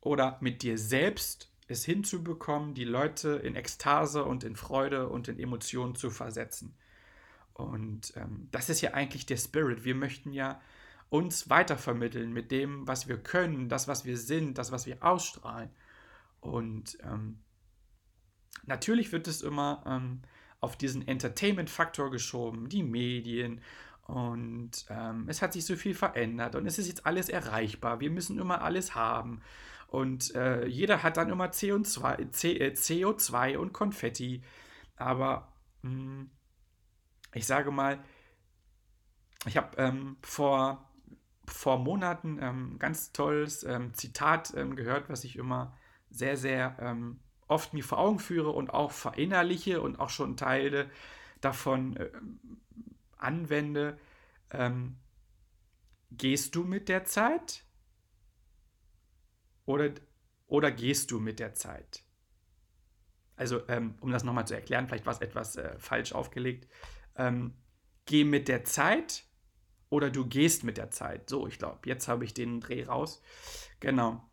oder 0.00 0.36
mit 0.40 0.62
dir 0.62 0.76
selbst 0.76 1.52
es 1.68 1.84
hinzubekommen, 1.84 2.74
die 2.74 2.84
Leute 2.84 3.40
in 3.44 3.54
Ekstase 3.54 4.24
und 4.24 4.42
in 4.42 4.56
Freude 4.56 5.08
und 5.08 5.28
in 5.28 5.38
Emotionen 5.38 5.94
zu 5.94 6.10
versetzen. 6.10 6.76
Und 7.54 8.12
ähm, 8.16 8.48
das 8.50 8.68
ist 8.68 8.80
ja 8.80 8.94
eigentlich 8.94 9.26
der 9.26 9.36
Spirit. 9.36 9.84
Wir 9.84 9.94
möchten 9.94 10.32
ja 10.32 10.60
uns 11.08 11.48
weitervermitteln 11.48 12.32
mit 12.32 12.50
dem, 12.50 12.88
was 12.88 13.06
wir 13.06 13.18
können, 13.18 13.68
das, 13.68 13.86
was 13.86 14.04
wir 14.04 14.16
sind, 14.16 14.58
das, 14.58 14.72
was 14.72 14.86
wir 14.86 15.04
ausstrahlen. 15.04 15.70
Und 16.40 16.98
ähm, 17.04 17.38
natürlich 18.64 19.12
wird 19.12 19.28
es 19.28 19.42
immer 19.42 19.84
ähm, 19.86 20.22
auf 20.60 20.76
diesen 20.76 21.06
Entertainment-Faktor 21.06 22.10
geschoben, 22.10 22.68
die 22.68 22.82
Medien. 22.82 23.60
Und 24.10 24.72
ähm, 24.88 25.26
es 25.28 25.40
hat 25.40 25.52
sich 25.52 25.64
so 25.64 25.76
viel 25.76 25.94
verändert 25.94 26.56
und 26.56 26.66
es 26.66 26.80
ist 26.80 26.88
jetzt 26.88 27.06
alles 27.06 27.28
erreichbar. 27.28 28.00
Wir 28.00 28.10
müssen 28.10 28.40
immer 28.40 28.62
alles 28.62 28.96
haben. 28.96 29.40
Und 29.86 30.34
äh, 30.34 30.66
jeder 30.66 31.04
hat 31.04 31.16
dann 31.16 31.30
immer 31.30 31.46
CO2, 31.46 32.32
C, 32.32 32.56
äh, 32.56 32.72
CO2 32.72 33.56
und 33.56 33.72
Konfetti. 33.72 34.42
Aber 34.96 35.52
mh, 35.82 35.90
hm, 35.92 36.30
ich 37.34 37.46
sage 37.46 37.70
mal, 37.70 38.00
ich 39.46 39.56
habe 39.56 39.76
ähm, 39.76 40.16
vor, 40.22 40.90
vor 41.46 41.78
Monaten 41.78 42.40
ähm, 42.42 42.80
ganz 42.80 43.12
tolles 43.12 43.62
ähm, 43.62 43.94
Zitat 43.94 44.52
ähm, 44.56 44.74
gehört, 44.74 45.08
was 45.08 45.22
ich 45.22 45.36
immer 45.36 45.76
sehr, 46.10 46.36
sehr 46.36 46.76
ähm, 46.80 47.20
oft 47.46 47.74
mir 47.74 47.84
vor 47.84 47.98
Augen 47.98 48.18
führe 48.18 48.50
und 48.50 48.74
auch 48.74 48.90
verinnerliche 48.90 49.80
und 49.80 50.00
auch 50.00 50.10
schon 50.10 50.36
Teile 50.36 50.90
davon 51.40 51.96
äh, 51.96 52.10
anwende. 53.22 53.98
Ähm, 54.50 54.98
gehst 56.10 56.54
du 56.54 56.64
mit 56.64 56.88
der 56.88 57.04
Zeit? 57.04 57.64
Oder, 59.64 59.90
oder 60.46 60.70
gehst 60.70 61.10
du 61.10 61.20
mit 61.20 61.38
der 61.38 61.54
Zeit? 61.54 62.04
Also, 63.36 63.66
ähm, 63.68 63.94
um 64.00 64.10
das 64.10 64.24
nochmal 64.24 64.46
zu 64.46 64.54
erklären, 64.54 64.86
vielleicht 64.86 65.06
war 65.06 65.14
es 65.14 65.20
etwas 65.20 65.56
äh, 65.56 65.78
falsch 65.78 66.12
aufgelegt. 66.12 66.68
Ähm, 67.16 67.54
geh 68.04 68.24
mit 68.24 68.48
der 68.48 68.64
Zeit 68.64 69.24
oder 69.88 70.10
du 70.10 70.26
gehst 70.26 70.64
mit 70.64 70.76
der 70.76 70.90
Zeit. 70.90 71.30
So, 71.30 71.46
ich 71.46 71.58
glaube, 71.58 71.80
jetzt 71.86 72.08
habe 72.08 72.24
ich 72.24 72.34
den 72.34 72.60
Dreh 72.60 72.84
raus. 72.84 73.22
Genau. 73.80 74.28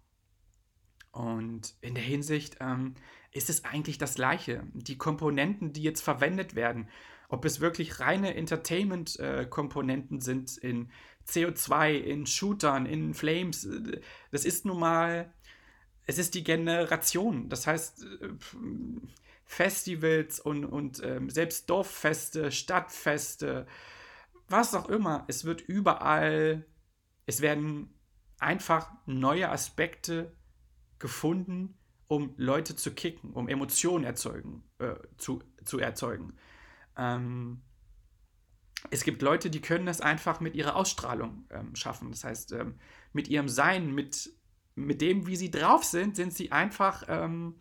Und 1.12 1.76
in 1.82 1.96
der 1.96 2.04
Hinsicht 2.04 2.58
ähm, 2.60 2.96
ist 3.32 3.50
es 3.50 3.66
eigentlich 3.66 3.98
das 3.98 4.16
Gleiche. 4.16 4.64
Die 4.74 4.98
Komponenten, 4.98 5.74
die 5.74 5.84
jetzt 5.84 6.02
verwendet 6.02 6.56
werden, 6.56 6.90
ob 7.30 7.46
es 7.46 7.60
wirklich 7.60 8.00
reine 8.00 8.36
Entertainment-Komponenten 8.36 10.22
sind 10.22 10.58
in 10.58 10.90
CO2, 11.28 11.94
in 11.94 12.26
Shootern, 12.26 12.86
in 12.86 13.14
Flames, 13.14 13.68
das 14.32 14.46
ist 14.46 14.66
nun 14.66 14.80
mal, 14.80 15.34
es 16.06 16.18
ist 16.18 16.36
die 16.36 16.44
Generation. 16.44 17.50
Das 17.50 17.68
heißt, 17.68 18.04
äh, 18.22 18.30
Festivals 19.44 20.40
und, 20.40 20.66
und 20.66 21.02
ähm, 21.04 21.30
selbst 21.30 21.70
Dorffeste, 21.70 22.52
Stadtfeste, 22.52 23.66
was 24.50 24.74
auch 24.74 24.90
immer, 24.90 25.26
es 25.28 25.46
wird 25.46 25.62
überall, 25.62 26.66
es 27.26 27.42
werden 27.42 27.94
einfach 28.40 28.92
neue 29.06 29.50
Aspekte 29.50 30.34
gefunden, 31.00 31.78
um 32.08 32.34
Leute 32.38 32.76
zu 32.76 32.94
kicken, 32.94 33.34
um 33.34 33.50
Emotionen 33.50 34.06
erzeugen, 34.06 34.64
äh, 34.80 34.96
zu, 35.18 35.44
zu 35.66 35.80
erzeugen. 35.80 36.38
Ähm, 36.98 37.62
es 38.90 39.04
gibt 39.04 39.22
Leute, 39.22 39.50
die 39.50 39.62
können 39.62 39.86
das 39.86 40.02
einfach 40.02 40.40
mit 40.40 40.56
ihrer 40.56 40.76
Ausstrahlung 40.76 41.46
ähm, 41.50 41.76
schaffen. 41.76 42.12
Das 42.12 42.24
heißt, 42.24 42.54
ähm, 42.54 42.76
mit 43.14 43.28
ihrem 43.28 43.50
Sein, 43.50 43.94
mit, 43.94 44.32
mit 44.76 45.02
dem, 45.02 45.28
wie 45.28 45.36
sie 45.36 45.52
drauf 45.52 45.84
sind, 45.84 46.16
sind 46.16 46.34
sie 46.34 46.52
einfach 46.52 47.04
ähm, 47.08 47.56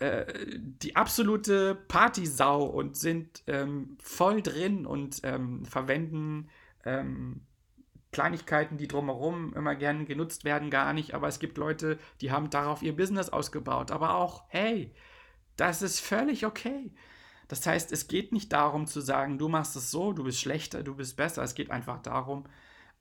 äh, 0.00 0.26
die 0.56 0.96
absolute 0.96 1.74
Partysau 1.74 2.64
und 2.64 2.96
sind 2.96 3.42
ähm, 3.46 3.96
voll 4.00 4.42
drin 4.42 4.86
und 4.86 5.20
ähm, 5.24 5.64
verwenden 5.64 6.50
Kleinigkeiten, 8.10 8.78
die 8.78 8.88
drumherum 8.88 9.52
immer 9.54 9.74
gern 9.74 10.06
genutzt 10.06 10.44
werden, 10.44 10.70
gar 10.70 10.92
nicht. 10.94 11.12
Aber 11.12 11.28
es 11.28 11.38
gibt 11.38 11.58
Leute, 11.58 11.98
die 12.22 12.30
haben 12.30 12.48
darauf 12.48 12.82
ihr 12.82 12.96
Business 12.96 13.28
ausgebaut. 13.28 13.90
Aber 13.90 14.14
auch, 14.14 14.44
hey, 14.48 14.94
das 15.56 15.82
ist 15.82 16.00
völlig 16.00 16.46
okay. 16.46 16.90
Das 17.48 17.66
heißt, 17.66 17.92
es 17.92 18.08
geht 18.08 18.32
nicht 18.32 18.52
darum 18.52 18.86
zu 18.86 19.00
sagen, 19.00 19.38
du 19.38 19.48
machst 19.48 19.74
es 19.74 19.90
so, 19.90 20.12
du 20.12 20.24
bist 20.24 20.40
schlechter, 20.40 20.82
du 20.82 20.94
bist 20.94 21.16
besser. 21.16 21.42
Es 21.42 21.54
geht 21.54 21.70
einfach 21.70 22.00
darum, 22.02 22.44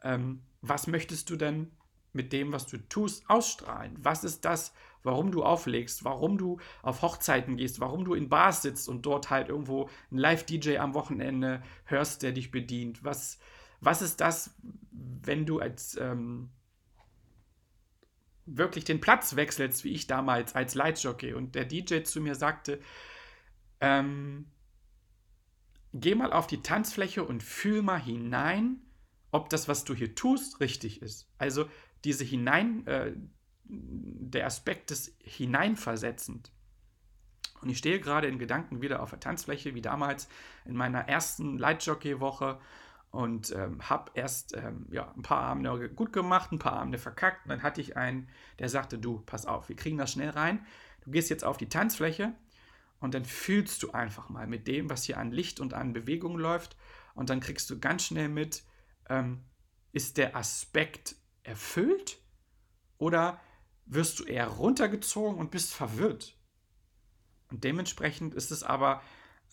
ähm, 0.02 0.42
was 0.62 0.88
möchtest 0.88 1.30
du 1.30 1.36
denn 1.36 1.72
mit 2.14 2.32
dem, 2.34 2.54
was 2.54 2.66
du 2.66 2.78
tust, 2.78 3.30
ausstrahlen? 3.30 3.96
Was 4.00 4.24
ist 4.24 4.46
das, 4.46 4.74
warum 5.04 5.32
du 5.32 5.44
auflegst, 5.44 6.06
warum 6.06 6.38
du 6.38 6.60
auf 6.82 7.02
Hochzeiten 7.02 7.58
gehst, 7.58 7.82
warum 7.82 8.06
du 8.06 8.14
in 8.14 8.30
Bars 8.30 8.62
sitzt 8.62 8.88
und 8.88 9.06
dort 9.06 9.30
halt 9.30 9.50
irgendwo 9.50 9.90
einen 10.10 10.20
Live-DJ 10.20 10.78
am 10.78 10.94
Wochenende 10.94 11.62
hörst, 11.84 12.24
der 12.24 12.32
dich 12.32 12.50
bedient? 12.50 13.04
Was, 13.04 13.40
was 13.82 14.02
ist 14.02 14.22
das, 14.22 14.56
wenn 14.92 15.46
du 15.46 15.60
als 15.60 15.98
ähm, 15.98 16.50
wirklich 18.46 18.86
den 18.86 19.02
Platz 19.02 19.36
wechselst, 19.36 19.84
wie 19.84 19.92
ich 19.92 20.08
damals 20.08 20.56
als 20.56 20.74
Lightjockey 20.74 21.34
und 21.34 21.54
der 21.54 21.66
DJ 21.66 22.04
zu 22.04 22.22
mir 22.22 22.36
sagte, 22.36 22.80
ähm, 23.82 24.52
geh 25.94 26.16
mal 26.16 26.34
auf 26.34 26.48
die 26.48 26.62
Tanzfläche 26.62 27.24
und 27.24 27.44
fühl 27.44 27.82
mal 27.82 28.02
hinein, 28.02 28.82
ob 29.32 29.50
das, 29.50 29.68
was 29.68 29.84
du 29.84 29.94
hier 29.94 30.16
tust, 30.16 30.60
richtig 30.60 31.02
ist. 31.02 31.30
Also 31.38 31.70
diese 32.04 32.24
hinein, 32.24 32.86
äh, 32.88 33.14
der 33.70 34.46
Aspekt 34.46 34.92
des 34.92 35.16
Hineinversetzend. 35.24 36.52
Und 37.62 37.70
ich 37.70 37.78
stehe 37.80 38.00
gerade 38.00 38.28
in 38.28 38.40
Gedanken 38.40 38.82
wieder 38.82 39.02
auf 39.02 39.10
der 39.10 39.20
Tanzfläche, 39.20 39.74
wie 39.74 39.82
damals 39.82 40.30
in 40.66 40.76
meiner 40.76 41.08
ersten 41.08 41.58
Lightjockey-Woche 41.58 42.60
und 43.10 43.52
ähm, 43.52 43.90
habe 43.90 44.12
erst 44.14 44.56
ähm, 44.56 44.86
ja, 44.92 45.12
ein 45.16 45.24
paar 45.24 45.42
Abende 45.42 45.90
gut 45.90 46.14
gemacht, 46.14 46.52
ein 46.52 46.60
paar 46.60 46.74
Abende 46.74 46.98
verkackt. 46.98 47.46
Und 47.46 47.50
dann 47.50 47.64
hatte 47.64 47.82
ich 47.82 47.98
einen, 47.98 48.30
der 48.60 48.70
sagte, 48.70 49.00
du, 49.00 49.24
pass 49.26 49.46
auf, 49.46 49.70
wir 49.70 49.76
kriegen 49.76 49.98
das 49.98 50.12
schnell 50.12 50.30
rein. 50.30 50.66
Du 51.02 51.12
gehst 51.12 51.30
jetzt 51.30 51.44
auf 51.44 51.58
die 51.58 51.70
Tanzfläche 51.70 52.34
und 53.00 53.14
dann 53.14 53.26
fühlst 53.26 53.84
du 53.84 53.92
einfach 53.92 54.30
mal 54.30 54.48
mit 54.48 54.68
dem, 54.68 54.90
was 54.90 55.04
hier 55.04 55.18
an 55.18 55.32
Licht 55.32 55.60
und 55.60 55.74
an 55.74 55.94
Bewegung 55.94 56.38
läuft. 56.38 56.76
Und 57.14 57.30
dann 57.30 57.40
kriegst 57.40 57.70
du 57.70 57.80
ganz 57.80 58.04
schnell 58.04 58.30
mit, 58.30 58.64
ähm, 59.10 59.44
ist 59.92 60.18
der 60.18 60.36
Aspekt 60.36 61.16
erfüllt 61.44 62.20
oder 62.98 63.40
wirst 63.86 64.20
du 64.20 64.24
eher 64.24 64.48
runtergezogen 64.48 65.40
und 65.40 65.52
bist 65.52 65.74
verwirrt. 65.74 66.38
Und 67.50 67.64
dementsprechend 67.64 68.34
ist 68.34 68.52
es 68.52 68.64
aber 68.64 69.02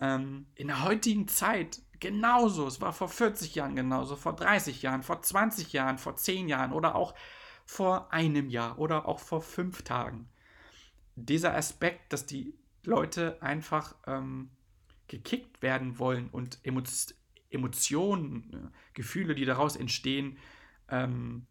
ähm, 0.01 0.47
in 0.55 0.69
der 0.69 0.83
heutigen 0.83 1.29
Zeit 1.29 1.83
genauso. 2.01 2.67
Es 2.67 2.81
war 2.81 2.93
vor 2.93 3.09
40 3.09 3.55
Jahren 3.55 3.77
genauso, 3.77 4.17
vor 4.17 4.35
30 4.35 4.83
Jahren, 4.83 5.03
vor 5.03 5.23
20 5.23 5.73
Jahren, 5.73 5.99
vor 5.99 6.17
10 6.17 6.49
Jahren 6.49 6.73
oder 6.73 6.95
auch 6.95 7.15
vor 7.65 8.13
einem 8.13 8.51
Jahr 8.51 8.79
oder 8.79 9.07
auch 9.07 9.21
vor 9.21 9.41
fünf 9.41 9.83
Tagen. 9.83 10.29
Dieser 11.15 11.55
Aspekt, 11.55 12.13
dass 12.13 12.27
die 12.27 12.59
Leute 12.87 13.43
einfach 13.43 13.95
ähm, 14.07 14.51
gekickt 15.09 15.63
werden 15.63 15.99
wollen 15.99 16.29
und 16.31 16.59
Emo 16.63 16.83
Emotionen, 17.51 18.53
äh, 18.53 18.77
Gefühle, 18.95 19.37
die 19.37 19.45
daraus 19.45 19.77
entstehen, 19.77 20.39
ähm, 20.89 21.47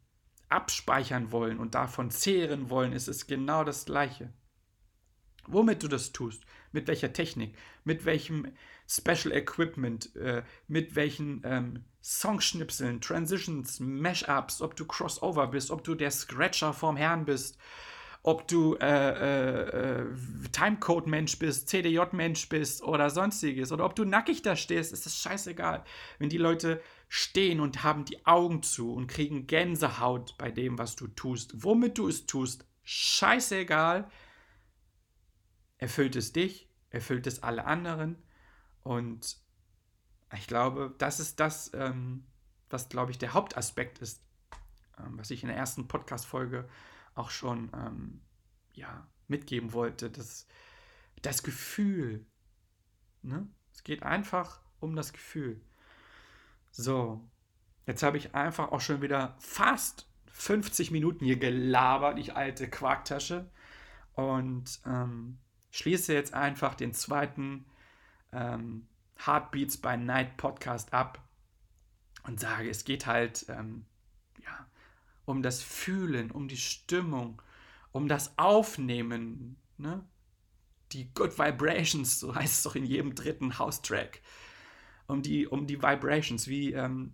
abspeichern 0.49 1.31
wollen 1.31 1.59
und 1.59 1.75
davon 1.75 2.11
zehren 2.11 2.69
wollen, 2.69 2.91
ist 2.91 3.07
es 3.07 3.25
genau 3.25 3.63
das 3.63 3.85
Gleiche. 3.85 4.33
Womit 5.47 5.83
du 5.83 5.87
das 5.87 6.11
tust, 6.11 6.45
mit 6.71 6.87
welcher 6.87 7.13
Technik, 7.13 7.57
mit 7.83 8.05
welchem 8.05 8.47
Special 8.87 9.33
Equipment, 9.33 10.15
äh, 10.15 10.43
mit 10.67 10.95
welchen 10.95 11.41
ähm, 11.45 11.85
Songschnipseln, 12.01 13.01
Transitions, 13.01 13.79
Mashups, 13.79 14.61
ob 14.61 14.75
du 14.75 14.85
Crossover 14.85 15.47
bist, 15.47 15.71
ob 15.71 15.83
du 15.83 15.95
der 15.95 16.11
Scratcher 16.11 16.73
vorm 16.73 16.97
Herrn 16.97 17.25
bist, 17.25 17.57
ob 18.23 18.47
du 18.47 18.75
äh, 18.75 18.85
äh, 18.87 20.01
äh 20.01 20.05
Timecode-Mensch 20.51 21.39
bist, 21.39 21.67
CDJ-Mensch 21.67 22.47
bist 22.47 22.81
oder 22.81 23.09
sonstiges, 23.09 23.71
oder 23.71 23.85
ob 23.85 23.95
du 23.95 24.05
nackig 24.05 24.41
da 24.41 24.55
stehst, 24.55 24.93
ist 24.93 25.05
das 25.05 25.17
scheißegal. 25.17 25.83
Wenn 26.19 26.29
die 26.29 26.37
Leute 26.37 26.81
stehen 27.09 27.59
und 27.59 27.83
haben 27.83 28.05
die 28.05 28.25
Augen 28.25 28.63
zu 28.63 28.93
und 28.93 29.07
kriegen 29.07 29.45
Gänsehaut 29.45 30.37
bei 30.37 30.51
dem, 30.51 30.77
was 30.77 30.95
du 30.95 31.07
tust, 31.07 31.63
womit 31.63 31.97
du 31.97 32.07
es 32.07 32.25
tust, 32.25 32.65
scheißegal, 32.83 34.09
erfüllt 35.77 36.15
es 36.15 36.31
dich, 36.31 36.69
erfüllt 36.89 37.27
es 37.27 37.43
alle 37.43 37.65
anderen 37.65 38.17
und 38.83 39.37
ich 40.35 40.47
glaube, 40.47 40.95
das 40.97 41.19
ist 41.19 41.39
das, 41.39 41.71
ähm, 41.73 42.25
was, 42.69 42.89
glaube 42.89 43.11
ich, 43.11 43.17
der 43.17 43.33
Hauptaspekt 43.33 43.99
ist, 43.99 44.23
ähm, 44.97 45.17
was 45.17 45.29
ich 45.29 45.43
in 45.43 45.49
der 45.49 45.57
ersten 45.57 45.87
Podcast-Folge 45.87 46.67
auch 47.15 47.29
schon 47.29 47.71
ähm, 47.73 48.21
ja, 48.73 49.07
mitgeben 49.27 49.73
wollte. 49.73 50.09
Das, 50.09 50.47
das 51.21 51.43
Gefühl. 51.43 52.25
Ne? 53.21 53.47
Es 53.73 53.83
geht 53.83 54.03
einfach 54.03 54.61
um 54.79 54.95
das 54.95 55.13
Gefühl. 55.13 55.61
So, 56.71 57.27
jetzt 57.85 58.03
habe 58.03 58.17
ich 58.17 58.35
einfach 58.35 58.71
auch 58.71 58.81
schon 58.81 59.01
wieder 59.01 59.35
fast 59.39 60.07
50 60.27 60.91
Minuten 60.91 61.25
hier 61.25 61.37
gelabert, 61.37 62.17
ich 62.17 62.35
alte 62.35 62.69
Quarktasche. 62.69 63.49
Und 64.13 64.81
ähm, 64.85 65.39
schließe 65.71 66.13
jetzt 66.13 66.33
einfach 66.33 66.75
den 66.75 66.93
zweiten 66.93 67.65
ähm, 68.31 68.87
Heartbeats 69.25 69.77
by 69.77 69.97
Night 69.97 70.37
Podcast 70.37 70.93
ab 70.93 71.23
und 72.23 72.39
sage, 72.39 72.69
es 72.69 72.83
geht 72.83 73.05
halt 73.05 73.45
ähm, 73.49 73.85
ja, 74.43 74.67
um 75.25 75.41
das 75.41 75.61
Fühlen, 75.61 76.31
um 76.31 76.47
die 76.47 76.57
Stimmung, 76.57 77.41
um 77.91 78.07
das 78.07 78.37
Aufnehmen, 78.37 79.57
ne? 79.77 80.03
Die 80.91 81.11
Good 81.13 81.39
Vibrations, 81.39 82.19
so 82.19 82.35
heißt 82.35 82.57
es 82.57 82.63
doch 82.63 82.75
in 82.75 82.85
jedem 82.85 83.15
dritten 83.15 83.57
House-Track. 83.57 84.21
Um 85.07 85.21
die, 85.21 85.47
um 85.47 85.65
die 85.65 85.81
Vibrations, 85.81 86.47
wie 86.47 86.73
ähm, 86.73 87.13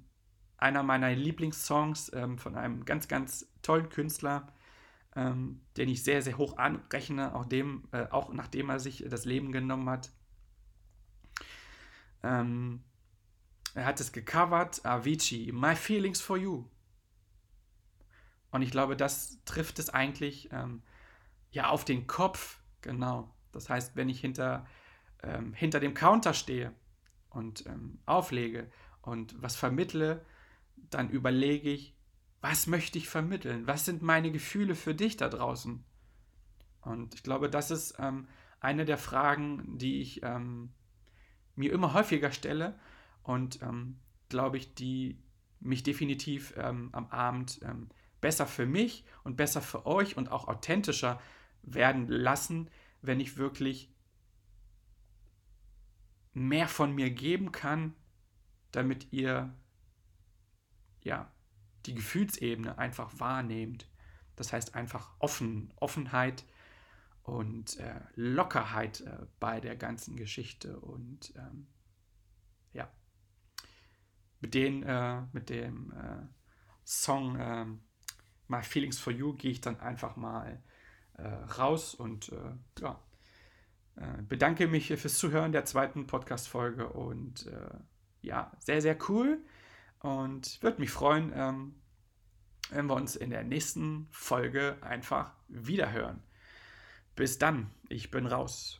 einer 0.57 0.83
meiner 0.83 1.15
Lieblingssongs 1.15 2.11
ähm, 2.13 2.37
von 2.37 2.55
einem 2.55 2.83
ganz, 2.83 3.07
ganz 3.07 3.49
tollen 3.61 3.89
Künstler, 3.89 4.51
ähm, 5.15 5.61
den 5.77 5.89
ich 5.89 6.03
sehr, 6.03 6.21
sehr 6.21 6.37
hoch 6.37 6.57
anrechne, 6.57 7.33
auch, 7.33 7.45
dem, 7.45 7.83
äh, 7.91 8.07
auch 8.09 8.33
nachdem 8.33 8.69
er 8.69 8.79
sich 8.79 9.05
das 9.07 9.25
Leben 9.25 9.51
genommen 9.51 9.89
hat. 9.89 10.11
Ähm, 12.21 12.83
er 13.75 13.85
hat 13.85 13.99
es 14.01 14.11
gecovert, 14.11 14.85
Avicii, 14.85 15.51
My 15.51 15.75
Feelings 15.75 16.21
for 16.21 16.37
You. 16.37 16.65
Und 18.51 18.61
ich 18.61 18.71
glaube, 18.71 18.95
das 18.95 19.39
trifft 19.45 19.79
es 19.79 19.89
eigentlich 19.89 20.49
ähm, 20.51 20.81
ja 21.51 21.69
auf 21.69 21.85
den 21.85 22.07
Kopf, 22.07 22.59
genau. 22.81 23.33
Das 23.51 23.69
heißt, 23.69 23.95
wenn 23.95 24.09
ich 24.09 24.19
hinter, 24.19 24.65
ähm, 25.23 25.53
hinter 25.53 25.79
dem 25.79 25.93
Counter 25.93 26.33
stehe 26.33 26.73
und 27.29 27.65
ähm, 27.67 27.99
auflege 28.05 28.71
und 29.01 29.41
was 29.41 29.55
vermittle, 29.55 30.25
dann 30.75 31.09
überlege 31.09 31.69
ich, 31.69 31.95
was 32.41 32.67
möchte 32.67 32.97
ich 32.97 33.09
vermitteln? 33.09 33.67
Was 33.67 33.85
sind 33.85 34.01
meine 34.01 34.31
Gefühle 34.31 34.75
für 34.75 34.95
dich 34.95 35.17
da 35.17 35.27
draußen? 35.29 35.83
Und 36.81 37.15
ich 37.15 37.23
glaube, 37.23 37.49
das 37.49 37.69
ist 37.69 37.95
ähm, 37.99 38.27
eine 38.61 38.85
der 38.85 38.97
Fragen, 38.97 39.77
die 39.77 40.01
ich 40.01 40.23
ähm, 40.23 40.71
mir 41.55 41.73
immer 41.73 41.93
häufiger 41.93 42.31
stelle 42.31 42.79
und 43.23 43.61
ähm, 43.61 43.99
glaube 44.29 44.57
ich, 44.57 44.73
die 44.73 45.21
mich 45.59 45.83
definitiv 45.83 46.57
am 46.57 47.07
Abend 47.09 47.59
besser 48.21 48.47
für 48.47 48.65
mich 48.65 49.05
und 49.23 49.37
besser 49.37 49.61
für 49.61 49.85
euch 49.85 50.17
und 50.17 50.31
auch 50.31 50.47
authentischer 50.47 51.19
werden 51.61 52.07
lassen, 52.07 52.69
wenn 53.01 53.19
ich 53.19 53.37
wirklich 53.37 53.93
mehr 56.33 56.67
von 56.67 56.93
mir 56.93 57.09
geben 57.09 57.51
kann, 57.51 57.95
damit 58.71 59.11
ihr 59.11 59.53
ja 61.03 61.31
die 61.85 61.95
Gefühlsebene 61.95 62.77
einfach 62.77 63.11
wahrnehmt. 63.19 63.89
Das 64.35 64.53
heißt 64.53 64.75
einfach 64.75 65.11
offen, 65.19 65.73
Offenheit 65.77 66.45
und 67.23 67.77
äh, 67.77 67.99
Lockerheit 68.15 69.01
äh, 69.01 69.25
bei 69.39 69.59
der 69.59 69.75
ganzen 69.75 70.15
Geschichte. 70.15 70.79
Und 70.79 71.33
ähm, 71.35 71.67
ja, 72.73 72.89
mit, 74.39 74.53
den, 74.53 74.83
äh, 74.83 75.21
mit 75.33 75.49
dem 75.49 75.91
äh, 75.91 76.27
Song 76.85 77.37
ähm, 77.39 77.81
My 78.49 78.61
Feelings 78.61 78.99
for 78.99 79.13
You 79.13 79.33
gehe 79.33 79.51
ich 79.51 79.61
dann 79.61 79.79
einfach 79.79 80.15
mal 80.15 80.61
äh, 81.17 81.27
raus 81.27 81.95
und 81.95 82.29
äh, 82.29 82.81
ja, 82.81 82.99
bedanke 84.29 84.67
mich 84.67 84.87
fürs 84.87 85.17
Zuhören 85.17 85.51
der 85.51 85.65
zweiten 85.65 86.07
Podcast-Folge 86.07 86.87
und 86.87 87.51
ja, 88.21 88.51
sehr, 88.59 88.81
sehr 88.81 88.97
cool. 89.09 89.39
Und 89.99 90.61
würde 90.63 90.79
mich 90.79 90.91
freuen, 90.91 91.31
ähm, 91.35 91.75
wenn 92.69 92.87
wir 92.87 92.95
uns 92.95 93.15
in 93.15 93.29
der 93.29 93.43
nächsten 93.43 94.07
Folge 94.11 94.77
einfach 94.81 95.33
wiederhören. 95.47 96.21
Bis 97.15 97.37
dann, 97.37 97.69
ich 97.89 98.11
bin 98.11 98.25
raus. 98.25 98.79